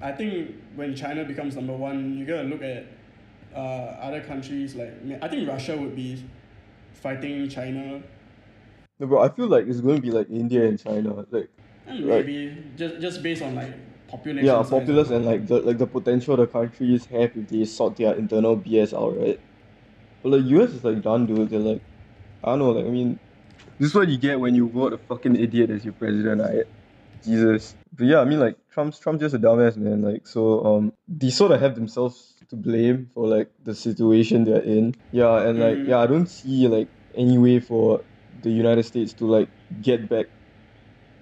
I 0.00 0.12
think 0.12 0.54
when 0.74 0.94
China 0.96 1.24
becomes 1.24 1.56
number 1.56 1.76
one, 1.76 2.16
you 2.18 2.24
gotta 2.26 2.44
look 2.44 2.62
at 2.62 2.86
uh, 3.54 3.58
other 4.00 4.20
countries 4.22 4.74
like 4.74 4.92
I 5.22 5.28
think 5.28 5.48
Russia 5.48 5.76
would 5.76 5.94
be 5.96 6.24
fighting 6.94 7.48
China. 7.48 8.02
No, 8.98 9.06
bro, 9.06 9.22
I 9.22 9.28
feel 9.28 9.48
like 9.48 9.66
it's 9.66 9.80
going 9.80 9.96
to 9.96 10.02
be 10.02 10.10
like 10.10 10.30
India 10.30 10.66
and 10.66 10.78
China, 10.78 11.26
like 11.30 11.50
And 11.86 12.06
Right. 12.06 12.26
maybe 12.26 12.56
just 12.76 13.00
just 13.00 13.22
based 13.22 13.42
on 13.42 13.54
like 13.54 13.72
population. 14.08 14.56
yeah, 14.56 14.62
populous 14.68 15.10
and 15.10 15.24
like 15.24 15.46
the 15.46 15.60
like 15.60 15.78
the 15.78 15.86
potential 15.86 16.36
the 16.36 16.46
countries 16.46 17.06
have 17.06 17.36
if 17.36 17.48
they 17.48 17.64
sort 17.64 17.96
their 17.96 18.14
internal 18.14 18.56
BS 18.56 18.92
out, 18.92 19.16
right? 19.16 19.40
But 20.22 20.30
like 20.32 20.44
US 20.46 20.70
is 20.72 20.84
like 20.84 21.02
done, 21.02 21.26
dude. 21.26 21.50
They're 21.50 21.60
like, 21.60 21.84
I 22.44 22.50
don't 22.50 22.60
know, 22.60 22.70
like 22.72 22.86
I 22.86 22.90
mean, 22.90 23.20
this 23.82 23.90
is 23.90 23.94
what 23.96 24.08
you 24.08 24.16
get 24.16 24.38
when 24.38 24.54
you 24.54 24.68
vote 24.68 24.92
a 24.92 24.98
fucking 24.98 25.34
idiot 25.34 25.68
as 25.70 25.84
your 25.84 25.92
president, 25.94 26.40
right? 26.40 26.62
Jesus. 27.24 27.74
But 27.98 28.06
yeah, 28.06 28.20
I 28.20 28.24
mean 28.24 28.38
like 28.38 28.56
Trump's 28.70 29.00
Trump's 29.00 29.20
just 29.22 29.34
a 29.34 29.40
dumbass, 29.40 29.76
man. 29.76 30.02
Like 30.02 30.24
so, 30.24 30.64
um, 30.64 30.92
they 31.08 31.30
sort 31.30 31.50
of 31.50 31.60
have 31.60 31.74
themselves 31.74 32.34
to 32.50 32.54
blame 32.56 33.10
for 33.12 33.26
like 33.26 33.50
the 33.64 33.74
situation 33.74 34.44
they're 34.44 34.62
in. 34.62 34.94
Yeah, 35.10 35.40
and 35.48 35.58
like 35.58 35.78
Mm. 35.78 35.88
yeah, 35.88 35.98
I 35.98 36.06
don't 36.06 36.28
see 36.28 36.68
like 36.68 36.86
any 37.16 37.38
way 37.38 37.58
for 37.58 38.02
the 38.42 38.50
United 38.50 38.84
States 38.84 39.12
to 39.14 39.26
like 39.26 39.48
get 39.82 40.08
back 40.08 40.26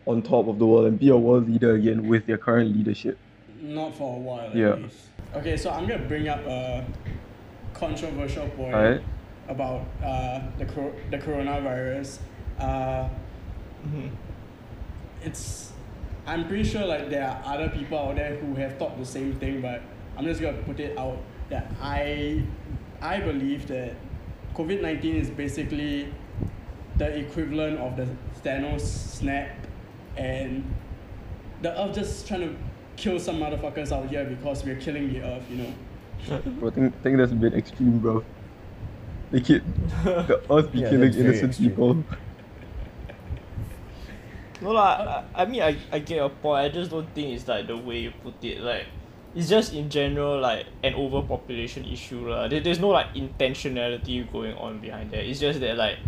on 0.05 0.21
top 0.21 0.47
of 0.49 0.59
the 0.59 0.67
world 0.67 0.85
and 0.87 0.99
be 0.99 1.09
a 1.09 1.17
world 1.17 1.49
leader 1.49 1.73
again 1.75 2.09
with 2.09 2.27
their 2.27 2.39
current 2.39 2.77
leadership. 2.77 3.17
Not 3.63 3.95
for 3.95 4.17
a 4.17 4.21
while, 4.21 4.49
at 4.51 4.55
Yeah. 4.55 4.75
least. 4.75 5.09
Okay, 5.35 5.57
so 5.57 5.71
I'm 5.71 5.87
gonna 5.87 6.07
bring 6.09 6.29
up 6.29 6.45
a 6.47 6.85
controversial 7.75 8.49
point 8.49 8.75
Alright. 8.75 9.03
about 9.49 9.87
uh, 10.05 10.41
the 10.59 10.67
cor- 10.67 10.95
the 11.11 11.19
coronavirus. 11.19 12.19
Uh, 12.61 13.09
Mhm. 13.87 14.11
it's 15.25 15.73
I'm 16.27 16.47
pretty 16.47 16.65
sure 16.65 16.85
like 16.87 17.09
there 17.11 17.27
are 17.27 17.41
other 17.55 17.69
people 17.71 17.99
out 17.99 18.17
there 18.17 18.37
who 18.37 18.55
have 18.55 18.77
thought 18.79 18.99
the 18.99 19.07
same 19.07 19.33
thing, 19.35 19.61
but 19.63 19.81
I'm 20.17 20.25
just 20.27 20.41
gonna 20.41 20.59
put 20.59 20.79
it 20.79 20.97
out 20.99 21.19
that 21.49 21.73
I 21.83 22.43
I 23.01 23.21
believe 23.21 23.67
that 23.69 23.95
COVID 24.55 24.83
nineteen 24.83 25.17
is 25.17 25.31
basically 25.31 26.13
the 26.99 27.19
equivalent 27.19 27.79
of 27.81 27.97
the 27.97 28.07
Thanos 28.45 28.81
snap 28.83 29.49
and 30.17 30.63
the 31.63 31.71
earth 31.81 31.95
just 31.95 32.29
trying 32.29 32.41
to 32.43 32.55
kill 32.97 33.19
some 33.19 33.37
motherfuckers 33.41 33.91
out 33.93 34.09
here 34.11 34.25
because 34.25 34.63
we're 34.65 34.77
killing 34.77 35.11
the 35.13 35.23
earth, 35.23 35.43
you 35.51 35.57
know. 35.57 36.39
Bro, 36.59 36.69
I 36.69 36.73
think, 36.73 37.03
think 37.03 37.17
that's 37.17 37.33
a 37.33 37.35
bit 37.35 37.55
extreme, 37.55 37.99
bro. 37.99 38.23
Like 39.33 39.49
it, 39.49 39.63
the 40.05 40.43
earth 40.51 40.71
be 40.71 40.81
Yeah, 40.81 40.91
killing 40.91 41.15
innocent 41.15 41.51
extreme. 41.51 41.71
people. 41.71 42.05
No 44.63 44.71
lah, 44.73 45.25
I, 45.35 45.43
I 45.43 45.45
mean 45.47 45.63
I, 45.63 45.77
I 45.91 45.99
get 46.01 46.17
your 46.17 46.29
point. 46.29 46.65
I 46.65 46.69
just 46.69 46.91
don't 46.91 47.09
think 47.15 47.33
it's 47.35 47.49
like 47.49 47.67
the 47.67 47.77
way 47.77 47.99
you 48.01 48.13
put 48.23 48.43
it. 48.45 48.61
Like, 48.61 48.87
it's 49.35 49.49
just 49.49 49.73
in 49.73 49.89
general 49.89 50.41
like 50.41 50.67
an 50.83 50.95
overpopulation 50.95 51.85
issue 51.87 52.29
lah. 52.29 52.49
There, 52.49 52.61
there's 52.61 52.79
no 52.81 52.89
like 52.89 53.15
intentionality 53.15 54.31
going 54.33 54.55
on 54.55 54.81
behind 54.81 55.11
that. 55.13 55.25
It's 55.25 55.41
just 55.41 55.61
that 55.61 55.77
like, 55.77 55.99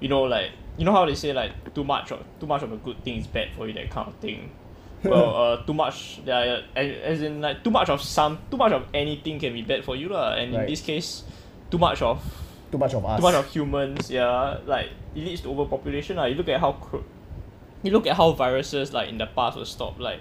you 0.00 0.08
know 0.08 0.22
like 0.22 0.50
you 0.76 0.84
know 0.84 0.92
how 0.92 1.06
they 1.06 1.14
say 1.14 1.32
like 1.32 1.52
too 1.74 1.84
much 1.84 2.10
of 2.12 2.20
too 2.40 2.46
much 2.46 2.62
of 2.62 2.72
a 2.72 2.76
good 2.76 3.02
thing 3.04 3.18
is 3.18 3.26
bad 3.26 3.48
for 3.56 3.66
you 3.66 3.72
that 3.74 3.90
kind 3.90 4.08
of 4.08 4.14
thing. 4.16 4.50
Well, 5.02 5.34
uh, 5.34 5.56
too 5.66 5.74
much, 5.74 6.20
yeah, 6.24 6.60
as, 6.76 7.22
in 7.22 7.40
like 7.40 7.64
too 7.64 7.72
much 7.72 7.88
of 7.88 8.00
some, 8.00 8.38
too 8.48 8.56
much 8.56 8.70
of 8.70 8.86
anything 8.94 9.40
can 9.40 9.52
be 9.52 9.62
bad 9.62 9.84
for 9.84 9.96
you 9.96 10.08
lah. 10.08 10.34
And 10.38 10.54
in 10.54 10.66
this 10.70 10.80
case, 10.80 11.24
too 11.72 11.78
much 11.78 12.00
of 12.02 12.22
Too 12.70 12.78
much 12.78 12.94
of 12.94 13.04
us. 13.04 13.18
too 13.18 13.22
much 13.26 13.34
of 13.34 13.46
humans, 13.50 14.08
yeah, 14.08 14.58
like 14.64 14.90
it 15.16 15.24
leads 15.26 15.40
to 15.42 15.50
overpopulation. 15.50 16.18
Like, 16.22 16.30
you 16.30 16.36
look 16.38 16.48
at 16.50 16.60
how 16.60 16.78
cro- 16.78 17.02
you 17.82 17.90
look 17.90 18.06
at 18.06 18.16
how 18.16 18.32
viruses 18.32 18.92
like 18.92 19.08
in 19.08 19.18
the 19.18 19.26
past 19.26 19.56
will 19.56 19.64
stop. 19.64 19.98
Like 19.98 20.20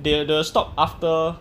they 0.00 0.24
they'll 0.24 0.44
stop 0.44 0.72
after 0.78 1.36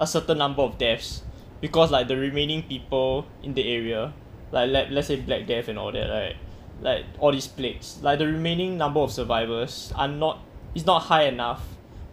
a 0.00 0.06
certain 0.06 0.38
number 0.38 0.62
of 0.62 0.78
deaths 0.78 1.22
because 1.60 1.90
like 1.90 2.08
the 2.08 2.16
remaining 2.16 2.62
people 2.62 3.26
in 3.42 3.54
the 3.54 3.66
area, 3.72 4.12
like 4.52 4.70
let 4.70 4.90
let's 4.92 5.08
say 5.08 5.16
Black 5.16 5.46
Death 5.46 5.68
and 5.68 5.78
all 5.78 5.92
that, 5.92 6.08
right? 6.10 6.36
Like 6.80 7.04
all 7.18 7.32
these 7.32 7.46
plagues, 7.46 7.98
like 8.02 8.18
the 8.18 8.26
remaining 8.26 8.76
number 8.76 9.00
of 9.00 9.10
survivors 9.12 9.92
are 9.96 10.08
not 10.08 10.40
is 10.74 10.84
not 10.84 11.02
high 11.02 11.24
enough 11.24 11.62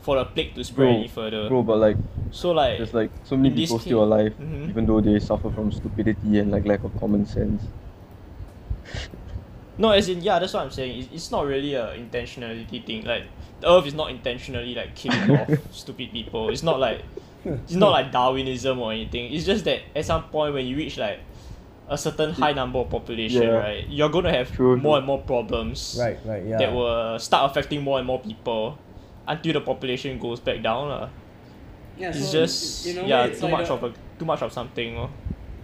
for 0.01 0.17
the 0.17 0.25
plague 0.25 0.53
to 0.55 0.63
spread 0.63 0.85
Bro, 0.87 0.93
any 0.95 1.07
further. 1.07 1.47
Bro, 1.49 1.63
but 1.63 1.77
like, 1.77 1.97
So 2.31 2.51
like 2.51 2.77
there's 2.77 2.93
like 2.93 3.11
so 3.23 3.37
many 3.37 3.55
people 3.55 3.77
case- 3.77 3.85
still 3.85 4.03
alive, 4.03 4.33
Mhm. 4.39 4.69
even 4.69 4.85
though 4.85 4.99
they 5.01 5.17
suffer 5.19 5.49
from 5.49 5.71
stupidity 5.71 6.39
and 6.39 6.51
like 6.51 6.65
lack 6.65 6.83
of 6.83 6.97
common 6.99 7.25
sense. 7.25 7.63
No, 9.77 9.91
as 9.91 10.07
in 10.09 10.21
yeah, 10.21 10.39
that's 10.39 10.53
what 10.53 10.63
I'm 10.63 10.71
saying. 10.71 10.99
It's, 10.99 11.09
it's 11.13 11.31
not 11.31 11.45
really 11.45 11.73
a 11.73 11.95
intentionality 11.97 12.85
thing. 12.85 13.05
Like 13.05 13.23
the 13.59 13.71
Earth 13.71 13.85
is 13.87 13.93
not 13.93 14.11
intentionally 14.11 14.75
like 14.75 14.95
killing 14.95 15.31
off 15.31 15.49
stupid 15.71 16.11
people. 16.11 16.49
It's 16.49 16.63
not 16.63 16.79
like 16.79 17.01
it's 17.45 17.73
not 17.73 17.89
like 17.91 18.11
Darwinism 18.11 18.79
or 18.79 18.91
anything. 18.93 19.33
It's 19.33 19.45
just 19.45 19.65
that 19.65 19.81
at 19.95 20.05
some 20.05 20.23
point 20.29 20.53
when 20.53 20.65
you 20.67 20.75
reach 20.77 20.97
like 20.97 21.19
a 21.89 21.97
certain 21.97 22.31
high 22.33 22.53
number 22.53 22.79
of 22.79 22.89
population, 22.89 23.41
Yeah. 23.43 23.49
right, 23.49 23.89
you're 23.89 24.09
gonna 24.09 24.31
have 24.31 24.51
True, 24.51 24.77
more 24.77 24.81
true. 24.81 24.93
and 24.97 25.05
more 25.05 25.21
problems 25.21 25.97
Right, 25.99 26.17
right, 26.25 26.43
yeah. 26.45 26.57
that 26.57 26.71
will 26.71 27.19
start 27.19 27.51
affecting 27.51 27.81
more 27.81 27.97
and 27.97 28.07
more 28.07 28.19
people 28.21 28.77
until 29.27 29.53
the 29.53 29.61
population 29.61 30.17
goes 30.19 30.39
back 30.39 30.61
down. 30.63 30.87
lah. 30.89 31.09
Yeah, 31.97 32.09
It's 32.09 32.25
so 32.27 32.31
just 32.39 32.85
in 32.87 32.97
a 32.99 33.01
way, 33.03 33.09
yeah, 33.09 33.25
it's 33.25 33.39
too 33.39 33.45
like 33.47 33.51
much 33.51 33.67
the- 33.67 33.73
of 33.73 33.83
a 33.83 33.93
too 34.17 34.25
much 34.25 34.41
of 34.41 34.53
something. 34.53 34.95
lor. 34.95 35.09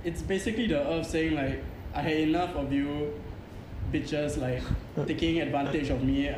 it's 0.03 0.21
basically 0.21 0.67
the 0.67 0.79
earth 0.79 1.07
saying 1.07 1.35
like 1.35 1.61
I 1.93 2.01
had 2.01 2.17
enough 2.17 2.55
of 2.55 2.71
you 2.71 3.13
bitches 3.91 4.37
like 4.37 4.61
taking 5.07 5.41
advantage 5.41 5.89
of 5.89 6.03
me. 6.03 6.29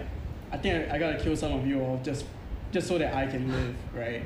I 0.51 0.57
think 0.57 0.91
I, 0.91 0.95
I 0.95 0.99
gotta 0.99 1.17
kill 1.23 1.35
some 1.35 1.53
of 1.53 1.65
you 1.65 1.81
all 1.81 1.99
just 2.03 2.25
just 2.71 2.87
so 2.87 2.97
that 2.97 3.13
I 3.15 3.27
can 3.27 3.51
live, 3.51 3.75
right? 3.93 4.23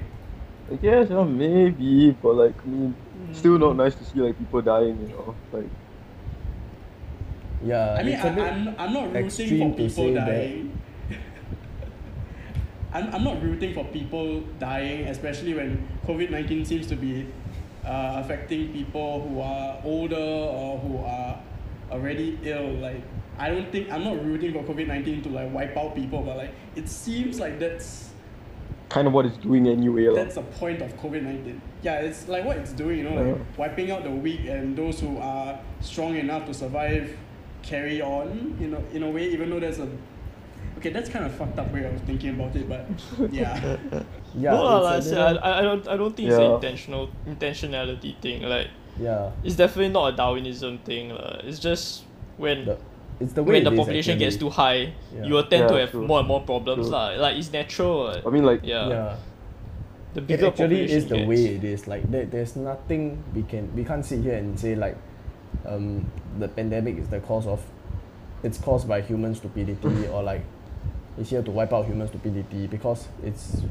I 0.71 0.75
guess, 0.75 1.09
you 1.09 1.15
know, 1.15 1.25
maybe, 1.25 2.11
but 2.11 2.33
like, 2.33 2.55
I 2.63 2.67
mean, 2.67 2.95
still 3.33 3.57
not 3.59 3.75
nice 3.75 3.93
to 3.95 4.03
see 4.03 4.19
like 4.19 4.37
people 4.37 4.61
dying, 4.61 4.99
you 5.01 5.07
know, 5.09 5.35
like. 5.51 5.69
yeah, 7.63 7.93
I 7.99 8.03
mean 8.03 8.13
it's 8.13 8.23
a 8.23 8.29
I, 8.29 8.35
bit 8.35 8.43
I'm 8.43 8.75
I'm 8.79 8.93
not 8.93 9.13
rooting 9.13 9.59
for 9.59 9.77
people 9.77 10.13
dying. 10.15 10.81
I'm, 12.93 13.13
I'm 13.13 13.23
not 13.23 13.43
rooting 13.43 13.73
for 13.73 13.85
people 13.85 14.41
dying, 14.59 15.07
especially 15.07 15.53
when 15.53 15.87
COVID 16.07 16.31
nineteen 16.31 16.65
seems 16.65 16.87
to 16.87 16.95
be 16.95 17.27
uh, 17.85 18.21
affecting 18.23 18.73
people 18.73 19.21
who 19.27 19.41
are 19.41 19.79
older 19.83 20.15
or 20.15 20.79
who 20.79 20.97
are 20.97 21.39
already 21.91 22.39
ill. 22.43 22.73
Like 22.75 23.03
I 23.37 23.49
don't 23.49 23.71
think 23.71 23.91
I'm 23.91 24.03
not 24.03 24.23
rooting 24.23 24.53
for 24.53 24.63
COVID 24.63 24.87
nineteen 24.87 25.21
to 25.23 25.29
like 25.29 25.51
wipe 25.53 25.75
out 25.77 25.95
people, 25.95 26.21
but 26.21 26.37
like 26.37 26.51
it 26.75 26.87
seems 26.89 27.39
like 27.39 27.59
that's 27.59 28.11
Kind 28.87 29.07
of 29.07 29.13
what 29.13 29.25
it's 29.25 29.37
doing 29.37 29.67
anyway, 29.67 30.13
that's 30.13 30.35
the 30.35 30.41
point 30.43 30.81
of 30.81 30.95
COVID 30.97 31.23
nineteen. 31.23 31.59
Yeah, 31.81 31.95
it's 32.01 32.27
like 32.27 32.45
what 32.45 32.57
it's 32.57 32.71
doing, 32.71 32.99
you 32.99 33.03
know, 33.09 33.15
like 33.15 33.35
Yeah. 33.35 33.43
wiping 33.57 33.91
out 33.91 34.03
the 34.03 34.11
weak 34.11 34.45
and 34.45 34.77
those 34.77 34.99
who 34.99 35.17
are 35.17 35.59
strong 35.81 36.15
enough 36.15 36.45
to 36.45 36.53
survive 36.53 37.17
carry 37.63 37.99
on, 38.01 38.55
you 38.61 38.67
know, 38.67 38.83
in 38.93 39.01
a 39.01 39.09
way, 39.09 39.27
even 39.31 39.49
though 39.49 39.59
there's 39.59 39.79
a 39.79 39.89
okay, 40.77 40.91
that's 40.91 41.09
kind 41.09 41.25
of 41.25 41.33
fucked 41.33 41.57
up 41.57 41.73
way 41.73 41.83
of 41.83 41.99
thinking 42.01 42.29
about 42.39 42.55
it, 42.55 42.69
but 42.69 42.85
yeah. 43.33 43.77
yeah, 44.35 44.51
no, 44.51 44.63
lah, 44.63 44.97
it's 44.97 45.09
like 45.09 45.17
I 45.17 45.31
a 45.31 45.33
said, 45.33 45.37
I, 45.41 45.59
I 45.59 45.61
don't 45.63 45.87
I 45.87 45.97
don't 45.97 46.15
think 46.15 46.29
it's 46.29 46.37
an 46.37 46.51
intentional 46.51 47.09
intentionality 47.27 48.15
thing. 48.21 48.43
Like 48.43 48.67
yeah. 48.99 49.31
it's 49.43 49.55
definitely 49.55 49.89
not 49.89 50.13
a 50.13 50.15
Darwinism 50.15 50.77
thing. 50.79 51.09
lah. 51.09 51.39
It's 51.43 51.59
just 51.59 52.03
when 52.37 52.65
The, 52.65 52.77
it's 53.19 53.33
the 53.33 53.43
way 53.43 53.53
when 53.53 53.63
the 53.63 53.71
it 53.71 53.73
is, 53.73 53.79
population 53.79 54.17
gets 54.19 54.35
too 54.37 54.49
high, 54.49 54.93
Yeah. 55.15 55.23
you 55.25 55.33
will 55.33 55.45
tend 55.47 55.69
to 55.69 55.75
have 55.79 55.91
true. 55.91 56.05
more 56.07 56.19
and 56.19 56.27
more 56.27 56.41
problems. 56.41 56.87
True. 56.87 56.95
lah. 56.95 57.09
Like 57.15 57.37
it's 57.37 57.51
natural. 57.51 58.07
what. 58.11 58.25
I 58.25 58.29
mean, 58.29 58.43
like, 58.45 58.61
yeah. 58.63 58.87
yeah. 58.89 59.15
The 60.13 60.21
It 60.21 60.27
bigger 60.27 60.47
actually 60.47 60.87
population 60.87 60.97
is 60.97 61.07
the 61.07 61.17
gets. 61.17 61.27
way 61.29 61.45
it 61.55 61.63
is. 61.63 61.87
Like 61.87 62.03
there, 62.11 62.25
there's 62.25 62.55
nothing 62.55 63.23
we 63.33 63.43
can 63.43 63.67
we 63.75 63.83
can't 63.83 64.03
sit 64.05 64.21
here 64.23 64.35
and 64.35 64.59
say 64.59 64.75
like 64.75 64.95
um 65.65 66.09
the 66.39 66.47
pandemic 66.47 66.97
is 66.97 67.07
the 67.09 67.19
cause 67.19 67.47
of 67.47 67.61
it's 68.43 68.57
caused 68.57 68.87
by 68.87 69.01
human 69.01 69.35
stupidity 69.35 70.07
or 70.13 70.23
like 70.23 70.43
it's 71.17 71.29
here 71.31 71.41
to 71.41 71.51
wipe 71.51 71.71
out 71.73 71.85
human 71.85 72.07
stupidity 72.07 72.67
because 72.67 73.07
it's 73.23 73.61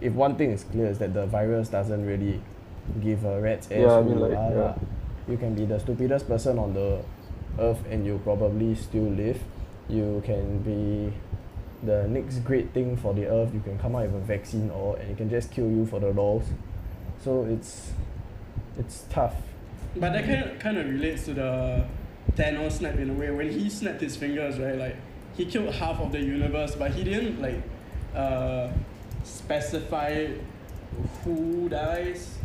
if 0.00 0.12
one 0.12 0.36
thing 0.36 0.50
is 0.52 0.64
clear 0.64 0.86
is 0.86 0.98
that 0.98 1.12
the 1.14 1.24
virus 1.26 1.68
doesn't 1.68 2.04
really 2.04 2.40
give 3.02 3.24
a 3.24 3.40
rat's 3.40 3.66
ass 3.72 3.80
Yeah, 3.80 3.96
I 3.96 4.02
mean, 4.02 4.20
like, 4.20 4.32
yeah. 4.32 4.74
You 5.28 5.36
can 5.36 5.54
be 5.54 5.64
the 5.64 5.78
stupidest 5.80 6.28
person 6.28 6.58
on 6.58 6.72
the 6.72 7.00
Earth 7.58 7.84
and 7.90 8.06
you'll 8.06 8.18
probably 8.18 8.74
still 8.74 9.04
live. 9.04 9.40
You 9.88 10.22
can 10.24 10.58
be 10.58 11.12
the 11.86 12.08
next 12.08 12.40
great 12.40 12.72
thing 12.72 12.96
for 12.96 13.14
the 13.14 13.26
Earth. 13.26 13.52
You 13.54 13.60
can 13.60 13.78
come 13.78 13.96
out 13.96 14.06
with 14.10 14.22
a 14.22 14.24
vaccine 14.24 14.70
or 14.70 14.96
and 14.96 15.10
it 15.10 15.16
can 15.16 15.30
just 15.30 15.50
kill 15.50 15.70
you 15.70 15.86
for 15.86 16.00
the 16.00 16.10
laws. 16.10 16.44
So 17.22 17.44
it's 17.44 17.92
it's 18.78 19.04
tough. 19.10 19.34
But 19.94 20.12
that 20.12 20.24
kind 20.24 20.44
of, 20.44 20.58
kind 20.58 20.78
of 20.78 20.86
relates 20.86 21.24
to 21.24 21.34
the 21.34 21.86
Thanos 22.32 22.72
snap 22.72 22.96
in 22.96 23.10
a 23.10 23.14
way. 23.14 23.30
When 23.30 23.50
he 23.50 23.70
snapped 23.70 24.00
his 24.00 24.16
fingers, 24.16 24.58
right, 24.58 24.76
like 24.76 24.96
he 25.36 25.46
killed 25.46 25.74
half 25.74 26.00
of 26.00 26.12
the 26.12 26.20
universe, 26.20 26.74
but 26.74 26.90
he 26.90 27.04
didn't 27.04 27.40
like 27.40 27.62
uh, 28.14 28.70
specify 29.24 30.28
who 31.24 31.68
dies. 31.68 32.38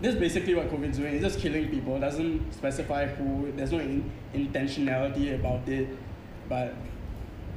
This 0.00 0.14
is 0.14 0.20
basically 0.20 0.54
what 0.54 0.70
COVID's 0.70 0.98
doing. 0.98 1.14
It's 1.14 1.24
just 1.24 1.38
killing 1.38 1.70
people. 1.70 1.96
It 1.96 2.00
doesn't 2.00 2.52
specify 2.52 3.06
who. 3.06 3.50
There's 3.52 3.72
no 3.72 3.78
in, 3.78 4.10
intentionality 4.34 5.34
about 5.34 5.66
it. 5.68 5.88
But 6.48 6.74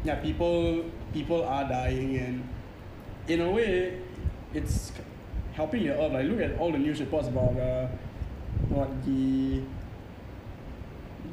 yeah, 0.04 0.15
people 0.15 0.86
people 1.13 1.43
are 1.43 1.67
dying, 1.67 2.17
and 2.17 2.47
in 3.28 3.41
a 3.41 3.52
way, 3.52 4.02
it's 4.54 4.93
helping 5.54 5.84
the 5.84 5.99
earth. 5.99 6.13
Like 6.13 6.25
look 6.28 6.39
at 6.39 6.58
all 6.58 6.71
the 6.71 6.78
news 6.78 7.02
reports 7.02 7.28
about 7.28 7.58
uh, 7.58 7.88
what 8.69 9.06
the 9.06 9.62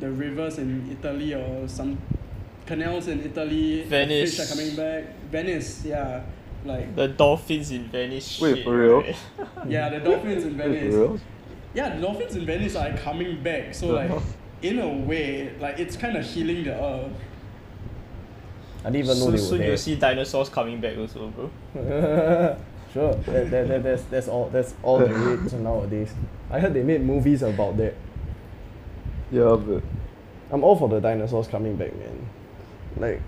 the 0.00 0.10
rivers 0.10 0.58
in 0.58 0.90
Italy 0.90 1.34
or 1.34 1.68
some 1.68 1.98
canals 2.66 3.06
in 3.08 3.24
Italy. 3.24 3.84
Venice. 3.84 4.36
Fish 4.36 4.44
are 4.44 4.54
coming 4.54 4.76
back. 4.76 5.04
Venice, 5.30 5.84
yeah. 5.84 6.22
Like 6.64 6.96
The 6.96 7.08
dolphins 7.08 7.70
in 7.70 7.84
Venice. 7.88 8.40
Wait, 8.40 8.56
shit, 8.56 8.64
for 8.64 8.76
real? 8.76 9.00
right? 9.02 9.16
yeah, 9.68 9.88
the 9.88 10.00
dolphins 10.00 10.44
in 10.44 10.56
Venice. 10.56 10.82
Wait, 10.82 10.90
for 10.90 10.90
Venice. 10.90 10.94
real? 10.94 11.20
Yeah, 11.74 11.94
the 11.94 12.00
dolphins 12.00 12.36
in 12.36 12.46
Venice 12.46 12.76
are 12.76 12.96
coming 12.96 13.42
back. 13.42 13.74
So 13.74 13.88
like 13.88 14.10
uh-huh. 14.10 14.20
in 14.62 14.78
a 14.78 14.88
way, 14.88 15.52
like 15.60 15.78
it's 15.78 15.96
kind 15.96 16.16
of 16.16 16.24
healing 16.24 16.64
the 16.64 16.74
earth. 16.74 17.12
I 18.84 18.90
didn't 18.90 19.06
even 19.06 19.18
know 19.18 19.24
soon, 19.24 19.26
they 19.26 19.32
were 19.32 19.38
soon 19.38 19.58
there. 19.58 19.68
you'll 19.68 19.76
see 19.78 19.96
dinosaurs 19.96 20.48
coming 20.48 20.80
back 20.80 20.96
also, 20.96 21.28
bro. 21.28 21.50
sure, 22.92 23.14
that, 23.14 23.50
that, 23.50 23.68
that, 23.68 23.82
that's, 23.82 24.02
that's 24.04 24.28
all 24.28 24.48
that's 24.48 24.74
all 24.82 24.98
the 24.98 25.12
rage 25.12 25.52
nowadays. 25.54 26.12
I 26.50 26.60
heard 26.60 26.72
they 26.72 26.82
made 26.82 27.02
movies 27.02 27.42
about 27.42 27.76
that. 27.78 27.94
Yeah, 29.30 29.56
but 29.56 29.82
I'm 30.50 30.62
all 30.62 30.76
for 30.76 30.88
the 30.88 31.00
dinosaurs 31.00 31.48
coming 31.48 31.76
back, 31.76 31.94
man. 31.96 32.28
Like, 32.96 33.22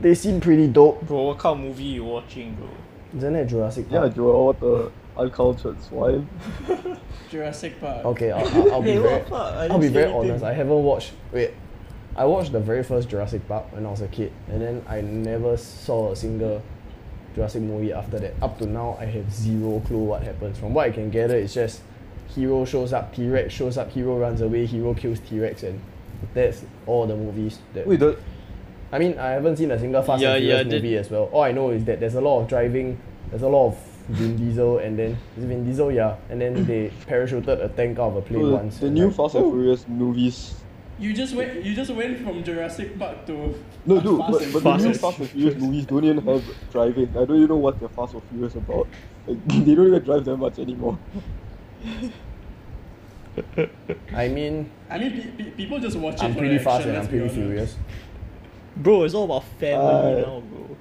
they 0.00 0.14
seem 0.14 0.40
pretty 0.40 0.66
dope. 0.68 1.02
Bro, 1.06 1.22
what 1.22 1.38
kind 1.38 1.58
of 1.60 1.66
movie 1.66 1.84
you 1.84 2.04
watching, 2.04 2.54
bro? 2.54 2.68
Isn't 3.16 3.32
that 3.34 3.46
Jurassic 3.46 3.86
yeah, 3.90 4.00
Park? 4.00 4.14
Joel, 4.16 4.46
what 4.46 4.60
the 4.60 4.92
uncultured 5.16 5.80
swine? 5.82 6.28
Jurassic 7.30 7.80
Park. 7.80 8.04
Okay, 8.04 8.32
I'll, 8.32 8.46
I'll, 8.46 8.72
I'll 8.74 8.82
be 8.82 8.92
Hey, 8.92 8.98
very. 8.98 9.32
I 9.32 9.66
I'll 9.68 9.78
be 9.78 9.88
very 9.88 10.10
anything. 10.10 10.30
honest. 10.30 10.44
I 10.44 10.52
haven't 10.52 10.82
watched. 10.82 11.12
Wait, 11.32 11.52
I 12.16 12.24
watched 12.24 12.52
the 12.52 12.60
very 12.60 12.82
first 12.82 13.08
Jurassic 13.08 13.46
Park 13.46 13.72
when 13.72 13.86
I 13.86 13.90
was 13.90 14.00
a 14.00 14.08
kid, 14.08 14.32
and 14.48 14.60
then 14.60 14.84
I 14.88 15.00
never 15.00 15.56
saw 15.56 16.12
a 16.12 16.16
single 16.16 16.62
Jurassic 17.34 17.62
movie 17.62 17.92
after 17.92 18.18
that. 18.20 18.34
Up 18.42 18.58
to 18.58 18.66
now, 18.66 18.96
I 19.00 19.04
have 19.06 19.32
zero 19.32 19.80
clue 19.80 19.98
what 19.98 20.22
happens. 20.22 20.58
From 20.58 20.74
what 20.74 20.86
I 20.86 20.90
can 20.90 21.10
gather, 21.10 21.36
it's 21.36 21.54
just 21.54 21.82
hero 22.34 22.64
shows 22.64 22.92
up, 22.92 23.14
T 23.14 23.28
Rex 23.28 23.52
shows 23.52 23.78
up, 23.78 23.90
hero 23.90 24.18
runs 24.18 24.40
away, 24.40 24.66
hero 24.66 24.94
kills 24.94 25.20
T 25.20 25.38
Rex, 25.40 25.62
and 25.62 25.80
that's 26.32 26.64
all 26.86 27.06
the 27.06 27.16
movies. 27.16 27.58
That 27.74 27.86
Wait, 27.86 28.00
the, 28.00 28.16
I 28.94 28.98
mean, 29.00 29.18
I 29.18 29.30
haven't 29.30 29.56
seen 29.56 29.72
a 29.72 29.78
single 29.78 30.02
Fast 30.02 30.22
Yeah, 30.22 30.34
and 30.34 30.44
Furious 30.44 30.66
yeah, 30.66 30.72
movie 30.72 30.96
as 30.96 31.10
well. 31.10 31.24
All 31.32 31.42
I 31.42 31.50
know 31.50 31.70
is 31.70 31.84
that 31.86 31.98
there's 31.98 32.14
a 32.14 32.20
lot 32.20 32.42
of 32.42 32.48
driving, 32.48 32.96
there's 33.30 33.42
a 33.42 33.48
lot 33.48 33.66
of 33.66 33.78
Vin 34.08 34.36
Diesel, 34.36 34.78
and 34.78 34.96
then 34.96 35.18
is 35.36 35.42
it 35.42 35.48
Vin 35.48 35.64
Diesel, 35.64 35.90
yeah, 35.90 36.14
and 36.30 36.40
then 36.40 36.64
they 36.64 36.92
parachuted 37.08 37.64
a 37.64 37.68
tank 37.70 37.98
out 37.98 38.10
of 38.10 38.16
a 38.18 38.22
plane 38.22 38.44
the, 38.44 38.50
once. 38.52 38.78
the 38.78 38.88
new 38.88 39.08
like, 39.08 39.16
Fast 39.16 39.34
and 39.34 39.50
Furious 39.52 39.88
movies. 39.88 40.54
You 41.00 41.12
just 41.12 41.34
went. 41.34 41.64
You 41.64 41.74
just 41.74 41.90
went 41.90 42.20
from 42.20 42.44
Jurassic 42.44 42.96
Park 42.96 43.26
to. 43.26 43.32
No, 43.84 44.00
dude, 44.00 44.16
Fast 44.20 44.32
but, 44.32 44.42
and 44.42 44.52
but 44.52 44.62
the 44.62 44.70
new 44.70 44.78
Furious. 44.78 45.00
Fast 45.00 45.18
and 45.18 45.30
Furious 45.30 45.60
movies 45.60 45.86
don't 45.86 46.04
even 46.04 46.24
have 46.24 46.44
driving. 46.70 47.08
I 47.08 47.24
don't 47.24 47.36
even 47.36 47.48
know 47.48 47.56
what 47.56 47.80
they're 47.80 47.88
Fast 47.88 48.14
and 48.14 48.22
Furious 48.30 48.54
about. 48.54 48.86
Like, 49.26 49.44
they 49.48 49.74
don't 49.74 49.88
even 49.88 50.04
drive 50.04 50.24
that 50.24 50.36
much 50.36 50.60
anymore. 50.60 50.96
I 54.14 54.28
mean, 54.28 54.70
I 54.88 54.98
mean, 54.98 55.10
pe- 55.10 55.44
pe- 55.44 55.50
people 55.50 55.80
just 55.80 55.96
watch 55.96 56.14
it 56.14 56.22
I'm 56.22 56.34
for 56.34 56.38
pretty 56.38 56.58
the 56.58 56.62
fast 56.62 56.86
action, 56.86 56.90
and 56.90 56.98
I'm 56.98 57.02
let's 57.02 57.10
pretty 57.10 57.24
honest. 57.24 57.34
furious. 57.34 57.76
Bro, 58.76 59.04
it's 59.04 59.14
all 59.14 59.24
about 59.24 59.44
family 59.58 59.86
Uh, 59.86 60.26
now, 60.26 60.40
bro. 60.40 60.76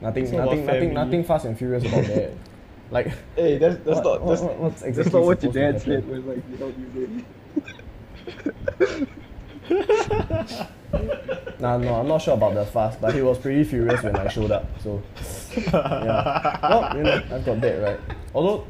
Nothing, 0.00 0.24
It's 0.24 0.32
nothing, 0.32 0.66
nothing, 0.66 0.94
nothing 0.94 1.24
fast 1.24 1.44
and 1.46 1.56
furious 1.58 1.84
about 1.84 2.04
that. 2.06 2.32
Like, 2.92 3.06
Hey, 3.36 3.56
that's 3.56 3.76
that's 3.84 3.96
what, 4.00 4.04
not 4.04 4.20
what- 4.22 4.28
that's, 4.28 4.42
what- 4.42 4.58
what's 4.58 4.80
that's 4.82 5.12
not 5.12 5.22
what 5.22 5.42
your 5.42 5.52
dad 5.52 5.80
said 5.80 6.04
happen? 6.04 6.10
when 6.10 6.26
like 6.28 6.42
without 6.50 6.74
using. 6.78 7.24
Nah, 11.58 11.78
no, 11.78 11.94
I'm 11.94 12.08
not 12.08 12.20
sure 12.20 12.34
about 12.34 12.54
the 12.54 12.66
fast, 12.66 13.00
but 13.00 13.14
he 13.14 13.22
was 13.22 13.38
pretty 13.38 13.62
furious 13.64 14.02
when 14.02 14.14
I 14.16 14.26
showed 14.28 14.50
up. 14.50 14.66
So, 14.82 15.00
yeah. 15.56 16.58
Well, 16.60 16.96
you 16.96 17.02
know, 17.04 17.22
I've 17.30 17.44
got 17.46 17.60
that 17.60 17.80
right. 17.82 18.00
Although, 18.34 18.66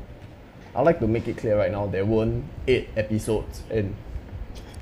I 0.74 0.82
like 0.82 1.00
to 1.00 1.06
make 1.08 1.26
it 1.26 1.38
clear 1.38 1.56
right 1.58 1.72
now, 1.72 1.86
there 1.86 2.04
weren't 2.04 2.44
eight 2.68 2.90
episodes 2.96 3.62
and 3.70 3.94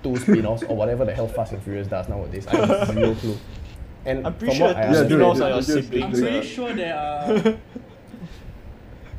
two 0.02 0.16
spin-offs 0.16 0.62
or 0.64 0.76
whatever 0.76 1.04
the 1.04 1.14
hell 1.14 1.28
Fast 1.28 1.52
and 1.52 1.62
Furious 1.62 1.88
does 1.88 2.08
nowadays. 2.08 2.46
I 2.46 2.66
have 2.66 2.88
zero 2.88 3.14
clue. 3.14 3.36
And 4.04 4.26
I'm 4.26 4.34
pretty 4.34 4.56
from 4.56 4.58
sure 4.58 4.66
what 4.68 4.76
I 4.76 4.88
two 4.88 5.04
spin-offs 5.04 5.40
are 5.40 5.50
your 5.50 5.60
dude, 5.60 5.66
dude, 5.66 5.84
siblings. 5.84 6.04
I'm 6.04 6.28
pretty 6.28 6.46
sure 6.46 6.72
there 6.72 6.96
are. 6.96 7.38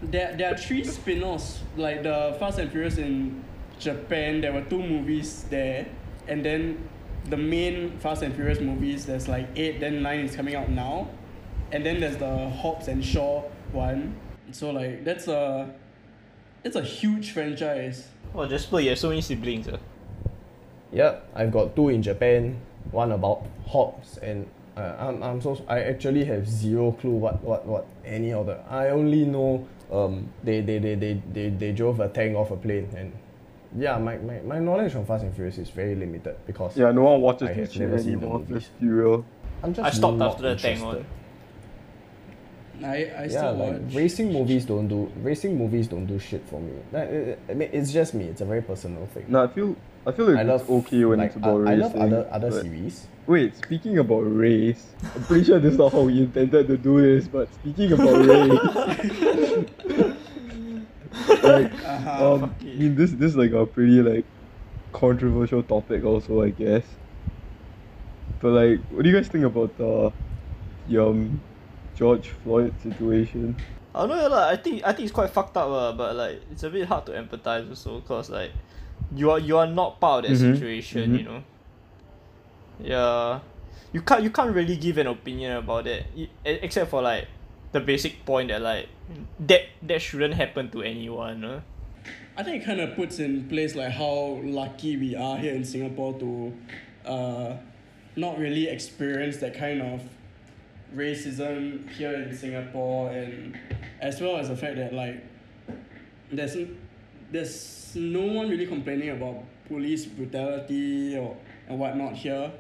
there, 0.04 0.36
there 0.36 0.54
are 0.54 0.58
three 0.58 0.84
spin-offs 0.84 1.60
like 1.78 2.04
the 2.04 2.36
Fast 2.40 2.60
and 2.60 2.72
Furious 2.72 2.98
in 2.98 3.44
Japan. 3.80 4.42
There 4.42 4.54
were 4.54 4.64
two 4.64 4.82
movies 4.82 5.46
there, 5.50 5.88
and 6.28 6.44
then 6.44 6.90
the 7.30 7.38
main 7.38 7.98
Fast 8.00 8.24
and 8.24 8.34
Furious 8.34 8.60
movies. 8.60 9.06
There's 9.06 9.28
like 9.28 9.48
eight, 9.56 9.80
then 9.80 10.02
nine 10.02 10.22
is 10.22 10.36
coming 10.36 10.56
out 10.56 10.70
now, 10.70 11.10
and 11.72 11.86
then 11.86 12.00
there's 12.00 12.18
the 12.18 12.50
Hobbs 12.50 12.88
and 12.88 13.04
Shaw 13.06 13.44
one. 13.72 14.16
So 14.52 14.72
like 14.72 15.06
that's 15.06 15.28
a, 15.28 15.74
it's 16.64 16.76
a 16.76 16.82
huge 16.82 17.32
franchise. 17.32 18.08
Oh, 18.34 18.48
Jasper, 18.48 18.80
you 18.80 18.90
have 18.90 19.00
so 19.00 19.10
many 19.10 19.22
siblings. 19.22 19.68
Uh. 19.68 19.78
Yep, 20.92 21.28
I've 21.36 21.52
got 21.52 21.76
two 21.76 21.90
in 21.90 22.02
Japan, 22.02 22.58
one 22.92 23.12
about 23.12 23.46
Hobbs, 23.68 24.18
and 24.18 24.48
uh, 24.76 24.96
I'm, 25.00 25.24
I'm 25.24 25.42
so 25.42 25.58
I 25.68 25.80
actually 25.82 26.26
have 26.26 26.48
zero 26.48 26.92
clue 26.92 27.12
what, 27.12 27.42
what, 27.44 27.66
what 27.66 27.86
any 28.06 28.34
of 28.34 28.46
the. 28.48 28.60
I 28.70 28.90
only 28.90 29.26
know 29.26 29.68
um 29.92 30.30
they 30.44 30.62
they, 30.62 30.80
they, 30.80 30.96
they, 30.96 31.22
they, 31.34 31.50
they 31.50 31.72
drove 31.74 32.00
a 32.00 32.08
tank 32.10 32.36
off 32.36 32.50
a 32.52 32.56
plane 32.56 32.88
and 32.96 33.12
yeah 33.78 33.98
my, 33.98 34.18
my, 34.20 34.40
my 34.40 34.58
knowledge 34.60 34.96
on 34.96 35.06
Fast 35.06 35.24
and 35.26 35.34
Furious 35.36 35.58
is 35.58 35.70
very 35.70 35.96
limited 35.96 36.36
because 36.48 36.78
Yeah, 36.78 36.92
no 36.92 37.04
one 37.04 37.22
watches 37.22 37.50
I 37.50 37.54
this 37.54 37.74
have 37.74 37.82
never 37.82 38.00
seen 38.00 38.20
the 38.20 38.26
anymore. 38.26 38.40
movies. 38.40 38.70
Let's. 38.80 39.26
I'm 39.64 39.74
just 39.74 39.86
I 39.88 39.90
stopped 39.98 40.22
after 40.22 40.44
the 40.44 40.56
tank 40.56 40.80
interested. 40.82 41.06
I 42.84 42.88
I 42.88 43.24
Yeah, 43.26 43.28
still 43.28 43.54
like 43.56 43.82
watch. 43.82 43.94
racing 43.94 44.34
movies 44.34 44.66
don't 44.66 44.88
do 44.88 45.12
racing 45.22 45.58
movies 45.58 45.88
don't 45.88 46.06
do 46.06 46.18
shit 46.20 46.44
for 46.48 46.60
me. 46.60 46.72
Like, 46.92 47.38
I 47.50 47.54
mean, 47.54 47.70
it's 47.72 47.92
just 47.92 48.14
me. 48.14 48.26
It's 48.26 48.42
a 48.42 48.46
very 48.46 48.62
personal 48.62 49.06
thing. 49.08 49.26
No, 49.28 49.44
I 49.44 49.48
feel 49.48 49.76
I 50.06 50.12
feel 50.12 50.26
like 50.28 50.38
I 50.38 50.44
love 50.44 50.62
it's 50.62 50.70
okay 50.70 51.06
when 51.06 51.20
like, 51.20 51.28
it's 51.28 51.36
about 51.36 51.68
I, 51.68 51.72
I 51.72 51.76
racing. 51.76 51.80
love 51.82 51.96
other 51.96 52.28
other 52.32 52.50
but- 52.52 52.62
series. 52.62 53.08
Wait, 53.28 53.56
speaking 53.56 54.00
about 54.00 54.22
race, 54.22 54.88
I'm 55.16 55.24
pretty 55.24 55.44
sure 55.46 55.60
this 55.60 55.74
is 55.74 55.78
not 55.78 55.92
how 55.92 56.02
we 56.02 56.22
intended 56.24 56.68
to 56.68 56.76
do 56.78 57.00
this, 57.02 57.28
but 57.28 57.54
speaking 57.54 57.92
about 57.94 58.26
race, 58.26 58.50
like, 61.44 61.72
Uh-huh. 61.86 62.34
um, 62.34 62.40
Fuck 62.42 62.52
I 62.62 62.64
mean, 62.66 62.96
this 62.96 63.12
this 63.12 63.32
is 63.32 63.38
like 63.38 63.52
a 63.52 63.66
pretty 63.66 64.02
like 64.02 64.26
controversial 64.92 65.62
topic 65.64 66.04
also, 66.04 66.42
I 66.42 66.50
guess. 66.50 66.84
But 68.40 68.52
like, 68.54 68.80
what 68.90 69.04
do 69.04 69.10
you 69.10 69.16
guys 69.16 69.28
think 69.28 69.46
about 69.46 69.78
the, 69.78 70.12
the 70.90 71.06
um, 71.06 71.40
George 71.96 72.30
Floyd 72.44 72.74
situation? 72.82 73.56
I 73.94 74.08
don't 74.08 74.18
know, 74.18 74.28
like, 74.30 74.60
I 74.60 74.62
think 74.62 74.84
I 74.84 74.94
think 74.94 75.06
it's 75.06 75.12
quite 75.14 75.30
fucked 75.30 75.56
up, 75.58 75.70
uh, 75.70 75.92
but 75.94 76.16
like 76.16 76.42
it's 76.52 76.64
a 76.64 76.70
bit 76.70 76.88
hard 76.88 77.06
to 77.06 77.12
empathize 77.12 77.70
also, 77.70 78.02
cause 78.02 78.30
like 78.32 78.52
you 79.16 79.32
are 79.32 79.40
you 79.40 79.58
are 79.58 79.68
not 79.68 80.00
part 80.00 80.26
of 80.26 80.32
that 80.32 80.38
Mhm, 80.38 80.54
situation, 80.54 81.12
mhm. 81.14 81.18
you 81.18 81.24
know. 81.24 81.44
Yeah, 82.84 83.40
you 83.94 84.02
can't 84.02 84.24
you 84.24 84.30
can't 84.32 84.54
really 84.56 84.76
give 84.78 84.98
an 84.98 85.08
opinion 85.08 85.58
about 85.58 85.84
that, 85.86 86.04
e- 86.16 86.30
except 86.46 86.90
for 86.90 87.02
like 87.02 87.28
the 87.72 87.80
basic 87.80 88.26
point 88.26 88.50
that 88.50 88.62
like 88.62 88.88
that 89.48 89.62
that 89.84 90.02
shouldn't 90.02 90.34
happen 90.36 90.70
to 90.72 90.82
anyone. 90.82 91.44
Uh. 91.44 91.62
I 92.38 92.44
think 92.44 92.64
it 92.64 92.66
kind 92.66 92.80
of 92.80 92.96
puts 92.96 93.20
in 93.20 93.48
place 93.50 93.76
like 93.76 93.92
how 93.92 94.40
lucky 94.44 94.98
we 94.98 95.16
are 95.16 95.38
here 95.38 95.54
in 95.54 95.64
Singapore 95.64 96.18
to 96.20 96.54
uh, 97.06 97.58
not 98.16 98.40
really 98.40 98.68
experience 98.68 99.38
that 99.38 99.54
kind 99.54 99.82
of 99.82 100.02
racism 100.96 101.88
here 101.92 102.14
in 102.14 102.36
Singapore, 102.36 103.12
and 103.12 103.58
as 104.00 104.20
well 104.22 104.38
as 104.38 104.48
the 104.50 104.56
fact 104.56 104.78
that 104.78 104.94
like 104.94 105.24
there's 106.32 106.56
n- 106.56 106.78
there's 107.32 107.96
no 107.96 108.22
one 108.26 108.50
really 108.50 108.68
complaining 108.68 109.10
about 109.10 109.44
police 109.66 110.06
brutality 110.06 111.18
or 111.18 111.38
and 111.68 111.80
whatnot 111.80 112.14
here. 112.14 112.52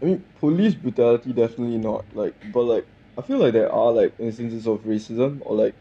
I 0.00 0.04
mean, 0.04 0.24
police 0.34 0.74
brutality 0.74 1.32
definitely 1.32 1.78
not 1.78 2.12
like, 2.14 2.36
but 2.42 2.62
like, 2.64 2.88
I 3.16 3.22
feel 3.22 3.38
like 3.38 3.52
there 3.52 3.70
are 3.72 3.92
like 3.92 4.14
instances 4.18 4.66
of 4.66 4.82
racism 4.82 5.38
or 5.42 5.54
like, 5.56 5.76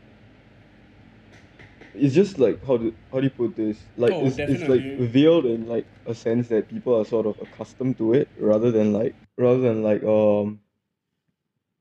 it's 1.93 2.15
just 2.15 2.37
like 2.39 2.63
how 2.65 2.77
do 2.77 2.95
how 3.11 3.19
do 3.19 3.25
you 3.25 3.31
put 3.31 3.55
this? 3.55 3.89
Like 3.95 4.15
Oh, 4.15 4.21
it's, 4.21 4.39
it's 4.45 4.67
like 4.67 4.85
veiled 4.97 5.45
in 5.45 5.65
like 5.67 5.87
a 6.05 6.15
sense 6.15 6.47
that 6.47 6.69
people 6.69 6.95
are 6.99 7.05
sort 7.05 7.25
of 7.25 7.37
accustomed 7.41 7.97
to 7.97 8.13
it 8.13 8.31
rather 8.37 8.71
than 8.71 8.93
like 8.93 9.17
rather 9.37 9.59
than 9.59 9.83
like 9.83 10.03
um 10.03 10.61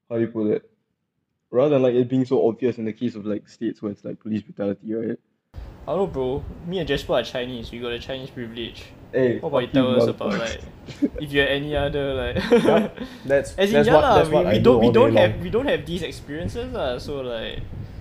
how 0.09 0.17
do 0.17 0.23
you 0.23 0.29
put 0.29 0.47
it? 0.51 0.71
Rather 1.51 1.71
than 1.77 1.83
like 1.83 1.95
it 1.95 2.09
being 2.11 2.25
so 2.27 2.49
obvious 2.49 2.79
in 2.79 2.87
the 2.87 2.93
case 2.95 3.15
of 3.17 3.27
like 3.27 3.49
states 3.49 3.83
where 3.83 3.93
it's 3.93 4.05
like 4.05 4.21
police 4.21 4.43
brutality, 4.43 4.95
right? 4.95 5.19
I 5.89 5.93
don't 5.93 5.99
know, 5.99 6.07
bro. 6.07 6.45
Me 6.67 6.79
and 6.79 6.87
Jasper 6.89 7.15
are 7.15 7.23
Chinese. 7.23 7.71
We 7.73 7.79
got 7.81 7.93
a 7.93 7.99
Chinese 7.99 8.31
privilege. 8.31 8.85
Hey, 9.13 9.39
What 9.41 9.49
about 9.49 9.59
you 9.63 9.67
tell 9.69 9.97
us 10.01 10.07
about 10.07 10.39
like 10.39 10.61
if 11.21 11.33
you 11.33 11.41
had 11.41 11.49
any 11.51 11.75
other 11.75 12.15
like? 12.15 12.37
Yup, 12.63 12.97
that's 13.25 13.55
As 13.59 13.69
in, 13.71 13.75
that's 13.75 13.89
yeah 13.89 13.95
what 13.95 14.03
lah, 14.05 14.15
that's 14.19 14.29
we, 14.29 14.35
what 14.37 14.47
we 14.47 14.59
do 14.59 14.63
don't 14.63 14.81
we 14.81 14.93
don't 14.93 15.17
have 15.17 15.31
long. 15.33 15.41
we 15.43 15.51
don't 15.51 15.67
have 15.67 15.85
these 15.87 16.03
experiences 16.03 16.73
lah. 16.73 16.97
So 16.99 17.21
like, 17.21 17.59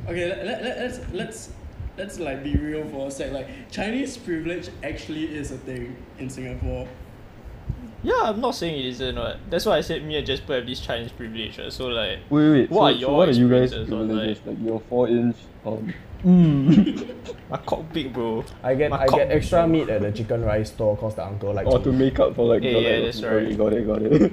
Okay, 0.08 0.30
let, 0.30 0.46
let, 0.46 0.64
let- 0.64 0.78
let's 0.80 1.00
let's 1.14 1.50
let's 1.98 2.20
like 2.20 2.44
be 2.44 2.54
real 2.56 2.86
for 2.90 3.08
a 3.08 3.12
sec. 3.12 3.32
Like 3.32 3.48
Chinese 3.72 4.18
privilege 4.18 4.70
actually 4.84 5.26
is 5.36 5.52
a 5.52 5.58
thing 5.58 5.96
in 6.20 6.30
Singapore. 6.30 6.88
yeah, 8.04 8.22
I'm 8.30 8.40
not 8.40 8.54
saying 8.56 8.78
it 8.80 8.86
isn't. 8.86 9.16
What 9.18 9.40
that's 9.50 9.66
why 9.66 9.78
I 9.78 9.82
said 9.82 10.06
me 10.06 10.16
and 10.18 10.26
Jasper 10.28 10.54
have 10.62 10.66
this 10.68 10.80
Chinese 10.80 11.12
privilege. 11.12 11.58
uh, 11.60 11.70
So 11.72 11.88
like, 11.88 12.20
Wait, 12.30 12.50
wait. 12.52 12.70
What 12.70 12.94
so, 12.94 12.98
are 12.98 13.00
so 13.02 13.14
what 13.18 13.30
are 13.30 13.32
you 13.34 13.50
guys 13.50 13.74
experiences 13.74 13.94
on, 13.94 14.08
privileges? 14.08 14.42
Like 14.46 14.58
your 14.62 14.80
four 14.90 15.08
inch 15.10 15.38
um 15.66 15.94
Mm. 16.24 17.16
my 17.50 17.58
cock 17.58 17.92
big, 17.94 18.14
bro. 18.14 18.44
I 18.64 18.76
get 18.76 18.90
My 18.92 19.04
I 19.04 19.08
get 19.08 19.32
extra 19.32 19.60
bro. 19.60 19.68
meet 19.68 19.90
at 19.90 20.02
the 20.02 20.12
chicken 20.12 20.44
rice 20.44 20.70
store 20.70 20.98
cause 20.98 21.16
the 21.16 21.26
uncle 21.26 21.54
likes 21.54 21.70
oh, 21.72 21.78
or 21.78 21.84
to 21.84 21.92
make 21.92 22.20
up 22.20 22.36
for 22.36 22.48
like 22.48 22.64
Yeah, 22.64 22.74
the 22.74 22.80
yeah, 22.82 22.90
like, 22.96 23.04
that's 23.06 23.24
okay, 23.24 23.46
right. 23.46 23.58
got 23.58 23.74
it, 23.74 23.88
got 23.88 24.02
it. 24.02 24.32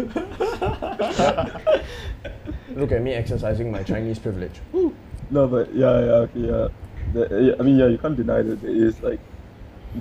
Look 2.76 2.92
at 2.92 3.02
me 3.02 3.12
exercising 3.12 3.70
my 3.70 3.82
Chinese 3.82 4.18
privilege. 4.18 4.60
no, 5.30 5.46
but 5.46 5.74
yeah, 5.74 5.98
yeah, 6.00 6.26
okay, 6.26 6.40
yeah. 6.40 6.68
The, 7.12 7.28
yeah. 7.40 7.54
I 7.58 7.62
mean, 7.62 7.76
yeah, 7.76 7.86
you 7.88 7.98
can't 7.98 8.16
deny 8.16 8.42
that 8.42 8.62
there 8.62 8.70
is 8.70 9.00
like 9.02 9.20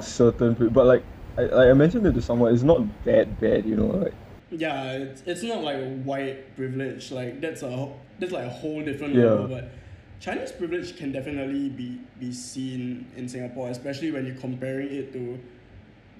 certain, 0.01 0.55
pri- 0.55 0.67
but 0.69 0.85
like 0.85 1.03
I, 1.37 1.41
like 1.43 1.69
I 1.69 1.73
mentioned 1.73 2.05
it 2.05 2.13
to 2.13 2.21
someone, 2.21 2.53
it's 2.53 2.63
not 2.63 2.81
that 3.05 3.39
bad, 3.39 3.65
you 3.65 3.75
know, 3.75 3.87
like 3.87 4.13
Yeah, 4.51 4.91
it's, 4.93 5.23
it's 5.25 5.43
not 5.43 5.63
like 5.63 6.03
white 6.03 6.55
privilege. 6.55 7.11
Like 7.11 7.41
that's 7.41 7.63
a 7.63 7.89
that's 8.19 8.31
like 8.31 8.45
a 8.45 8.49
whole 8.49 8.83
different 8.83 9.15
Yeah. 9.15 9.23
level. 9.25 9.47
But 9.47 9.71
Chinese 10.19 10.51
privilege 10.51 10.97
can 10.97 11.11
definitely 11.11 11.69
be 11.69 11.99
be 12.19 12.31
seen 12.33 13.05
in 13.15 13.27
Singapore, 13.29 13.69
especially 13.69 14.11
when 14.11 14.25
you're 14.25 14.35
comparing 14.35 14.91
it 14.91 15.13
to 15.13 15.39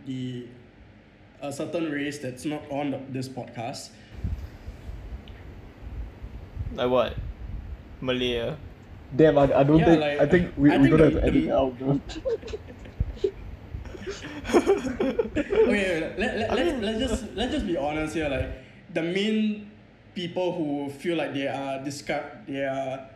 the 0.05 0.47
a 1.41 1.51
certain 1.51 1.91
race 1.91 2.17
that's 2.19 2.45
not 2.45 2.62
on 2.71 2.91
the, 2.91 2.99
this 3.09 3.27
podcast. 3.27 3.89
Like 6.75 6.89
what? 6.89 7.15
Malay. 8.01 8.39
ah? 8.49 8.55
damn, 9.15 9.38
I, 9.38 9.43
I 9.51 9.63
don't 9.63 9.79
Yeah, 9.79 9.85
think 9.85 10.01
like, 10.01 10.19
I 10.19 10.25
think 10.27 10.53
we 10.55 10.71
I 10.71 10.77
we 10.77 10.83
think 10.88 10.91
gonna 10.91 11.03
have 11.05 11.13
the- 11.13 11.19
to 11.21 11.27
edit 11.27 11.43
the- 11.43 11.49
it 11.49 11.53
out, 11.53 11.77
bro. 11.79 11.99
okay, 14.49 16.13
let, 16.17 16.29
let, 16.39 16.51
let, 16.55 16.81
let's 16.81 16.99
just 16.99 17.25
let's 17.35 17.51
just 17.53 17.67
be 17.67 17.75
honest 17.77 18.13
here. 18.15 18.29
Like 18.29 18.49
the 18.93 19.01
main 19.03 19.71
people 20.15 20.53
who 20.55 20.89
feel 20.89 21.17
like 21.17 21.33
they 21.33 21.47
are 21.47 21.83
discard 21.83 22.23
they 22.47 22.63
are 22.65 23.07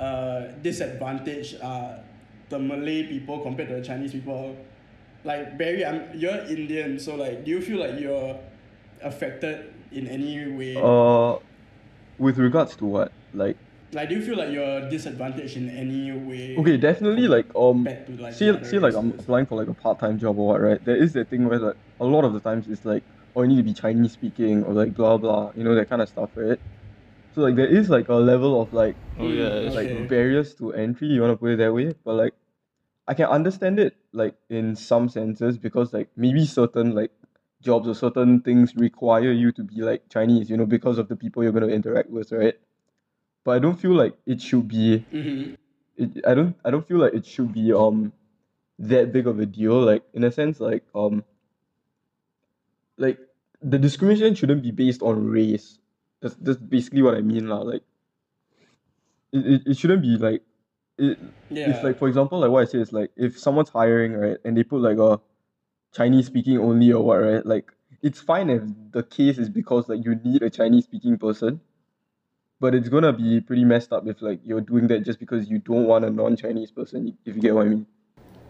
uh, 0.00 0.48
disadvantaged 0.62 1.60
are 1.62 2.00
the 2.48 2.58
Malay 2.58 3.04
people 3.04 3.40
compared 3.40 3.68
to 3.68 3.76
the 3.76 3.84
Chinese 3.84 4.12
people. 4.12 4.56
Like 5.22 5.58
Barry, 5.58 5.84
I'm 5.84 6.08
you're 6.14 6.38
Indian, 6.48 6.98
so 6.98 7.14
like, 7.14 7.44
do 7.44 7.50
you 7.50 7.60
feel 7.60 7.78
like 7.78 8.00
you're 8.00 8.40
affected 9.02 9.72
in 9.92 10.06
any 10.08 10.50
way? 10.50 10.76
Uh, 10.76 11.38
with 12.18 12.38
regards 12.38 12.74
to 12.76 12.86
what, 12.86 13.12
like 13.34 13.56
like, 13.92 14.08
do 14.08 14.14
you 14.14 14.22
feel 14.22 14.38
like 14.38 14.50
you're 14.52 14.88
disadvantaged 14.88 15.56
in 15.56 15.68
any 15.68 16.12
way? 16.12 16.56
okay, 16.56 16.76
definitely 16.76 17.28
like 17.28 17.46
um. 17.56 17.84
to 17.84 18.16
like 18.18 18.34
say, 18.34 18.56
say 18.62 18.78
like 18.78 18.94
I'm 18.94 19.10
applying 19.10 19.46
for 19.46 19.56
like 19.56 19.68
a 19.68 19.74
part-time 19.74 20.18
job 20.18 20.38
or 20.38 20.48
what, 20.48 20.60
right? 20.60 20.82
There 20.84 20.96
is 20.96 21.12
that 21.14 21.28
thing 21.28 21.48
where 21.48 21.58
like 21.58 21.76
a 22.00 22.04
lot 22.04 22.24
of 22.24 22.32
the 22.32 22.40
times 22.40 22.68
it's 22.68 22.84
like, 22.84 23.02
oh, 23.34 23.42
you 23.42 23.48
need 23.48 23.56
to 23.56 23.62
be 23.62 23.74
Chinese 23.74 24.12
speaking 24.12 24.64
or 24.64 24.72
like 24.72 24.94
blah 24.94 25.18
blah, 25.18 25.52
you 25.56 25.64
know 25.64 25.74
that 25.74 25.90
kind 25.90 26.00
of 26.00 26.08
stuff, 26.08 26.30
right? 26.34 26.58
So 27.40 27.44
like 27.46 27.56
there 27.56 27.66
is 27.66 27.88
like 27.88 28.10
a 28.10 28.14
level 28.16 28.60
of 28.60 28.70
like 28.70 28.98
Oh 29.18 29.30
yeah, 29.30 29.70
like 29.72 29.88
true. 29.88 30.06
barriers 30.06 30.54
to 30.56 30.74
entry, 30.74 31.08
you 31.08 31.22
wanna 31.22 31.38
put 31.38 31.52
it 31.52 31.56
that 31.56 31.72
way, 31.72 31.94
but 32.04 32.14
like 32.16 32.34
I 33.08 33.14
can 33.14 33.26
understand 33.26 33.80
it 33.80 33.96
like 34.12 34.34
in 34.50 34.76
some 34.76 35.08
senses 35.08 35.56
because 35.56 35.94
like 35.94 36.10
maybe 36.16 36.44
certain 36.44 36.94
like 36.94 37.12
jobs 37.62 37.88
or 37.88 37.94
certain 37.94 38.42
things 38.42 38.76
require 38.76 39.32
you 39.32 39.52
to 39.52 39.64
be 39.64 39.76
like 39.80 40.06
Chinese, 40.10 40.50
you 40.50 40.58
know, 40.58 40.66
because 40.66 40.98
of 40.98 41.08
the 41.08 41.16
people 41.16 41.42
you're 41.42 41.52
gonna 41.52 41.68
interact 41.68 42.10
with, 42.10 42.30
right? 42.32 42.56
But 43.44 43.52
I 43.52 43.58
don't 43.60 43.80
feel 43.80 43.94
like 43.94 44.14
it 44.26 44.42
should 44.42 44.68
be 44.68 45.06
Mhm. 45.12 45.56
it, 45.96 46.26
I 46.26 46.34
don't 46.34 46.56
I 46.64 46.70
don't 46.70 46.86
feel 46.86 46.98
like 46.98 47.14
it 47.14 47.26
should 47.26 47.52
be 47.52 47.72
um 47.72 48.12
that 48.78 49.12
big 49.12 49.26
of 49.26 49.40
a 49.40 49.46
deal. 49.46 49.80
Like 49.80 50.04
in 50.14 50.24
a 50.24 50.32
sense, 50.32 50.60
like 50.60 50.84
um 50.94 51.24
like 52.98 53.18
the 53.62 53.78
discrimination 53.78 54.36
shouldn't 54.36 54.62
be 54.62 54.70
based 54.70 55.02
on 55.02 55.26
race. 55.26 55.79
That's 56.20 56.34
that's 56.36 56.58
basically 56.58 57.02
what 57.02 57.14
I 57.14 57.20
mean, 57.20 57.48
lah. 57.48 57.60
Like 57.60 57.82
it, 59.32 59.46
it, 59.46 59.62
it 59.66 59.76
shouldn't 59.78 60.02
be 60.02 60.16
like 60.16 60.42
it 60.98 61.18
Yeah. 61.48 61.70
if 61.70 61.82
like 61.82 61.98
for 61.98 62.08
example 62.08 62.38
like 62.40 62.50
what 62.50 62.62
I 62.62 62.64
say 62.66 62.78
is 62.78 62.92
like 62.92 63.10
if 63.16 63.38
someone's 63.38 63.70
hiring 63.70 64.12
right 64.12 64.36
and 64.44 64.56
they 64.56 64.62
put 64.62 64.82
like 64.82 64.98
a 64.98 65.20
Chinese 65.92 66.26
speaking 66.26 66.58
only 66.58 66.92
or 66.92 67.04
what 67.04 67.16
right 67.16 67.44
like 67.44 67.72
it's 68.02 68.20
fine 68.20 68.50
if 68.50 68.62
the 68.92 69.02
case 69.02 69.38
is 69.38 69.48
because 69.48 69.88
like 69.88 70.04
you 70.04 70.14
need 70.14 70.42
a 70.42 70.50
Chinese 70.50 70.84
speaking 70.84 71.18
person 71.18 71.60
but 72.60 72.74
it's 72.74 72.88
gonna 72.88 73.12
be 73.12 73.40
pretty 73.40 73.64
messed 73.64 73.92
up 73.92 74.06
if 74.06 74.20
like 74.22 74.40
you're 74.44 74.60
doing 74.60 74.86
that 74.88 75.00
just 75.04 75.18
because 75.18 75.48
you 75.48 75.58
don't 75.58 75.86
want 75.86 76.04
a 76.04 76.10
non-Chinese 76.10 76.70
person 76.70 77.16
if 77.24 77.34
you 77.34 77.42
get 77.42 77.54
what 77.54 77.66
I 77.66 77.70
mean 77.70 77.86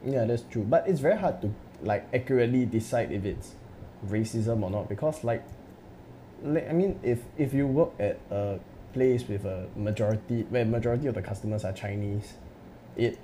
Yeah, 0.04 0.24
that's 0.24 0.42
true. 0.48 0.64
But 0.64 0.88
it's 0.88 1.00
very 1.00 1.16
hard 1.16 1.40
to 1.42 1.52
like 1.82 2.08
accurately 2.12 2.64
decide 2.66 3.12
if 3.12 3.24
it's 3.24 3.54
racism 4.08 4.62
or 4.62 4.70
not 4.70 4.88
because 4.88 5.24
like, 5.24 5.44
like 6.44 6.68
I 6.68 6.72
mean 6.72 6.98
if 7.02 7.20
if 7.38 7.52
you 7.54 7.66
work 7.66 7.90
at 7.98 8.18
a 8.30 8.58
place 8.92 9.26
with 9.28 9.44
a 9.44 9.68
majority 9.76 10.42
where 10.50 10.64
majority 10.64 11.06
of 11.06 11.14
the 11.14 11.22
customers 11.22 11.64
are 11.64 11.72
Chinese, 11.72 12.34
it 12.96 13.18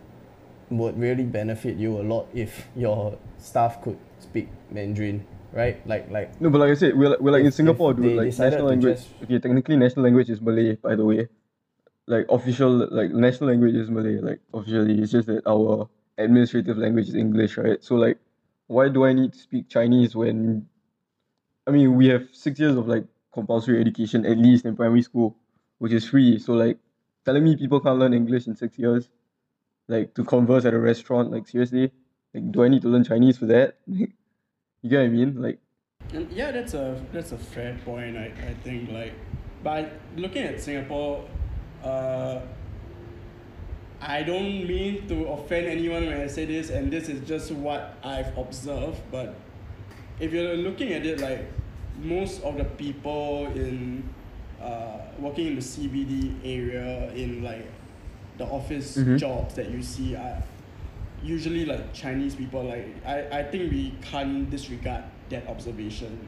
would 0.70 0.98
really 0.98 1.24
benefit 1.24 1.76
you 1.76 2.00
a 2.00 2.02
lot 2.02 2.26
if 2.34 2.66
your 2.76 3.18
staff 3.38 3.80
could 3.82 3.98
speak 4.18 4.48
Mandarin, 4.70 5.24
right? 5.52 5.78
Like 5.86 6.10
like 6.10 6.40
no 6.40 6.50
but 6.50 6.58
like 6.60 6.70
I 6.70 6.74
said 6.74 6.96
we're, 6.96 7.10
like- 7.10 7.20
we're 7.20 7.32
like 7.32 7.44
in 7.44 7.52
Singapore 7.52 7.92
if 7.92 7.96
dude 7.98 8.16
like 8.16 8.38
national 8.38 8.66
language 8.66 8.96
just- 8.98 9.08
okay 9.22 9.38
technically 9.38 9.76
national 9.76 10.04
language 10.04 10.30
is 10.30 10.40
Malay 10.40 10.74
by 10.76 10.94
the 10.96 11.04
way 11.04 11.28
like 12.06 12.26
official 12.30 12.86
like 12.92 13.10
national 13.10 13.50
language 13.50 13.74
is 13.74 13.90
Malay 13.90 14.18
like 14.20 14.40
officially 14.54 15.00
it's 15.00 15.12
just 15.12 15.26
that 15.28 15.42
our 15.46 15.88
administrative 16.18 16.78
language 16.78 17.08
is 17.08 17.14
English 17.14 17.56
right 17.58 17.82
so 17.82 17.94
like 17.96 18.18
why 18.68 18.88
do 18.88 19.04
I 19.04 19.12
need 19.12 19.32
to 19.32 19.38
speak 19.38 19.68
Chinese 19.68 20.14
when 20.16 20.66
I 21.66 21.70
mean 21.70 21.94
we 21.96 22.06
have 22.08 22.28
six 22.32 22.58
years 22.60 22.76
of 22.76 22.86
like 22.88 23.06
compulsory 23.32 23.80
education 23.80 24.24
at 24.26 24.38
least 24.38 24.64
in 24.64 24.76
primary 24.76 25.02
school 25.02 25.36
which 25.78 25.92
is 25.92 26.08
free 26.08 26.38
so 26.38 26.52
like 26.54 26.78
telling 27.24 27.44
me 27.44 27.56
people 27.56 27.80
can't 27.80 27.98
learn 27.98 28.14
English 28.14 28.46
in 28.46 28.56
six 28.56 28.78
years 28.78 29.08
like 29.88 30.14
to 30.14 30.24
converse 30.24 30.64
at 30.64 30.74
a 30.74 30.78
restaurant 30.78 31.30
like 31.30 31.46
seriously 31.48 31.92
like 32.34 32.50
do 32.52 32.64
I 32.64 32.68
need 32.68 32.82
to 32.82 32.88
learn 32.88 33.04
Chinese 33.04 33.38
for 33.38 33.46
that 33.46 33.76
you 33.86 34.08
get 34.88 34.98
what 34.98 35.04
I 35.04 35.08
mean 35.08 35.42
like 35.42 35.58
And 36.12 36.30
yeah, 36.32 36.52
that's 36.52 36.74
a 36.74 37.02
that's 37.12 37.32
a 37.32 37.38
fair 37.38 37.76
point. 37.84 38.16
I, 38.16 38.26
I 38.50 38.54
think 38.62 38.90
like, 38.92 39.12
but 39.62 39.92
looking 40.16 40.44
at 40.44 40.60
Singapore, 40.60 41.26
uh, 41.82 42.40
I 44.00 44.22
don't 44.22 44.66
mean 44.66 45.08
to 45.08 45.26
offend 45.28 45.66
anyone 45.66 46.06
when 46.06 46.20
I 46.20 46.26
say 46.26 46.44
this, 46.44 46.70
and 46.70 46.92
this 46.92 47.08
is 47.08 47.26
just 47.26 47.50
what 47.50 47.96
I've 48.04 48.36
observed. 48.38 49.00
But 49.10 49.34
if 50.20 50.32
you're 50.32 50.56
looking 50.56 50.92
at 50.92 51.04
it 51.04 51.20
like 51.20 51.46
most 52.02 52.42
of 52.42 52.56
the 52.56 52.64
people 52.64 53.46
in 53.54 54.02
uh, 54.60 54.98
working 55.18 55.46
in 55.48 55.54
the 55.56 55.60
CBD 55.60 56.34
area 56.44 57.10
in 57.12 57.42
like 57.42 57.66
the 58.38 58.44
office 58.44 58.96
Mhm. 58.96 59.18
jobs 59.18 59.54
that 59.54 59.70
you 59.70 59.82
see 59.82 60.14
are 60.16 60.42
usually 61.22 61.64
like 61.64 61.92
Chinese 61.92 62.34
people. 62.34 62.62
Like 62.64 62.86
I, 63.04 63.40
I 63.40 63.42
think 63.44 63.70
we 63.72 63.94
can't 64.02 64.48
disregard 64.50 65.04
that 65.30 65.46
observation. 65.48 66.18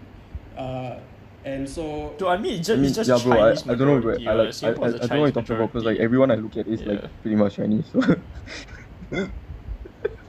Uh, 0.57 0.97
and 1.45 1.69
so 1.69 2.15
to 2.19 2.29
I 2.29 2.37
mean, 2.37 2.59
it's 2.61 2.69
I 2.69 2.73
just, 2.75 2.81
mean, 2.81 2.87
it's 2.87 2.97
just 2.97 3.09
yeah, 3.09 3.19
bro. 3.33 3.41
I, 3.41 3.55
Chinese 3.55 3.69
I 3.69 3.75
don't 3.75 3.89
know, 3.89 4.01
bro. 4.01 4.13
I 4.15 4.17
like, 4.17 4.27
I, 4.27 4.33
I, 4.33 4.47
I 4.47 4.51
Singapore 4.51 4.85
don't 4.89 4.95
is 4.95 5.11
a 5.11 5.15
know 5.15 5.21
what 5.21 5.27
you're 5.27 5.33
talking 5.33 5.57
about 5.57 5.73
because 5.73 5.85
like 5.85 5.99
everyone 5.99 6.31
I 6.31 6.35
look 6.37 6.57
at 6.57 6.67
is 6.67 6.81
Yeah. 6.83 6.89
like 6.93 7.05
pretty 7.23 7.37
much 7.37 7.57
Chinese. 7.57 7.85
So 7.93 8.01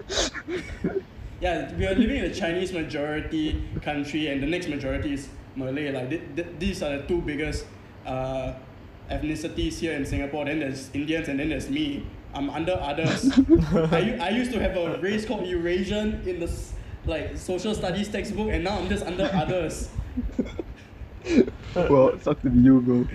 yeah, 1.42 1.74
we 1.76 1.86
are 1.88 1.96
living 1.96 2.18
in 2.18 2.26
a 2.26 2.34
Chinese 2.34 2.74
majority 2.74 3.64
country, 3.82 4.28
and 4.28 4.44
the 4.44 4.48
next 4.48 4.68
majority 4.68 5.14
is 5.14 5.30
Malay. 5.56 5.92
Like 5.92 6.10
th- 6.10 6.22
th- 6.36 6.48
these 6.60 6.84
are 6.84 6.98
the 6.98 7.04
two 7.08 7.22
biggest 7.22 7.66
uh, 8.06 8.54
ethnicities 9.10 9.80
here 9.80 9.94
in 9.94 10.06
Singapore. 10.06 10.46
Then 10.46 10.60
there's 10.60 10.90
Indians, 10.94 11.28
and 11.30 11.40
then 11.40 11.50
there's 11.50 11.70
me. 11.70 12.06
I'm 12.34 12.50
under 12.50 12.74
others. 12.74 13.32
I, 13.92 14.18
I 14.22 14.30
used 14.30 14.52
to 14.52 14.60
have 14.60 14.76
a 14.78 15.00
race 15.00 15.26
called 15.26 15.48
Eurasian 15.48 16.22
in 16.28 16.40
the 16.40 16.52
like 17.06 17.38
social 17.38 17.74
studies 17.74 18.10
textbook, 18.10 18.50
and 18.52 18.64
now 18.64 18.78
I'm 18.78 18.90
just 18.90 19.06
under 19.06 19.30
others. 19.34 19.90
well, 21.76 22.10
it 22.10 22.24
sucks 22.24 22.42
to 22.44 22.50
be 22.50 22.60
you, 22.60 22.82
bro. 22.82 23.08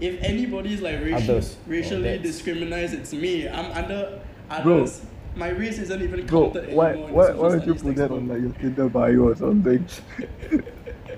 if 0.00 0.22
anybody's 0.22 0.80
like 0.80 1.00
racial, 1.00 1.16
Others. 1.36 1.56
Oh, 1.58 1.70
racially 1.70 2.02
that's- 2.02 2.22
discriminated, 2.22 3.00
it's 3.00 3.12
me. 3.12 3.48
I'm 3.48 3.72
under 3.72 4.20
others. 4.60 5.02
My 5.36 5.48
race 5.48 5.78
isn't 5.78 6.00
even 6.02 6.26
Bro, 6.26 6.52
counted 6.52 6.72
why 6.72 6.90
anymore. 6.92 7.08
in 7.08 7.14
why 7.14 7.30
why 7.32 7.48
don't 7.50 7.66
you 7.66 7.74
put 7.74 7.96
that 7.96 8.10
on 8.10 8.28
textbook. 8.28 8.28
like 8.28 8.40
your 8.42 8.52
Tinder 8.52 8.88
bio 8.88 9.18
or 9.28 9.34
something? 9.36 9.84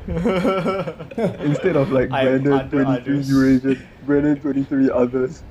Instead 1.41 1.77
of 1.77 1.91
like 1.93 2.09
Brandon 2.09 2.69
twenty 2.71 3.03
three. 3.05 3.21
Eurasian, 3.35 3.89
Brandon 4.07 4.41
twenty 4.41 4.65
three 4.65 4.91
others. 4.91 5.43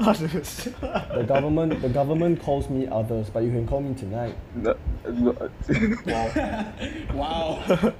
Others. 0.00 0.64
The 0.82 1.24
government 1.26 1.80
the 1.80 1.88
government 1.88 2.42
calls 2.42 2.68
me 2.68 2.86
others, 2.88 3.30
but 3.30 3.42
you 3.44 3.50
can 3.50 3.66
call 3.66 3.80
me 3.80 3.94
tonight. 3.94 4.36
No, 4.54 4.76
no, 5.08 5.50
Wow. 6.06 6.72
wow. 7.14 7.92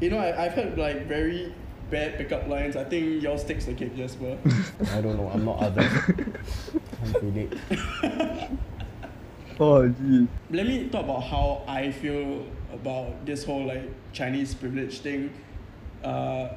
you 0.00 0.10
know, 0.10 0.18
I, 0.18 0.46
I've 0.46 0.52
heard 0.54 0.76
like 0.76 1.06
very 1.06 1.54
bad 1.90 2.16
pickup 2.16 2.48
lines. 2.48 2.76
I 2.76 2.84
think 2.84 3.22
yours 3.22 3.44
takes 3.44 3.66
the 3.66 3.74
cake, 3.74 3.96
Jasper. 3.96 4.38
I 4.92 5.00
don't 5.00 5.16
know. 5.16 5.30
I'm 5.32 5.44
not 5.44 5.58
other. 5.60 5.82
I'm 7.02 7.12
Philip. 7.20 7.58
oh 9.60 9.88
geez. 9.88 10.28
Let 10.50 10.66
me 10.66 10.88
talk 10.88 11.04
about 11.04 11.22
how 11.22 11.62
I 11.66 11.92
feel 11.92 12.46
about 12.72 13.24
this 13.26 13.44
whole 13.44 13.64
like 13.66 13.88
Chinese 14.12 14.54
privilege 14.54 15.00
thing. 15.00 15.30
Uh, 16.02 16.48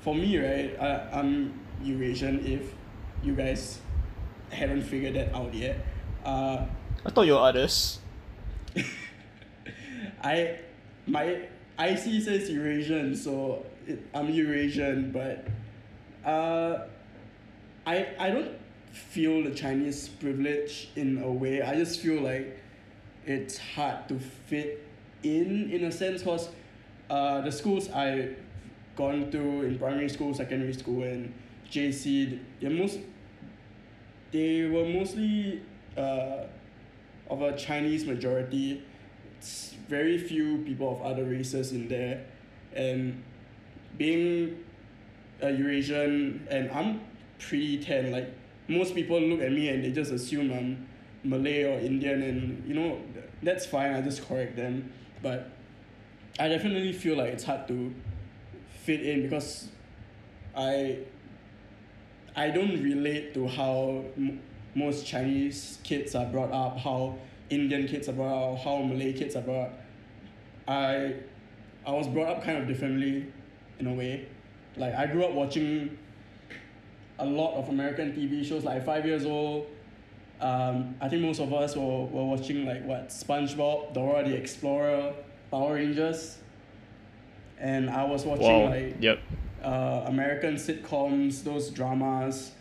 for 0.00 0.14
me, 0.14 0.38
right, 0.38 0.76
I, 0.80 1.20
I'm 1.20 1.58
Eurasian. 1.82 2.44
If 2.44 2.72
you 3.22 3.34
guys 3.34 3.80
haven't 4.50 4.82
figured 4.82 5.14
that 5.14 5.34
out 5.34 5.54
yet, 5.54 5.84
uh, 6.24 6.64
I 7.04 7.10
thought 7.10 7.26
you 7.26 7.34
were 7.34 7.40
others. 7.40 7.98
I 10.22 10.58
my 11.06 11.48
IC 11.78 12.22
says 12.22 12.50
Eurasian, 12.50 13.14
so 13.14 13.64
it, 13.86 14.02
I'm 14.12 14.28
Eurasian, 14.28 15.12
but 15.12 15.46
uh, 16.28 16.86
I 17.86 18.08
I 18.18 18.30
don't 18.30 18.52
feel 18.92 19.44
the 19.44 19.50
Chinese 19.50 20.08
privilege 20.08 20.90
in 20.96 21.22
a 21.22 21.30
way. 21.30 21.62
I 21.62 21.76
just 21.76 22.00
feel 22.00 22.20
like 22.20 22.58
it's 23.26 23.58
hard 23.58 24.08
to 24.08 24.18
fit 24.18 24.84
in 25.22 25.70
in 25.70 25.84
a 25.84 25.92
sense 25.92 26.22
because 26.22 26.48
uh, 27.10 27.40
the 27.42 27.52
schools 27.52 27.88
I've 27.90 28.36
gone 28.96 29.30
to 29.30 29.62
in 29.62 29.78
primary 29.78 30.08
school, 30.08 30.34
secondary 30.34 30.74
school, 30.74 31.04
and 31.04 31.32
JC, 31.70 32.40
they're 32.60 32.70
most 32.70 32.98
they 34.32 34.66
were 34.66 34.84
mostly 34.84 35.62
uh, 35.96 36.44
of 37.30 37.42
a 37.42 37.56
Chinese 37.56 38.04
majority. 38.04 38.82
It's 39.38 39.74
very 39.88 40.18
few 40.18 40.58
people 40.58 40.92
of 40.92 41.02
other 41.02 41.24
races 41.24 41.72
in 41.72 41.88
there, 41.88 42.24
and 42.74 43.22
being 43.96 44.64
a 45.40 45.50
Eurasian, 45.50 46.46
and 46.50 46.70
I'm 46.70 47.00
pretty 47.38 47.78
tan. 47.82 48.10
Like 48.12 48.32
most 48.68 48.94
people 48.94 49.20
look 49.20 49.40
at 49.40 49.52
me 49.52 49.68
and 49.68 49.84
they 49.84 49.90
just 49.90 50.12
assume 50.12 50.52
I'm 50.52 50.88
Malay 51.24 51.64
or 51.64 51.78
Indian, 51.80 52.22
and 52.22 52.68
you 52.68 52.74
know 52.74 53.00
that's 53.42 53.66
fine. 53.66 53.94
I 53.94 54.00
just 54.02 54.26
correct 54.28 54.56
them, 54.56 54.92
but 55.22 55.50
I 56.38 56.48
definitely 56.48 56.92
feel 56.92 57.16
like 57.16 57.30
it's 57.32 57.44
hard 57.44 57.66
to 57.68 57.94
fit 58.84 59.00
in 59.00 59.22
because 59.22 59.68
I 60.56 60.98
I 62.36 62.50
don't 62.50 62.82
relate 62.82 63.34
to 63.34 63.48
how 63.48 64.04
m- 64.16 64.40
most 64.74 65.06
Chinese 65.06 65.78
kids 65.82 66.14
are 66.14 66.26
brought 66.26 66.52
up, 66.52 66.78
how 66.78 67.18
Indian 67.50 67.86
kids 67.86 68.08
up, 68.08 68.16
how 68.16 68.82
Malay 68.86 69.12
kids 69.12 69.36
are 69.36 69.42
brought 69.42 69.68
up. 69.68 69.80
I 70.66 71.14
I 71.86 71.92
was 71.92 72.06
brought 72.08 72.28
up 72.28 72.44
kind 72.44 72.58
of 72.58 72.66
differently 72.68 73.26
in 73.78 73.86
a 73.86 73.92
way. 73.94 74.26
Like 74.76 74.94
I 74.94 75.06
grew 75.06 75.24
up 75.24 75.32
watching 75.32 75.96
a 77.18 77.26
lot 77.26 77.54
of 77.58 77.68
American 77.68 78.12
TV 78.12 78.44
shows 78.44 78.64
like 78.64 78.84
five 78.84 79.04
years 79.06 79.24
old. 79.24 79.66
Um, 80.40 80.94
I 81.00 81.08
think 81.08 81.22
most 81.22 81.40
of 81.40 81.52
us 81.52 81.74
were, 81.74 82.04
were 82.04 82.24
watching 82.24 82.64
like 82.64 82.84
what 82.84 83.08
SpongeBob, 83.08 83.92
Dora 83.94 84.22
the 84.28 84.36
Explorer, 84.36 85.14
Power 85.50 85.74
Rangers. 85.74 86.38
And 87.58 87.90
I 87.90 88.04
was 88.04 88.24
watching 88.24 88.46
Wow. 88.46 88.70
like 88.70 88.96
Yep. 89.00 89.18
uh, 89.64 90.02
American 90.06 90.54
sitcoms, 90.54 91.42
those 91.42 91.70
dramas. 91.70 92.52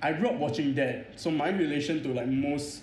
I 0.00 0.14
grew 0.14 0.28
up 0.28 0.36
watching 0.36 0.74
that, 0.76 1.20
so 1.20 1.30
my 1.30 1.50
relation 1.50 2.02
to 2.04 2.08
like 2.14 2.26
most 2.26 2.82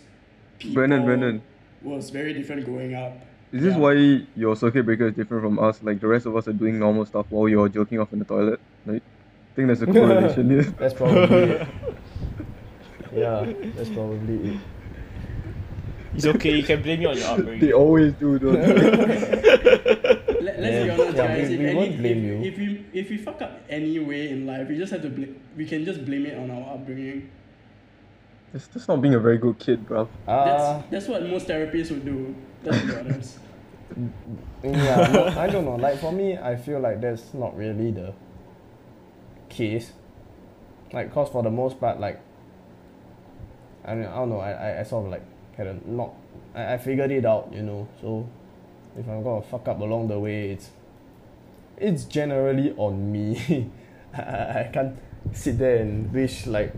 people 0.59 0.73
Brennan, 0.75 1.05
Brennan. 1.05 1.41
was 1.81 2.09
very 2.09 2.33
different 2.33 2.65
growing 2.65 2.93
up. 2.95 3.13
Is 3.51 3.63
this 3.63 3.73
Yeah. 3.73 3.79
why 3.79 4.21
your 4.35 4.55
circuit 4.55 4.85
breaker 4.85 5.07
is 5.07 5.15
different 5.15 5.43
from 5.43 5.57
us? 5.59 5.81
Like 5.81 5.99
the 5.99 6.07
rest 6.07 6.25
of 6.27 6.35
us 6.35 6.47
are 6.47 6.53
doing 6.53 6.77
normal 6.77 7.05
stuff 7.05 7.25
while 7.29 7.49
you're 7.49 7.67
jerking 7.69 7.99
off 7.99 8.13
in 8.13 8.19
the 8.19 8.25
toilet. 8.25 8.59
Like, 8.85 9.01
I 9.01 9.55
think 9.55 9.67
there's 9.67 9.81
a 9.81 9.87
correlation 9.87 10.49
here. 10.53 10.63
That's 10.77 10.93
probably 10.93 11.37
it. 11.53 11.67
Yeah, 13.11 13.51
that's 13.75 13.89
probably 13.89 14.51
it. 14.53 14.57
It's 16.13 16.25
okay. 16.27 16.57
You 16.57 16.63
can 16.63 16.83
blame 16.83 16.99
me 16.99 17.05
on 17.07 17.17
your 17.17 17.25
upbringing. 17.25 17.59
they 17.59 17.73
always 17.73 18.13
do, 18.13 18.37
don't? 18.37 18.53
Let, 20.39 20.59
let's 20.59 20.85
be 20.85 20.89
honest, 20.91 21.17
Yeah, 21.17 21.27
guys. 21.27 21.49
we- 21.49 21.53
if, 21.55 21.59
we 21.59 21.65
any, 21.65 21.75
won't 21.75 21.97
blame 21.97 22.23
you. 22.23 22.35
if, 22.41 22.53
if 22.53 22.57
we 22.59 22.85
if 22.93 23.09
we 23.09 23.17
fuck 23.17 23.41
up 23.41 23.61
any 23.67 23.97
way 23.99 24.29
in 24.29 24.45
life, 24.45 24.67
we 24.69 24.77
just 24.77 24.91
have 24.91 25.01
to 25.01 25.09
bl- 25.09 25.33
we 25.57 25.65
can 25.65 25.85
just 25.85 26.05
blame 26.05 26.25
it 26.27 26.37
on 26.37 26.51
our 26.51 26.75
upbringing. 26.75 27.29
It's 28.53 28.67
just 28.67 28.87
not 28.87 29.01
being 29.01 29.13
a 29.13 29.19
very 29.19 29.37
good 29.37 29.59
kid, 29.59 29.85
bro. 29.87 30.09
Uh, 30.27 30.45
That's 30.45 30.89
that's 30.89 31.07
what 31.07 31.23
most 31.23 31.47
therapists 31.47 31.91
would 31.91 32.05
do. 32.05 32.35
Let's 32.63 32.81
be 32.85 32.95
honest. 32.95 33.39
yeah, 34.63 35.09
no, 35.13 35.25
I 35.39 35.47
don't 35.47 35.65
know. 35.65 35.75
Like 35.75 35.99
for 35.99 36.11
me, 36.11 36.37
I 36.37 36.55
feel 36.55 36.79
like 36.79 36.99
that's 37.01 37.33
not 37.33 37.55
really 37.55 37.91
the 37.91 38.13
case. 39.49 39.91
Like, 40.91 41.13
cause 41.13 41.29
for 41.29 41.43
the 41.43 41.51
most 41.51 41.79
part, 41.79 41.99
like, 41.99 42.19
I 43.85 43.93
mean, 43.93 44.05
I 44.07 44.15
don't 44.15 44.29
know. 44.29 44.39
I, 44.39 44.51
I, 44.51 44.79
I 44.79 44.83
sort 44.83 45.05
of 45.05 45.11
like 45.11 45.23
had 45.55 45.67
a 45.67 45.77
not. 45.85 46.13
I, 46.55 46.73
I 46.73 46.77
figured 46.79 47.11
it 47.11 47.25
out, 47.25 47.51
you 47.53 47.61
know. 47.61 47.87
So, 48.01 48.27
if 48.97 49.07
I'm 49.07 49.23
gonna 49.23 49.43
fuck 49.43 49.67
up 49.67 49.79
along 49.79 50.07
the 50.07 50.19
way, 50.19 50.49
it's 50.51 50.71
it's 51.77 52.05
generally 52.05 52.73
on 52.77 53.11
me. 53.11 53.69
I, 54.13 54.21
I 54.21 54.59
I 54.61 54.69
can't 54.73 54.97
sit 55.33 55.59
there 55.59 55.77
and 55.77 56.11
wish 56.11 56.47
like 56.47 56.73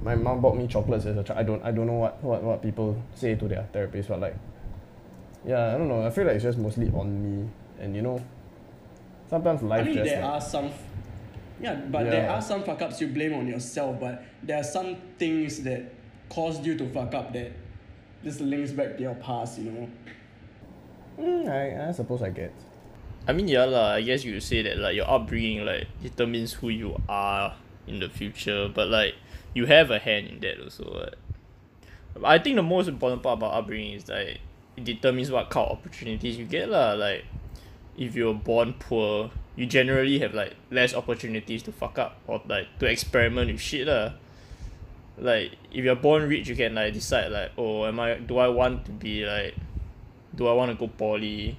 my 0.00 0.14
mom 0.14 0.40
bought 0.40 0.56
me 0.56 0.66
chocolates 0.66 1.06
as 1.06 1.16
a 1.16 1.22
child. 1.22 1.38
I 1.38 1.42
don't 1.42 1.62
I 1.64 1.70
don't 1.70 1.86
know 1.86 1.94
what, 1.94 2.22
what, 2.22 2.42
what 2.42 2.62
people 2.62 3.02
say 3.14 3.34
to 3.34 3.48
their 3.48 3.66
therapist, 3.72 4.08
but 4.08 4.20
like 4.20 4.36
yeah, 5.46 5.74
I 5.74 5.78
don't 5.78 5.88
know. 5.88 6.04
I 6.04 6.10
feel 6.10 6.26
like 6.26 6.34
it's 6.34 6.44
just 6.44 6.58
mostly 6.58 6.88
on 6.88 7.22
me, 7.22 7.48
and 7.78 7.94
you 7.94 8.02
know, 8.02 8.20
sometimes 9.30 9.62
life 9.62 9.82
I 9.82 9.84
life 9.84 9.86
mean, 9.86 9.94
just 9.94 10.10
there 10.10 10.22
like, 10.22 10.30
are 10.32 10.40
some, 10.40 10.70
yeah, 11.60 11.74
but 11.74 12.04
there 12.10 12.28
are 12.28 12.42
some 12.42 12.64
fuck 12.64 12.82
ups 12.82 13.00
you 13.00 13.06
blame 13.06 13.32
on 13.32 13.46
yourself. 13.46 14.00
But 14.00 14.24
there 14.42 14.58
are 14.58 14.64
some 14.64 14.96
things 15.18 15.62
that 15.62 15.94
caused 16.28 16.66
you 16.66 16.76
to 16.76 16.88
fuck 16.90 17.14
up 17.14 17.32
that 17.34 17.52
this 18.24 18.40
links 18.40 18.72
back 18.72 18.96
to 18.96 19.02
your 19.02 19.14
past. 19.14 19.60
You 19.60 19.70
know. 19.70 19.88
mm, 21.20 21.48
I 21.48 21.88
I 21.88 21.92
suppose 21.92 22.22
I 22.22 22.30
get. 22.30 22.52
I 23.28 23.32
mean, 23.32 23.46
yeah, 23.46 23.64
lah. 23.66 23.92
I 23.92 24.02
guess 24.02 24.24
you 24.24 24.40
say 24.40 24.62
that 24.62 24.78
like 24.78 24.96
your 24.96 25.08
upbringing 25.08 25.64
like 25.64 25.86
determines 26.02 26.54
who 26.54 26.70
you 26.70 27.00
are 27.08 27.54
in 27.86 28.00
the 28.00 28.08
future, 28.08 28.68
but 28.68 28.88
like 28.88 29.14
you 29.56 29.64
have 29.64 29.90
a 29.90 29.98
hand 29.98 30.28
in 30.28 30.40
that 30.40 30.60
also. 30.62 31.10
I 32.22 32.38
think 32.38 32.56
the 32.56 32.62
most 32.62 32.88
important 32.88 33.22
part 33.22 33.38
about 33.38 33.54
upbringing 33.54 33.94
is 33.94 34.06
like 34.06 34.40
it 34.76 34.84
determines 34.84 35.30
what 35.30 35.48
kind 35.48 35.70
of 35.70 35.78
opportunities 35.78 36.36
you 36.36 36.44
get, 36.44 36.68
lah. 36.68 36.92
Like 36.92 37.24
if 37.96 38.14
you're 38.14 38.34
born 38.34 38.74
poor, 38.78 39.30
you 39.56 39.64
generally 39.64 40.18
have 40.18 40.34
like 40.34 40.54
less 40.70 40.92
opportunities 40.92 41.62
to 41.62 41.72
fuck 41.72 41.98
up 41.98 42.18
or 42.26 42.42
like 42.46 42.78
to 42.80 42.86
experiment 42.86 43.50
with 43.50 43.60
shit, 43.60 43.86
lah. 43.86 44.12
Like 45.16 45.56
if 45.72 45.82
you're 45.82 45.96
born 45.96 46.28
rich, 46.28 46.48
you 46.48 46.54
can 46.54 46.74
like 46.74 46.92
decide 46.92 47.32
like, 47.32 47.52
oh, 47.56 47.86
am 47.86 47.98
I? 47.98 48.16
Do 48.18 48.36
I 48.36 48.48
want 48.48 48.84
to 48.84 48.92
be 48.92 49.24
like? 49.24 49.54
Do 50.34 50.48
I 50.48 50.52
want 50.52 50.70
to 50.70 50.76
go 50.76 50.86
poly? 50.86 51.56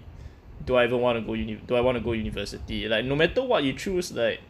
do 0.66 0.76
I 0.76 0.86
even 0.86 1.00
want 1.00 1.18
to 1.18 1.22
go 1.22 1.34
uni 1.34 1.56
do 1.56 1.76
I 1.76 1.82
want 1.82 1.98
to 1.98 2.04
go 2.04 2.12
university 2.12 2.88
like 2.90 3.06
no 3.06 3.16
matter 3.16 3.44
what 3.44 3.64
you 3.64 3.74
choose 3.74 4.12
like 4.12 4.42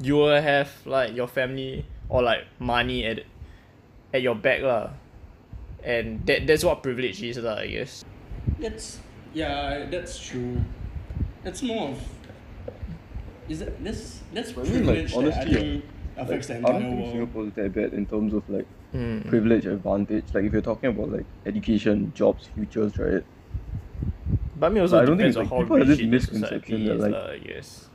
you 0.00 0.16
will 0.16 0.42
have 0.42 0.68
like 0.84 1.14
your 1.14 1.28
family 1.28 1.86
or 2.08 2.22
like 2.22 2.44
money 2.58 3.04
at 3.04 3.20
at 4.14 4.22
your 4.22 4.34
back 4.34 4.62
lah 4.62 4.90
and 5.84 6.24
that 6.26 6.46
that's 6.46 6.64
what 6.64 6.82
privilege 6.82 7.22
is 7.22 7.38
lah 7.38 7.58
I 7.62 7.66
guess 7.68 8.04
That's 8.60 9.00
yeah, 9.34 9.84
that's 9.90 10.16
true. 10.18 10.62
That's 11.44 11.60
more 11.62 11.90
of. 11.92 11.98
Is 13.48 13.58
that 13.60 13.84
that's 13.84 14.22
that's 14.32 14.56
I 14.56 14.62
mean, 14.62 14.86
like, 14.86 15.06
privilege 15.06 15.10
that 15.12 15.16
I 15.16 15.18
honestly, 15.18 15.54
think 15.54 15.84
affects 16.16 16.48
Like, 16.48 16.62
the 16.62 16.68
I 16.68 16.72
don't 16.72 16.82
entire 16.82 16.96
think. 16.96 17.12
Singapore 17.12 17.44
is 17.46 17.52
that 17.58 17.74
bad 17.74 17.92
in 17.92 18.06
terms 18.06 18.32
of 18.34 18.42
like 18.48 18.66
mm. 18.94 19.28
privilege 19.28 19.66
advantage. 19.66 20.24
Like 20.32 20.44
if 20.44 20.52
you're 20.54 20.62
talking 20.62 20.90
about 20.90 21.12
like 21.12 21.26
education, 21.44 22.12
jobs, 22.14 22.48
futures, 22.54 22.96
right? 22.98 23.24
but 24.56 24.66
I 24.66 24.70
mean 24.70 24.82
also 24.82 24.96
But 24.96 25.02
I 25.02 25.06
don't 25.06 25.18
think 25.18 25.28
it's 25.28 25.36
how 25.36 25.42
like- 25.42 25.62
people 25.62 25.76
have 25.78 25.88
rich 25.88 25.98
this 25.98 26.08
misconception 26.08 26.84
that 26.86 26.98
like- 26.98 27.12
lah, 27.12 27.30
I 27.36 27.38
guess 27.38 27.90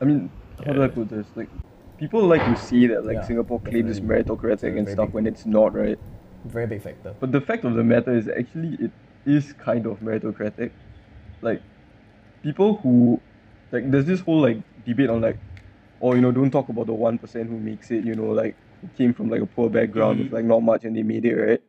I 0.00 0.04
mean, 0.06 0.30
how 0.64 0.72
do 0.72 0.82
I 0.82 0.88
put 0.88 1.08
this? 1.10 1.26
Like, 1.34 1.50
people 1.98 2.24
like 2.26 2.44
to 2.44 2.56
see 2.56 2.86
that 2.86 3.04
like 3.04 3.16
Yeah, 3.16 3.26
Singapore 3.26 3.60
claims 3.60 3.90
is 3.90 4.00
meritocratic 4.00 4.78
and 4.78 4.88
stuff 4.88 5.06
big. 5.06 5.14
when 5.14 5.26
it's 5.26 5.44
not, 5.44 5.74
right? 5.74 5.98
Very 6.44 6.66
big 6.66 6.82
factor. 6.82 7.14
But 7.20 7.32
the 7.32 7.40
fact 7.40 7.64
of 7.64 7.74
the 7.74 7.84
matter 7.84 8.14
is 8.16 8.28
actually 8.28 8.76
it 8.80 8.92
is 9.26 9.52
kind 9.52 9.86
of 9.86 10.00
meritocratic. 10.00 10.72
Like, 11.42 11.62
people 12.42 12.76
who 12.78 13.22
Like 13.70 13.90
there's 13.90 14.06
this 14.06 14.20
whole 14.20 14.40
like 14.40 14.62
debate 14.84 15.10
on 15.10 15.20
like, 15.20 15.38
oh 16.00 16.14
you 16.14 16.20
know 16.22 16.32
don't 16.32 16.50
talk 16.50 16.68
about 16.70 16.86
the 16.86 16.94
one 16.94 17.18
percent 17.18 17.48
who 17.50 17.58
makes 17.60 17.90
it. 17.90 18.04
You 18.04 18.14
know 18.14 18.30
like 18.42 18.56
who 18.80 18.88
came 18.96 19.12
from 19.12 19.28
like 19.28 19.42
a 19.42 19.46
poor 19.46 19.68
background 19.68 20.18
with 20.20 20.28
Mhm. 20.28 20.32
like 20.32 20.44
not 20.44 20.60
much 20.62 20.84
and 20.84 20.96
they 20.96 21.02
made 21.02 21.24
it 21.26 21.34
right. 21.36 21.62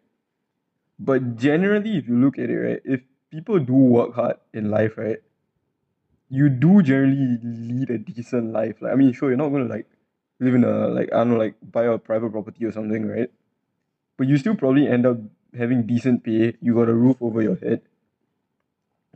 But 0.99 1.35
generally, 1.37 1.97
if 1.97 2.07
you 2.07 2.15
look 2.17 2.37
at 2.37 2.49
it 2.49 2.57
right, 2.57 2.81
if 2.85 3.01
people 3.31 3.59
do 3.59 3.73
work 3.73 4.13
hard 4.15 4.37
in 4.53 4.69
life 4.69 4.97
right, 4.97 5.17
you 6.29 6.49
do 6.49 6.81
generally 6.83 7.39
lead 7.43 7.89
a 7.89 7.97
decent 7.97 8.51
life. 8.53 8.81
Like 8.81 8.93
I 8.93 8.95
mean, 8.95 9.11
sure 9.13 9.29
you're 9.29 9.37
not 9.37 9.49
gonna 9.49 9.65
like 9.65 9.87
live 10.39 10.55
in 10.55 10.63
a 10.63 10.87
like 10.87 11.11
I 11.13 11.17
don't 11.17 11.31
know 11.31 11.37
like 11.37 11.55
buy 11.61 11.85
a 11.85 11.97
private 11.97 12.31
property 12.31 12.65
or 12.65 12.71
something, 12.71 13.07
right? 13.07 13.31
But 14.17 14.27
you 14.27 14.37
still 14.37 14.55
probably 14.55 14.87
end 14.87 15.05
up 15.05 15.17
having 15.57 15.85
decent 15.85 16.23
pay. 16.23 16.55
You 16.61 16.75
got 16.75 16.89
a 16.89 16.93
roof 16.93 17.17
over 17.21 17.41
your 17.41 17.55
head. 17.55 17.81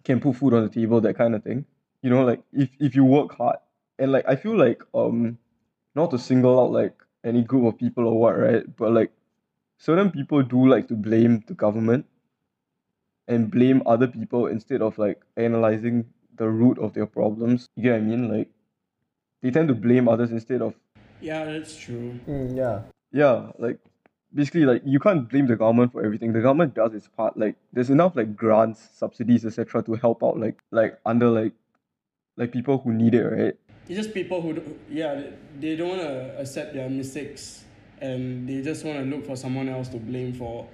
Can 0.03 0.19
put 0.19 0.35
food 0.35 0.53
on 0.53 0.63
the 0.63 0.69
table, 0.69 0.99
that 1.01 1.15
kind 1.17 1.33
of 1.33 1.43
thing. 1.43 1.65
You 2.01 2.09
know, 2.09 2.25
like 2.25 2.41
if 2.51 2.69
if 2.79 2.95
you 2.95 3.05
work 3.05 3.35
hard 3.37 3.57
and 3.99 4.11
like 4.11 4.25
I 4.27 4.35
feel 4.35 4.57
like 4.57 4.81
um, 4.93 5.37
not 5.95 6.11
to 6.11 6.19
single 6.19 6.59
out 6.59 6.71
like 6.71 6.93
any 7.23 7.43
group 7.43 7.65
of 7.65 7.79
people 7.79 8.07
or 8.07 8.19
what, 8.19 8.37
right? 8.37 8.63
But 8.75 8.91
like 8.91 9.11
certain 9.77 10.11
people 10.11 10.43
do 10.43 10.67
like 10.67 10.87
to 10.89 10.95
blame 10.95 11.43
the 11.47 11.53
government 11.53 12.05
and 13.27 13.49
blame 13.49 13.81
other 13.85 14.07
people 14.07 14.47
instead 14.47 14.81
of 14.81 14.97
like 14.97 15.21
analyzing 15.37 16.05
the 16.35 16.49
root 16.49 16.77
of 16.79 16.93
their 16.93 17.05
problems. 17.05 17.67
You 17.75 17.83
get 17.83 17.91
what 17.93 17.97
I 17.97 18.01
mean? 18.01 18.29
Like 18.37 18.49
they 19.41 19.51
tend 19.51 19.69
to 19.69 19.73
blame 19.73 20.09
others 20.09 20.31
instead 20.31 20.61
of 20.61 20.73
Yeah, 21.23 21.45
that's 21.45 21.77
true. 21.77 22.19
Mm, 22.27 22.57
yeah. 22.57 22.81
yeah, 23.13 23.51
like 23.57 23.79
basically 24.33 24.65
like 24.65 24.81
you 24.85 24.99
can't 24.99 25.29
blame 25.29 25.47
the 25.47 25.55
government 25.55 25.93
for 25.93 26.03
everything. 26.03 26.33
The 26.33 26.41
government 26.41 26.75
does 26.75 26.93
its 26.93 27.07
part. 27.07 27.37
Like 27.37 27.55
there's 27.71 27.89
enough 27.89 28.17
like 28.17 28.35
grants, 28.35 28.89
subsidies, 28.93 29.45
etc. 29.45 29.83
to 29.83 29.93
help 29.95 30.21
out 30.21 30.37
like 30.37 30.59
like 30.71 30.99
under 31.05 31.29
like 31.29 31.53
like 32.35 32.51
people 32.51 32.77
who 32.79 32.91
need 32.93 33.15
it, 33.15 33.23
right? 33.23 33.55
It's 33.87 33.95
just 33.95 34.13
people 34.13 34.41
who, 34.41 34.53
do- 34.53 34.79
yeah, 34.89 35.15
they, 35.15 35.33
they 35.59 35.75
don't 35.77 35.89
want 35.89 36.01
to 36.01 36.39
accept 36.39 36.73
their 36.73 36.89
mistakes 36.89 37.63
and 38.01 38.47
they 38.47 38.61
just 38.61 38.83
want 38.83 38.97
to 38.99 39.05
look 39.05 39.25
for 39.25 39.37
someone 39.37 39.69
else 39.69 39.87
to 39.89 39.97
blame 39.97 40.33
for 40.33 40.67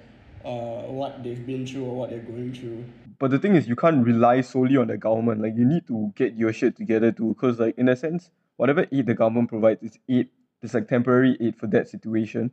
uh, 0.44 0.82
what 0.90 1.22
they've 1.22 1.44
been 1.46 1.64
through 1.66 1.84
or 1.84 1.94
what 1.94 2.10
they're 2.10 2.20
going 2.20 2.52
through. 2.52 2.84
But 3.18 3.30
the 3.30 3.38
thing 3.38 3.54
is, 3.54 3.68
you 3.68 3.76
can't 3.76 4.04
rely 4.04 4.40
solely 4.40 4.76
on 4.76 4.88
the 4.88 4.96
government. 4.96 5.42
Like 5.42 5.54
you 5.56 5.64
need 5.64 5.86
to 5.88 6.12
get 6.16 6.34
your 6.36 6.52
shit 6.52 6.76
together 6.76 7.12
too, 7.12 7.34
because 7.34 7.60
like 7.60 7.78
in 7.78 7.88
a 7.88 7.94
sense, 7.94 8.30
whatever 8.56 8.86
aid 8.90 9.06
the 9.06 9.14
government 9.14 9.48
provides 9.48 9.82
is 9.82 9.98
aid. 10.08 10.28
It's 10.62 10.74
like 10.74 10.88
temporary 10.88 11.36
aid 11.40 11.56
for 11.56 11.66
that 11.68 11.88
situation. 11.88 12.50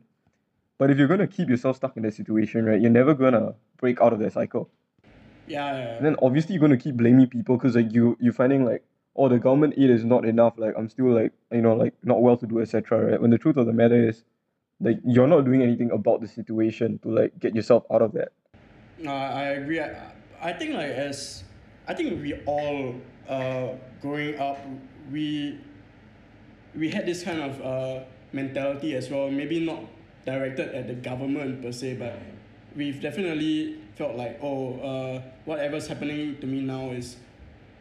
But 0.78 0.90
if 0.90 0.98
you're 0.98 1.08
gonna 1.08 1.26
keep 1.26 1.48
yourself 1.48 1.76
stuck 1.76 1.96
in 1.96 2.02
that 2.04 2.14
situation, 2.14 2.64
right, 2.64 2.80
you're 2.80 2.90
never 2.90 3.14
gonna 3.14 3.54
break 3.76 4.00
out 4.00 4.12
of 4.12 4.20
that 4.20 4.32
cycle. 4.32 4.70
Yeah, 5.46 5.76
yeah. 5.76 5.96
And 5.96 6.06
then 6.06 6.16
obviously 6.22 6.54
you're 6.54 6.60
gonna 6.60 6.76
keep 6.76 6.96
blaming 6.96 7.26
people 7.26 7.56
because 7.56 7.74
like 7.74 7.92
you 7.92 8.16
you're 8.20 8.32
finding 8.32 8.64
like 8.64 8.84
oh 9.16 9.28
the 9.28 9.38
government 9.38 9.74
aid 9.76 9.90
is 9.90 10.04
not 10.04 10.24
enough. 10.24 10.54
Like 10.56 10.74
I'm 10.78 10.88
still 10.88 11.12
like 11.12 11.32
you 11.50 11.60
know 11.60 11.74
like 11.74 11.94
not 12.02 12.22
well 12.22 12.36
to 12.36 12.46
do 12.46 12.60
etc. 12.60 13.10
Right? 13.10 13.20
When 13.20 13.30
the 13.30 13.38
truth 13.38 13.56
of 13.56 13.66
the 13.66 13.72
matter 13.72 14.08
is, 14.08 14.24
like 14.80 14.98
you're 15.04 15.26
not 15.26 15.44
doing 15.44 15.62
anything 15.62 15.90
about 15.90 16.20
the 16.20 16.28
situation 16.28 16.98
to 17.00 17.10
like 17.10 17.38
get 17.38 17.54
yourself 17.54 17.84
out 17.92 18.02
of 18.02 18.12
that. 18.12 18.32
No, 18.98 19.12
I 19.12 19.26
I 19.26 19.44
agree. 19.60 19.80
I, 19.80 20.12
I 20.40 20.52
think 20.52 20.74
like 20.74 20.90
as 20.90 21.42
I 21.88 21.94
think 21.94 22.22
we 22.22 22.34
all 22.46 22.94
uh 23.28 23.72
growing 24.00 24.38
up 24.38 24.58
we 25.10 25.58
we 26.78 26.88
had 26.90 27.04
this 27.06 27.22
kind 27.24 27.40
of 27.40 27.60
uh 27.62 28.00
mentality 28.32 28.94
as 28.94 29.10
well. 29.10 29.30
Maybe 29.30 29.60
not 29.64 29.80
directed 30.26 30.74
at 30.74 30.86
the 30.86 30.94
government 30.94 31.62
per 31.62 31.72
se, 31.72 31.94
but 31.94 32.14
we've 32.76 33.00
definitely 33.00 33.76
felt 33.96 34.14
like 34.16 34.38
oh 34.42 34.78
uh 34.80 35.22
whatever's 35.44 35.86
happening 35.88 36.36
to 36.40 36.46
me 36.46 36.60
now 36.60 36.90
is 36.90 37.16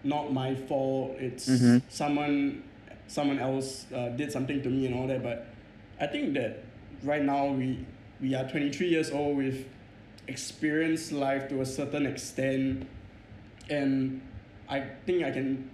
not 0.03 0.31
my 0.33 0.55
fault. 0.55 1.15
It's 1.19 1.47
Mhm. 1.49 1.81
someone 1.89 2.63
someone 3.07 3.39
else 3.39 3.85
uh, 3.93 4.09
did 4.09 4.31
something 4.31 4.61
to 4.63 4.69
me 4.69 4.85
and 4.85 4.95
all 4.95 5.07
that. 5.07 5.21
But 5.23 5.45
I 5.99 6.07
think 6.07 6.33
that 6.35 6.63
right 7.03 7.23
now 7.23 7.47
we 7.47 7.85
we 8.21 8.33
are 8.35 8.47
twenty 8.49 8.69
three 8.71 8.89
years 8.89 9.11
old. 9.11 9.37
We've 9.37 9.65
experienced 10.27 11.11
life 11.11 11.47
to 11.49 11.61
a 11.61 11.65
certain 11.65 12.05
extent, 12.05 12.87
and 13.69 14.21
I 14.69 14.83
think 15.05 15.23
I 15.23 15.31
can 15.31 15.69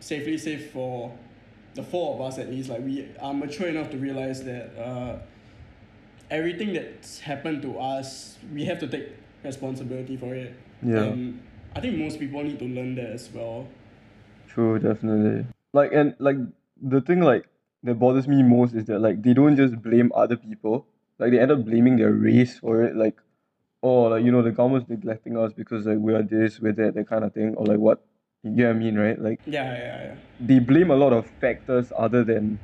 safely 0.00 0.38
say 0.38 0.56
for 0.58 1.12
the 1.76 1.82
four 1.82 2.14
of 2.14 2.20
us 2.22 2.38
at 2.38 2.50
least, 2.50 2.70
like 2.70 2.80
we 2.80 3.06
are 3.20 3.34
mature 3.34 3.68
enough 3.68 3.90
to 3.90 3.98
realize 3.98 4.42
that 4.44 4.76
uh, 4.78 5.18
everything 6.30 6.72
that's 6.72 7.20
happened 7.20 7.62
to 7.62 7.78
us, 7.78 8.38
we 8.52 8.64
have 8.64 8.80
to 8.80 8.88
take 8.88 9.10
responsibility 9.44 10.16
for 10.16 10.34
it. 10.34 10.54
Yeah. 10.82 11.04
And 11.04 11.42
I 11.76 11.80
think 11.80 11.98
most 11.98 12.18
people 12.18 12.42
need 12.42 12.58
to 12.58 12.64
learn 12.64 12.94
that 12.96 13.10
as 13.10 13.30
well. 13.32 13.68
True, 14.48 14.78
definitely. 14.78 15.46
Like 15.74 15.92
and 15.92 16.16
like 16.18 16.36
the 16.82 17.02
thing 17.02 17.20
like 17.20 17.46
that 17.82 17.96
bothers 17.96 18.26
me 18.26 18.42
most 18.42 18.74
is 18.74 18.86
that 18.86 19.00
like 19.00 19.22
they 19.22 19.34
don't 19.34 19.56
just 19.56 19.80
blame 19.82 20.10
other 20.14 20.36
people. 20.36 20.86
Like 21.18 21.30
they 21.30 21.38
end 21.38 21.52
up 21.52 21.64
blaming 21.64 21.96
their 21.96 22.12
race 22.12 22.58
for 22.58 22.82
it. 22.82 22.96
Like, 22.96 23.20
oh, 23.82 24.04
like 24.04 24.24
you 24.24 24.32
know 24.32 24.42
the 24.42 24.50
government's 24.50 24.88
neglecting 24.88 25.36
us 25.36 25.52
because 25.52 25.84
like 25.86 25.98
we 25.98 26.14
are 26.14 26.22
this, 26.22 26.58
we're 26.58 26.72
that, 26.72 26.94
that 26.94 27.08
kind 27.08 27.24
of 27.24 27.34
thing, 27.34 27.54
or 27.54 27.66
like 27.66 27.78
what. 27.78 28.02
You 28.46 28.54
get 28.54 28.66
what 28.68 28.76
I 28.76 28.78
mean, 28.78 28.96
right? 28.98 29.18
Like 29.20 29.40
Yeah, 29.46 29.72
yeah, 29.72 30.02
yeah. 30.04 30.14
they 30.38 30.58
blame 30.60 30.90
a 30.90 30.94
lot 30.96 31.12
of 31.12 31.26
factors 31.40 31.92
other 31.96 32.22
than 32.22 32.58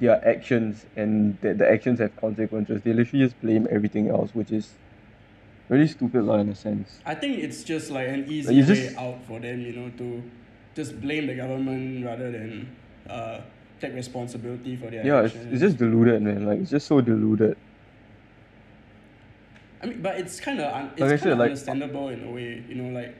their 0.00 0.16
actions, 0.26 0.86
and 0.96 1.36
that 1.42 1.58
the 1.58 1.70
actions 1.70 1.98
have 2.00 2.16
consequences. 2.16 2.80
They 2.82 2.92
literally 2.94 3.24
just 3.26 3.38
blame 3.40 3.68
everything 3.70 4.08
else, 4.08 4.34
which 4.34 4.50
is 4.50 4.72
really 5.68 5.86
stupid, 5.86 6.24
lah, 6.24 6.38
in 6.38 6.48
a 6.48 6.54
sense. 6.54 6.98
I 7.04 7.14
think 7.14 7.38
it's 7.38 7.62
just 7.62 7.90
like 7.90 8.08
an 8.08 8.24
easy 8.28 8.62
Like, 8.62 8.68
way 8.68 8.94
out 8.96 9.18
for 9.28 9.38
them, 9.38 9.60
you 9.60 9.72
know, 9.74 9.90
to 9.98 10.22
just 10.74 10.98
blame 11.00 11.26
the 11.26 11.34
government 11.34 12.04
rather 12.04 12.32
than 12.32 12.74
uh, 13.08 13.42
take 13.78 13.92
responsibility 13.94 14.74
for 14.76 14.90
their 14.90 15.00
actions. 15.04 15.34
Yeah, 15.34 15.40
it's, 15.42 15.52
it's 15.52 15.60
just 15.60 15.76
deluded, 15.76 16.22
man. 16.22 16.46
Like 16.46 16.60
it's 16.60 16.70
just 16.70 16.86
so 16.88 17.00
deluded. 17.02 17.56
I 19.82 19.86
mean, 19.86 20.00
but 20.00 20.16
it's 20.18 20.40
kind 20.40 20.60
of 20.60 20.72
un- 20.72 20.90
it's 20.96 21.00
Like 21.00 21.20
kind 21.20 21.32
of 21.32 21.38
like- 21.38 21.50
understandable 21.50 22.08
in 22.08 22.24
a 22.24 22.30
way, 22.30 22.64
you 22.68 22.74
know, 22.74 22.88
like 22.98 23.14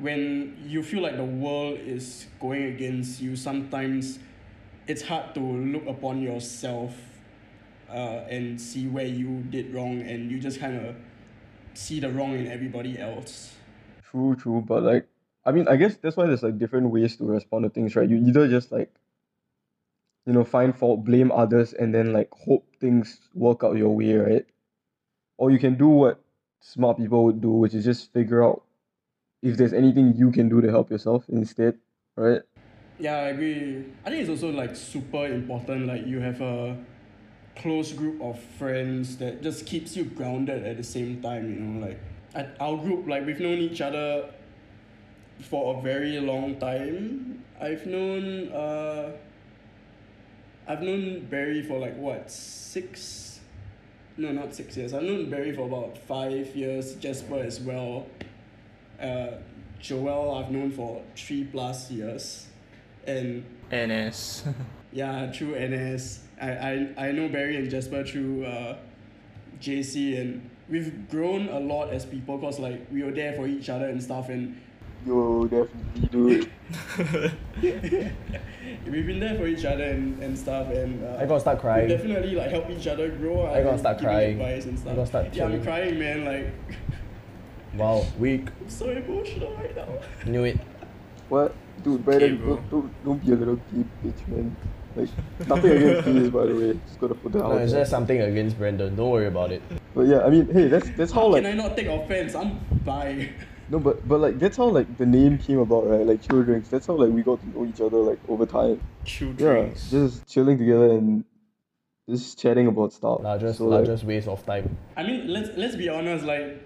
when 0.00 0.56
you 0.66 0.82
feel 0.82 1.02
like 1.02 1.16
the 1.16 1.24
world 1.24 1.78
is 1.80 2.26
going 2.40 2.64
against 2.64 3.20
you. 3.20 3.36
Sometimes 3.36 4.18
it's 4.86 5.02
hard 5.02 5.34
to 5.34 5.40
look 5.40 5.86
upon 5.86 6.22
yourself 6.22 6.94
uh, 7.90 8.24
and 8.30 8.60
see 8.60 8.86
where 8.86 9.06
you 9.06 9.42
did 9.50 9.74
wrong, 9.74 10.00
and 10.02 10.30
you 10.30 10.38
just 10.38 10.60
kind 10.60 10.76
of 10.76 10.96
see 11.74 12.00
the 12.00 12.10
wrong 12.10 12.34
in 12.34 12.46
everybody 12.46 12.98
else. 12.98 13.54
True, 14.10 14.36
true, 14.36 14.62
but 14.66 14.82
like, 14.82 15.06
I 15.44 15.52
mean, 15.52 15.68
I 15.68 15.76
guess 15.76 15.96
that's 15.96 16.16
why 16.16 16.26
there's 16.26 16.42
like 16.42 16.58
different 16.58 16.90
ways 16.90 17.16
to 17.16 17.24
respond 17.24 17.64
to 17.64 17.70
things, 17.70 17.96
right? 17.96 18.08
You 18.08 18.16
either 18.16 18.48
just 18.48 18.72
like, 18.72 18.92
you 20.26 20.32
know, 20.32 20.44
find 20.44 20.76
fault, 20.76 21.04
blame 21.04 21.32
others, 21.32 21.72
and 21.72 21.94
then 21.94 22.12
like 22.12 22.30
hope 22.32 22.66
things 22.80 23.20
work 23.34 23.64
out 23.64 23.76
your 23.76 23.94
way, 23.94 24.14
right? 24.14 24.46
Or 25.38 25.50
you 25.50 25.58
can 25.58 25.76
do 25.76 25.88
what 25.88 26.20
smart 26.60 26.98
people 26.98 27.24
would 27.24 27.40
do, 27.40 27.50
which 27.50 27.74
is 27.74 27.84
just 27.84 28.12
figure 28.12 28.44
out 28.44 28.62
if 29.42 29.56
there's 29.56 29.72
anything 29.72 30.14
you 30.16 30.30
can 30.30 30.48
do 30.48 30.60
to 30.60 30.68
help 30.68 30.90
yourself 30.90 31.24
instead, 31.28 31.78
right? 32.16 32.42
Yeah, 32.98 33.16
I 33.16 33.28
agree. 33.28 33.84
I 34.04 34.10
think 34.10 34.22
it's 34.22 34.30
also 34.30 34.50
like 34.50 34.74
super 34.74 35.26
important. 35.26 35.86
Like 35.86 36.06
you 36.06 36.20
have 36.20 36.40
a 36.40 36.76
close 37.56 37.92
group 37.92 38.20
of 38.20 38.40
friends 38.58 39.16
that 39.18 39.42
just 39.42 39.66
keeps 39.66 39.96
you 39.96 40.04
grounded 40.04 40.64
at 40.64 40.76
the 40.76 40.82
same 40.82 41.22
time. 41.22 41.52
You 41.52 41.60
know, 41.60 41.86
like 41.86 42.00
at 42.34 42.56
our 42.60 42.76
group, 42.76 43.06
like 43.06 43.24
we've 43.24 43.40
known 43.40 43.58
each 43.58 43.80
other 43.80 44.30
for 45.40 45.78
a 45.78 45.82
very 45.82 46.18
long 46.18 46.56
time. 46.56 47.44
I've 47.60 47.86
known 47.86 48.52
uh, 48.52 49.12
I've 50.66 50.82
known 50.82 51.26
Barry 51.26 51.62
for 51.62 51.78
like 51.78 51.96
what 51.96 52.30
six? 52.30 53.40
No, 54.16 54.32
not 54.32 54.54
six 54.54 54.76
years. 54.76 54.92
I've 54.92 55.04
known 55.04 55.30
Barry 55.30 55.52
for 55.52 55.62
about 55.62 55.96
five 55.96 56.54
years. 56.56 56.94
Jasper 56.96 57.38
as 57.38 57.60
well. 57.60 58.06
Uh, 59.00 59.38
Joel 59.80 60.34
I've 60.34 60.50
known 60.50 60.70
for 60.70 61.02
three 61.14 61.44
plus 61.44 61.90
years, 61.90 62.46
and 63.06 63.44
NS. 63.72 64.44
yeah, 64.92 65.30
through 65.30 65.54
NS. 65.54 66.20
I, 66.40 66.50
I, 66.50 66.94
I 67.08 67.12
know 67.12 67.28
Barry 67.28 67.56
and 67.56 67.70
Jasper 67.70 68.04
through 68.04 68.44
uh, 68.44 68.76
JC, 69.60 70.20
and 70.20 70.50
we've 70.68 71.08
grown 71.08 71.48
a 71.48 71.60
lot 71.60 71.90
as 71.90 72.04
people 72.04 72.38
because 72.38 72.58
like 72.58 72.86
we 72.90 73.02
were 73.02 73.12
there 73.12 73.34
for 73.34 73.46
each 73.46 73.68
other 73.68 73.88
and 73.88 74.02
stuff, 74.02 74.28
and 74.28 74.60
Yo, 75.06 75.46
definitely, 75.46 76.08
do 76.10 76.28
it. 76.28 76.48
we've 78.90 79.06
been 79.06 79.20
there 79.20 79.36
for 79.36 79.46
each 79.46 79.64
other 79.64 79.84
and, 79.84 80.20
and 80.20 80.36
stuff, 80.36 80.68
and 80.70 81.04
uh, 81.04 81.18
I 81.20 81.26
gotta 81.26 81.40
start 81.40 81.58
we 81.58 81.60
crying. 81.62 81.88
definitely 81.88 82.34
like 82.34 82.50
help 82.50 82.68
each 82.68 82.86
other 82.88 83.08
grow. 83.10 83.46
I 83.46 83.62
gotta 83.62 83.78
start 83.78 84.00
crying. 84.00 84.40
Advice 84.40 84.64
and 84.64 84.78
stuff. 84.78 84.92
I 84.92 84.96
gotta 84.96 85.06
start 85.06 85.34
yeah, 85.34 85.44
I'm 85.44 85.62
crying, 85.62 85.98
man. 85.98 86.24
Like 86.24 86.52
Wow, 87.74 88.06
weak. 88.18 88.48
I'm 88.60 88.70
so 88.70 88.90
emotional 88.90 89.54
right 89.56 89.74
now. 89.76 89.88
Knew 90.26 90.44
it. 90.44 90.58
What? 91.28 91.54
Dude, 91.82 92.04
Brandon, 92.04 92.36
bro. 92.38 92.56
don't, 92.56 92.70
don't, 92.70 93.04
don't 93.04 93.26
be 93.26 93.32
a 93.32 93.36
little 93.36 93.56
gay 93.56 93.84
bitch, 94.04 94.28
man. 94.28 94.56
Like, 94.96 95.08
nothing 95.46 95.70
against 95.72 96.04
gays, 96.06 96.30
by 96.30 96.46
the 96.46 96.54
way. 96.54 96.80
Just 96.86 97.00
gotta 97.00 97.14
put 97.14 97.32
that 97.32 97.38
No, 97.38 97.52
out 97.52 97.60
it's 97.60 97.72
just 97.72 97.90
something 97.90 98.20
against 98.20 98.58
Brandon. 98.58 98.96
Don't 98.96 99.10
worry 99.10 99.26
about 99.26 99.52
it. 99.52 99.62
But 99.94 100.06
yeah, 100.06 100.22
I 100.22 100.30
mean, 100.30 100.52
hey, 100.52 100.68
that's 100.68 100.88
that's 100.90 101.12
how 101.12 101.20
How 101.20 101.26
like 101.28 101.42
can 101.44 101.52
I 101.52 101.54
not 101.54 101.76
take 101.76 101.86
offense? 101.86 102.34
I'm 102.34 102.58
bi. 102.84 103.30
No, 103.68 103.78
but 103.78 104.08
but 104.08 104.18
like 104.20 104.38
that's 104.38 104.56
how 104.56 104.64
like 104.64 104.96
the 104.96 105.06
name 105.06 105.38
came 105.38 105.58
about, 105.58 105.86
right? 105.86 106.04
Like 106.06 106.22
chill 106.22 106.42
drinks. 106.42 106.68
That's 106.68 106.86
how 106.86 106.94
like 106.94 107.10
we 107.10 107.22
got 107.22 107.40
to 107.40 107.48
know 107.50 107.66
each 107.66 107.80
other 107.80 107.98
like 107.98 108.18
over 108.28 108.46
time. 108.46 108.80
Chill 109.04 109.32
drinks. 109.34 109.92
Yeah, 109.92 110.00
just 110.06 110.26
chilling 110.26 110.58
together 110.58 110.90
and 110.92 111.24
just 112.08 112.38
chatting 112.38 112.66
about 112.66 112.92
stuff. 112.92 113.20
Largest 113.22 113.58
so, 113.58 113.66
like, 113.66 113.86
largest 113.86 114.04
waste 114.04 114.26
of 114.26 114.44
time. 114.46 114.76
I 114.96 115.02
mean, 115.02 115.28
let's 115.28 115.50
let's 115.56 115.76
be 115.76 115.88
honest. 115.90 116.24
Like, 116.24 116.62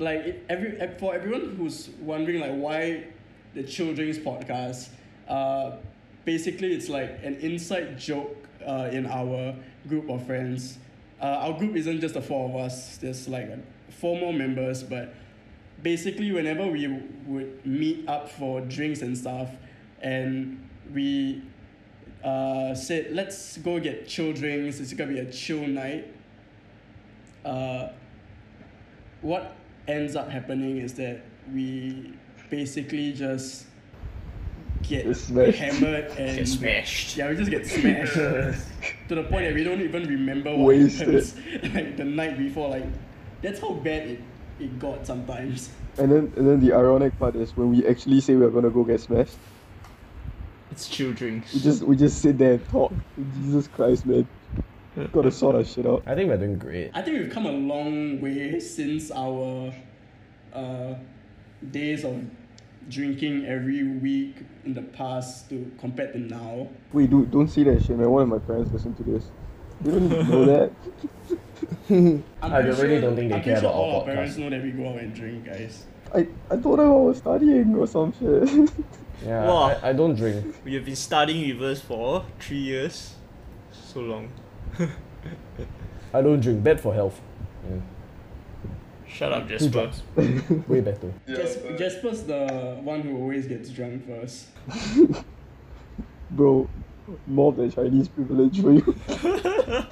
like 0.00 0.44
every 0.48 0.78
for 0.98 1.14
everyone 1.14 1.54
who's 1.56 1.90
wondering 2.00 2.40
like 2.40 2.54
why 2.54 3.04
the 3.54 3.62
Chill 3.62 3.94
Drinks 3.94 4.18
podcast, 4.18 4.88
uh, 5.28 5.72
basically 6.24 6.72
it's 6.72 6.88
like 6.88 7.18
an 7.22 7.36
inside 7.36 7.98
joke 7.98 8.36
uh, 8.66 8.88
in 8.92 9.06
our 9.06 9.54
group 9.88 10.08
of 10.10 10.26
friends. 10.26 10.78
Uh, 11.20 11.24
our 11.26 11.58
group 11.58 11.76
isn't 11.76 12.00
just 12.00 12.14
the 12.14 12.22
four 12.22 12.48
of 12.48 12.56
us. 12.56 12.96
There's 12.96 13.28
like 13.28 13.50
four 13.90 14.18
more 14.18 14.32
members, 14.32 14.82
but 14.82 15.14
basically 15.82 16.32
whenever 16.32 16.66
we 16.66 16.88
would 17.26 17.64
meet 17.66 18.08
up 18.08 18.30
for 18.30 18.60
drinks 18.62 19.02
and 19.02 19.16
stuff, 19.16 19.50
and 20.00 20.66
we 20.94 21.42
uh, 22.24 22.74
said 22.74 23.12
let's 23.12 23.58
go 23.58 23.78
get 23.78 24.08
chill 24.08 24.32
drinks. 24.32 24.80
It's 24.80 24.94
gonna 24.94 25.12
be 25.12 25.18
a 25.18 25.30
chill 25.30 25.66
night 25.66 26.06
uh, 27.44 27.88
what 29.22 29.56
ends 29.90 30.16
up 30.16 30.28
happening 30.30 30.78
is 30.78 30.94
that 30.94 31.22
we 31.52 32.12
basically 32.48 33.12
just 33.12 33.66
get 34.82 35.04
Get 35.04 35.16
smashed. 35.16 35.58
hammered 35.58 36.04
and 36.18 36.38
Get 36.38 36.48
smashed. 36.48 37.16
Yeah, 37.16 37.30
we 37.30 37.36
just 37.36 37.50
get 37.50 37.66
smashed 37.66 38.14
to 38.14 38.54
the 39.14 39.22
point 39.24 39.44
that 39.46 39.54
we 39.54 39.62
don't 39.64 39.80
even 39.80 40.04
remember 40.08 40.50
what 40.56 40.66
Wasted. 40.68 41.08
happens 41.08 41.34
like 41.74 41.96
the 41.96 42.04
night 42.04 42.38
before. 42.38 42.68
Like 42.70 42.86
that's 43.42 43.60
how 43.60 43.72
bad 43.74 44.08
it, 44.08 44.20
it 44.58 44.78
got 44.78 45.06
sometimes. 45.06 45.70
and 45.98 46.10
then 46.10 46.32
and 46.36 46.46
then 46.48 46.60
the 46.60 46.72
ironic 46.72 47.18
part 47.18 47.36
is 47.36 47.56
when 47.56 47.70
we 47.70 47.86
actually 47.86 48.20
say 48.20 48.34
we're 48.36 48.50
gonna 48.50 48.70
go 48.70 48.84
get 48.84 49.00
smashed, 49.00 49.36
It's 50.70 50.88
chill 50.88 51.12
drinks. 51.12 51.52
we 51.54 51.60
just 51.60 51.82
we 51.82 51.96
just 51.96 52.20
sit 52.22 52.38
there 52.38 52.54
and 52.54 52.68
talk. 52.68 52.92
Jesus 53.42 53.68
Christ, 53.68 54.06
man. 54.06 54.26
Gotta 55.12 55.30
sort 55.30 55.54
our 55.56 55.64
shit 55.64 55.86
out. 55.86 56.02
I 56.06 56.14
think 56.14 56.28
we're 56.28 56.36
doing 56.36 56.58
great. 56.58 56.90
I 56.94 57.02
think 57.02 57.18
we've 57.20 57.30
come 57.32 57.46
a 57.46 57.52
long 57.52 58.20
way 58.20 58.58
since 58.60 59.10
our 59.12 59.72
uh, 60.52 60.94
days 61.70 62.04
of 62.04 62.24
drinking 62.88 63.46
every 63.46 63.84
week 63.98 64.36
in 64.64 64.74
the 64.74 64.82
past 64.82 65.48
to 65.50 65.70
compared 65.78 66.12
to 66.14 66.18
now. 66.18 66.68
Wait, 66.92 67.08
dude, 67.10 67.30
don't 67.30 67.48
say 67.48 67.62
that 67.64 67.82
shit, 67.82 67.96
man. 67.96 68.10
One 68.10 68.22
of 68.22 68.28
my 68.28 68.38
parents 68.38 68.72
listen 68.72 68.94
to 68.96 69.02
this. 69.04 69.30
They 69.80 69.92
don't 69.92 70.12
even 70.12 70.28
know 70.30 70.44
that. 70.44 70.72
I'm 72.42 72.52
I 72.52 72.58
really 72.58 73.00
don't 73.00 73.16
think 73.16 73.30
they 73.30 73.36
I'm 73.36 73.42
care 73.42 73.60
sure 73.60 73.70
about 73.70 73.74
our 73.74 73.80
all 73.80 74.00
our 74.00 74.02
podcast. 74.02 74.14
parents 74.14 74.36
know 74.36 74.50
that 74.50 74.62
we 74.62 74.70
go 74.72 74.88
out 74.88 74.98
and 74.98 75.14
drink, 75.14 75.46
guys. 75.46 75.86
I, 76.14 76.26
I 76.50 76.56
told 76.56 76.80
them 76.80 76.90
I 76.90 76.96
was 76.96 77.18
studying 77.18 77.74
or 77.76 77.86
some 77.86 78.12
shit. 78.18 78.70
Yeah, 79.22 79.44
Wow. 79.46 79.76
I, 79.82 79.90
I 79.90 79.92
don't 79.92 80.14
drink. 80.14 80.56
We 80.64 80.72
have 80.74 80.86
been 80.86 80.96
studying 80.96 81.58
with 81.58 81.62
us 81.72 81.80
for 81.82 82.24
three 82.40 82.56
years. 82.56 83.14
So 83.70 84.00
long. 84.00 84.30
I 86.12 86.22
don't 86.22 86.40
drink. 86.40 86.62
Bad 86.62 86.80
for 86.80 86.92
health. 86.94 87.20
Yeah. 87.68 87.76
Shut 89.06 89.32
up, 89.32 89.48
Two 89.48 89.58
Jasper. 89.58 89.70
drugs. 89.70 90.02
Way 90.68 90.80
better. 90.80 91.12
Jas- 91.28 91.58
Jasper's 91.76 92.22
the 92.22 92.78
one 92.82 93.00
who 93.02 93.16
always 93.16 93.46
gets 93.46 93.70
drunk 93.70 94.06
first. 94.06 94.46
Bro, 96.30 96.68
more 97.26 97.50
of 97.50 97.56
the 97.56 97.68
Chinese 97.70 98.08
privilege 98.08 98.60
for 98.60 98.72
you. 98.72 98.96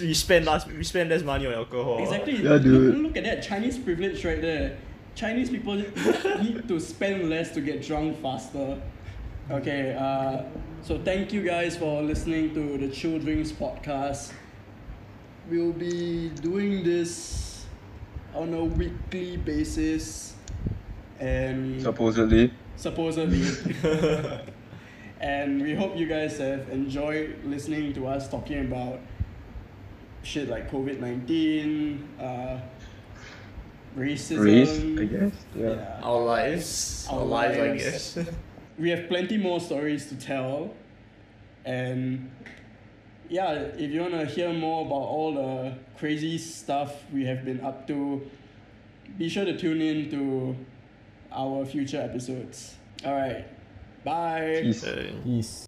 we 0.00 0.14
spend 0.14 0.46
less 0.46 0.66
we 0.66 0.82
spend 0.82 1.10
less 1.10 1.22
money 1.22 1.46
on 1.46 1.52
alcohol. 1.54 2.02
Exactly. 2.02 2.42
Yeah, 2.42 2.50
look, 2.50 2.62
dude. 2.62 2.98
look 2.98 3.16
at 3.16 3.24
that 3.24 3.42
Chinese 3.42 3.78
privilege 3.78 4.24
right 4.24 4.40
there. 4.40 4.76
Chinese 5.14 5.50
people 5.50 5.74
need 5.76 6.66
to 6.66 6.80
spend 6.80 7.28
less 7.30 7.52
to 7.52 7.60
get 7.60 7.82
drunk 7.86 8.20
faster. 8.20 8.80
Okay, 9.50 9.94
uh, 9.94 10.42
so 10.82 10.98
thank 10.98 11.32
you 11.32 11.42
guys 11.42 11.76
for 11.76 12.02
listening 12.02 12.52
to 12.54 12.76
the 12.78 12.88
Chill 12.88 13.18
Drinks 13.18 13.52
podcast. 13.52 14.32
We'll 15.48 15.72
be 15.72 16.28
doing 16.30 16.82
this 16.82 17.64
on 18.34 18.52
a 18.54 18.64
weekly 18.64 19.36
basis 19.36 20.34
and 21.20 21.80
Supposedly. 21.80 22.52
supposedly. 22.76 23.42
and 25.20 25.62
we 25.62 25.74
hope 25.74 25.96
you 25.96 26.06
guys 26.06 26.38
have 26.38 26.68
enjoyed 26.70 27.36
listening 27.44 27.92
to 27.94 28.06
us 28.08 28.28
talking 28.28 28.60
about 28.66 28.98
shit 30.22 30.48
like 30.48 30.70
COVID 30.70 30.98
19, 31.00 32.08
uh, 32.20 32.60
racism. 33.96 34.44
Race, 34.44 34.80
I 35.00 35.04
guess. 35.04 35.32
Yeah. 35.54 35.68
Yeah. 35.74 36.00
Our 36.02 36.20
lives. 36.22 37.06
Our, 37.10 37.20
Our 37.20 37.24
lives, 37.24 37.58
I 37.58 37.76
guess. 37.76 38.18
We 38.78 38.90
have 38.90 39.08
plenty 39.08 39.36
more 39.36 39.60
stories 39.60 40.08
to 40.08 40.16
tell. 40.16 40.74
And 41.64 42.30
yeah, 43.28 43.52
if 43.52 43.90
you 43.90 44.00
want 44.00 44.14
to 44.14 44.26
hear 44.26 44.52
more 44.52 44.84
about 44.86 44.94
all 44.94 45.34
the 45.34 45.74
crazy 45.98 46.38
stuff 46.38 47.04
we 47.12 47.24
have 47.26 47.44
been 47.44 47.60
up 47.60 47.86
to, 47.88 48.28
be 49.18 49.28
sure 49.28 49.44
to 49.44 49.56
tune 49.56 49.80
in 49.80 50.10
to 50.10 50.56
our 51.32 51.64
future 51.64 52.00
episodes. 52.00 52.74
All 53.04 53.14
right. 53.14 53.46
Bye. 54.04 54.60
Peace. 54.62 54.84
Peace. 55.24 55.66